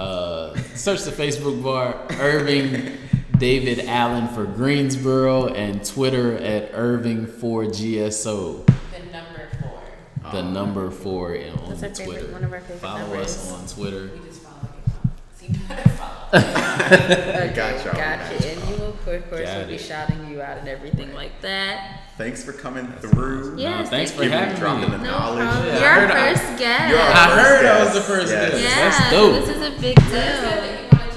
uh, 0.00 0.56
search 0.74 1.02
the 1.02 1.10
Facebook 1.10 1.62
bar 1.62 1.96
Irving 2.20 2.96
David 3.38 3.86
Allen 3.86 4.28
for 4.28 4.44
Greensboro 4.44 5.48
and 5.48 5.84
Twitter 5.84 6.36
at 6.38 6.72
Irving4GSO. 6.72 8.64
The 8.64 8.64
number 8.64 8.77
four. 10.30 10.42
The 10.42 10.46
oh, 10.48 10.50
number 10.52 10.90
four 10.90 11.34
in- 11.34 11.54
on 11.58 11.70
That's 11.78 11.82
our 11.82 11.88
favorite- 12.06 12.18
Twitter. 12.20 12.32
one 12.32 12.44
of 12.44 12.52
our 12.52 12.60
favorite 12.60 12.78
Follow 12.80 12.98
numbers. 13.00 13.26
us 13.26 13.52
on 13.52 13.66
Twitter. 13.66 14.10
We 14.14 14.28
just 14.28 14.42
follow. 14.42 14.56
So 15.38 15.46
you 15.46 15.58
better 15.68 15.88
follow. 15.90 16.14
Okay, 16.88 17.52
Gotcha. 17.54 17.90
Gotcha. 17.96 18.48
And 18.48 18.68
you 18.68 18.76
will, 18.76 18.88
of 18.90 19.04
course, 19.04 19.42
Got 19.42 19.58
will 19.60 19.66
be 19.68 19.78
shouting 19.78 20.30
you 20.30 20.40
out 20.40 20.58
and 20.58 20.68
everything 20.68 21.12
like 21.14 21.40
that. 21.42 22.00
Thanks 22.16 22.44
for 22.44 22.52
coming 22.52 22.86
through. 23.00 23.56
Yes, 23.58 23.88
thanks 23.90 24.10
thank 24.12 24.18
for 24.20 24.24
you. 24.24 24.30
having 24.30 24.54
me. 24.54 24.60
dropping 24.60 24.90
the 24.90 24.98
No 24.98 25.04
knowledge. 25.10 25.48
problem. 25.48 25.66
Yeah, 25.66 25.80
You're 25.80 25.88
heard 25.90 26.10
our 26.10 26.16
I- 26.18 26.34
first 26.34 26.58
guest. 26.58 26.90
You're 26.90 26.98
our 27.00 27.10
I 27.10 27.28
first 27.28 27.48
heard 27.48 27.66
I 27.66 27.84
was 27.84 27.94
the 27.94 28.00
first 28.00 28.32
Yes. 28.32 28.50
guest. 28.52 28.62
yeah, 28.62 28.88
That's 28.88 29.10
dope. 29.10 29.34
This 29.46 29.56
is 29.56 29.62
a 29.62 29.80
big 29.80 29.96
deal. 29.96 30.04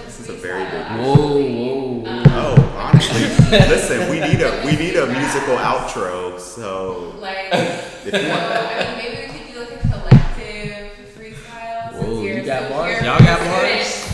This 0.05 0.19
is 0.19 0.29
a 0.29 0.33
very 0.33 0.63
big 0.65 0.85
Whoa, 0.99 1.15
whoa, 1.15 1.41
whoa. 1.41 1.70
Oh, 3.51 3.55
honestly, 3.55 3.97
listen, 3.97 4.09
we 4.09 4.19
need 4.21 4.41
a 4.41 4.65
we 4.65 4.71
need 4.77 4.95
a 4.95 5.07
musical 5.07 5.57
outro. 5.57 6.39
So 6.39 7.13
Like, 7.19 7.49
if 7.51 8.05
you 8.05 8.11
so, 8.11 8.17
I 8.17 8.95
mean, 8.95 8.97
maybe 8.97 9.33
we 9.33 9.39
could 9.39 9.53
do 9.53 9.59
like 9.59 9.71
a 9.73 9.87
collective 9.89 10.87
freestyle. 11.17 11.93
Whoa, 11.93 12.21
you're 12.23 12.37
you 12.37 12.43
got 12.43 12.63
so- 12.63 12.69
bars? 12.69 12.93
you're 12.95 13.03
Y'all 13.03 13.19
got 13.19 13.39
bars? 13.39 14.05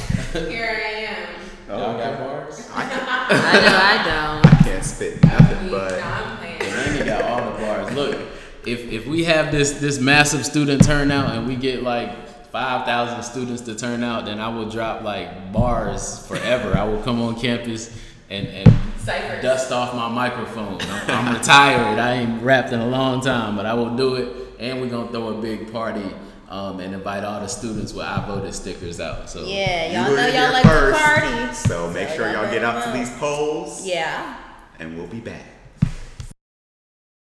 Here 0.50 0.82
I 0.86 0.90
am. 0.90 1.30
Y'all 1.70 1.98
got 1.98 2.20
bars? 2.20 2.70
I, 2.74 2.90
can, 2.90 3.00
I 3.08 3.54
know 3.62 3.78
I 3.78 4.42
don't. 4.42 4.54
I 4.54 4.64
can't 4.64 4.84
spit 4.84 5.24
nothing, 5.24 5.70
but 5.70 6.02
I'm 6.02 6.38
playing. 6.38 6.60
Randy 6.62 7.06
got 7.06 7.22
all 7.26 7.52
the 7.52 7.58
bars. 7.60 7.94
Look, 7.94 8.16
if 8.66 8.92
if 8.92 9.06
we 9.06 9.24
have 9.26 9.52
this 9.52 9.74
this 9.74 10.00
massive 10.00 10.46
student 10.46 10.84
turnout 10.84 11.36
and 11.36 11.48
we 11.48 11.56
get 11.56 11.84
like 11.84 12.28
five 12.52 12.86
thousand 12.86 13.22
students 13.24 13.62
to 13.64 13.76
turn 13.76 14.04
out, 14.04 14.26
then 14.26 14.40
I 14.40 14.48
will 14.50 14.70
drop 14.70 15.04
like 15.04 15.52
bars 15.54 16.26
forever. 16.28 16.76
I 16.76 16.86
will 16.86 17.02
come 17.04 17.22
on 17.22 17.40
campus 17.40 17.92
and 18.30 18.48
and 18.48 18.74
Ciphers. 18.98 19.42
dust 19.42 19.72
off 19.72 19.94
my 19.96 20.10
microphone. 20.10 20.78
I'm, 20.82 21.10
I'm 21.28 21.34
retired. 21.38 21.98
I 22.00 22.14
ain't 22.16 22.42
rapped 22.44 22.74
in 22.74 22.80
a 22.80 22.88
long 22.88 23.22
time, 23.22 23.56
but 23.56 23.66
I 23.66 23.74
will 23.74 23.96
do 23.96 24.16
it. 24.16 24.28
And 24.60 24.82
we're 24.82 24.90
gonna 24.90 25.10
throw 25.12 25.38
a 25.38 25.42
big 25.42 25.72
party. 25.72 26.04
Um, 26.50 26.80
and 26.80 26.94
invite 26.94 27.26
all 27.26 27.42
the 27.42 27.48
students 27.48 27.92
with 27.94 28.06
I 28.06 28.26
voted 28.26 28.54
stickers 28.56 29.02
out. 29.02 29.30
So 29.30 29.44
Yeah, 29.46 29.88
you 29.88 29.94
y'all 29.96 30.04
heard 30.06 30.34
know 30.34 30.42
y'all 30.44 30.54
like 30.54 30.64
to 30.64 30.70
first. 30.70 30.98
party. 31.04 31.54
So 31.54 31.92
make 31.92 32.08
So 32.08 32.16
sure 32.16 32.26
y'all 32.32 32.44
y'all 32.44 32.52
get 32.54 32.62
them 32.62 32.74
out 32.74 32.86
to 32.86 32.92
these 32.98 33.10
polls, 33.18 33.86
Yeah. 33.86 34.38
and 34.80 34.98
we'll 34.98 35.08
be 35.08 35.20
back. 35.20 35.44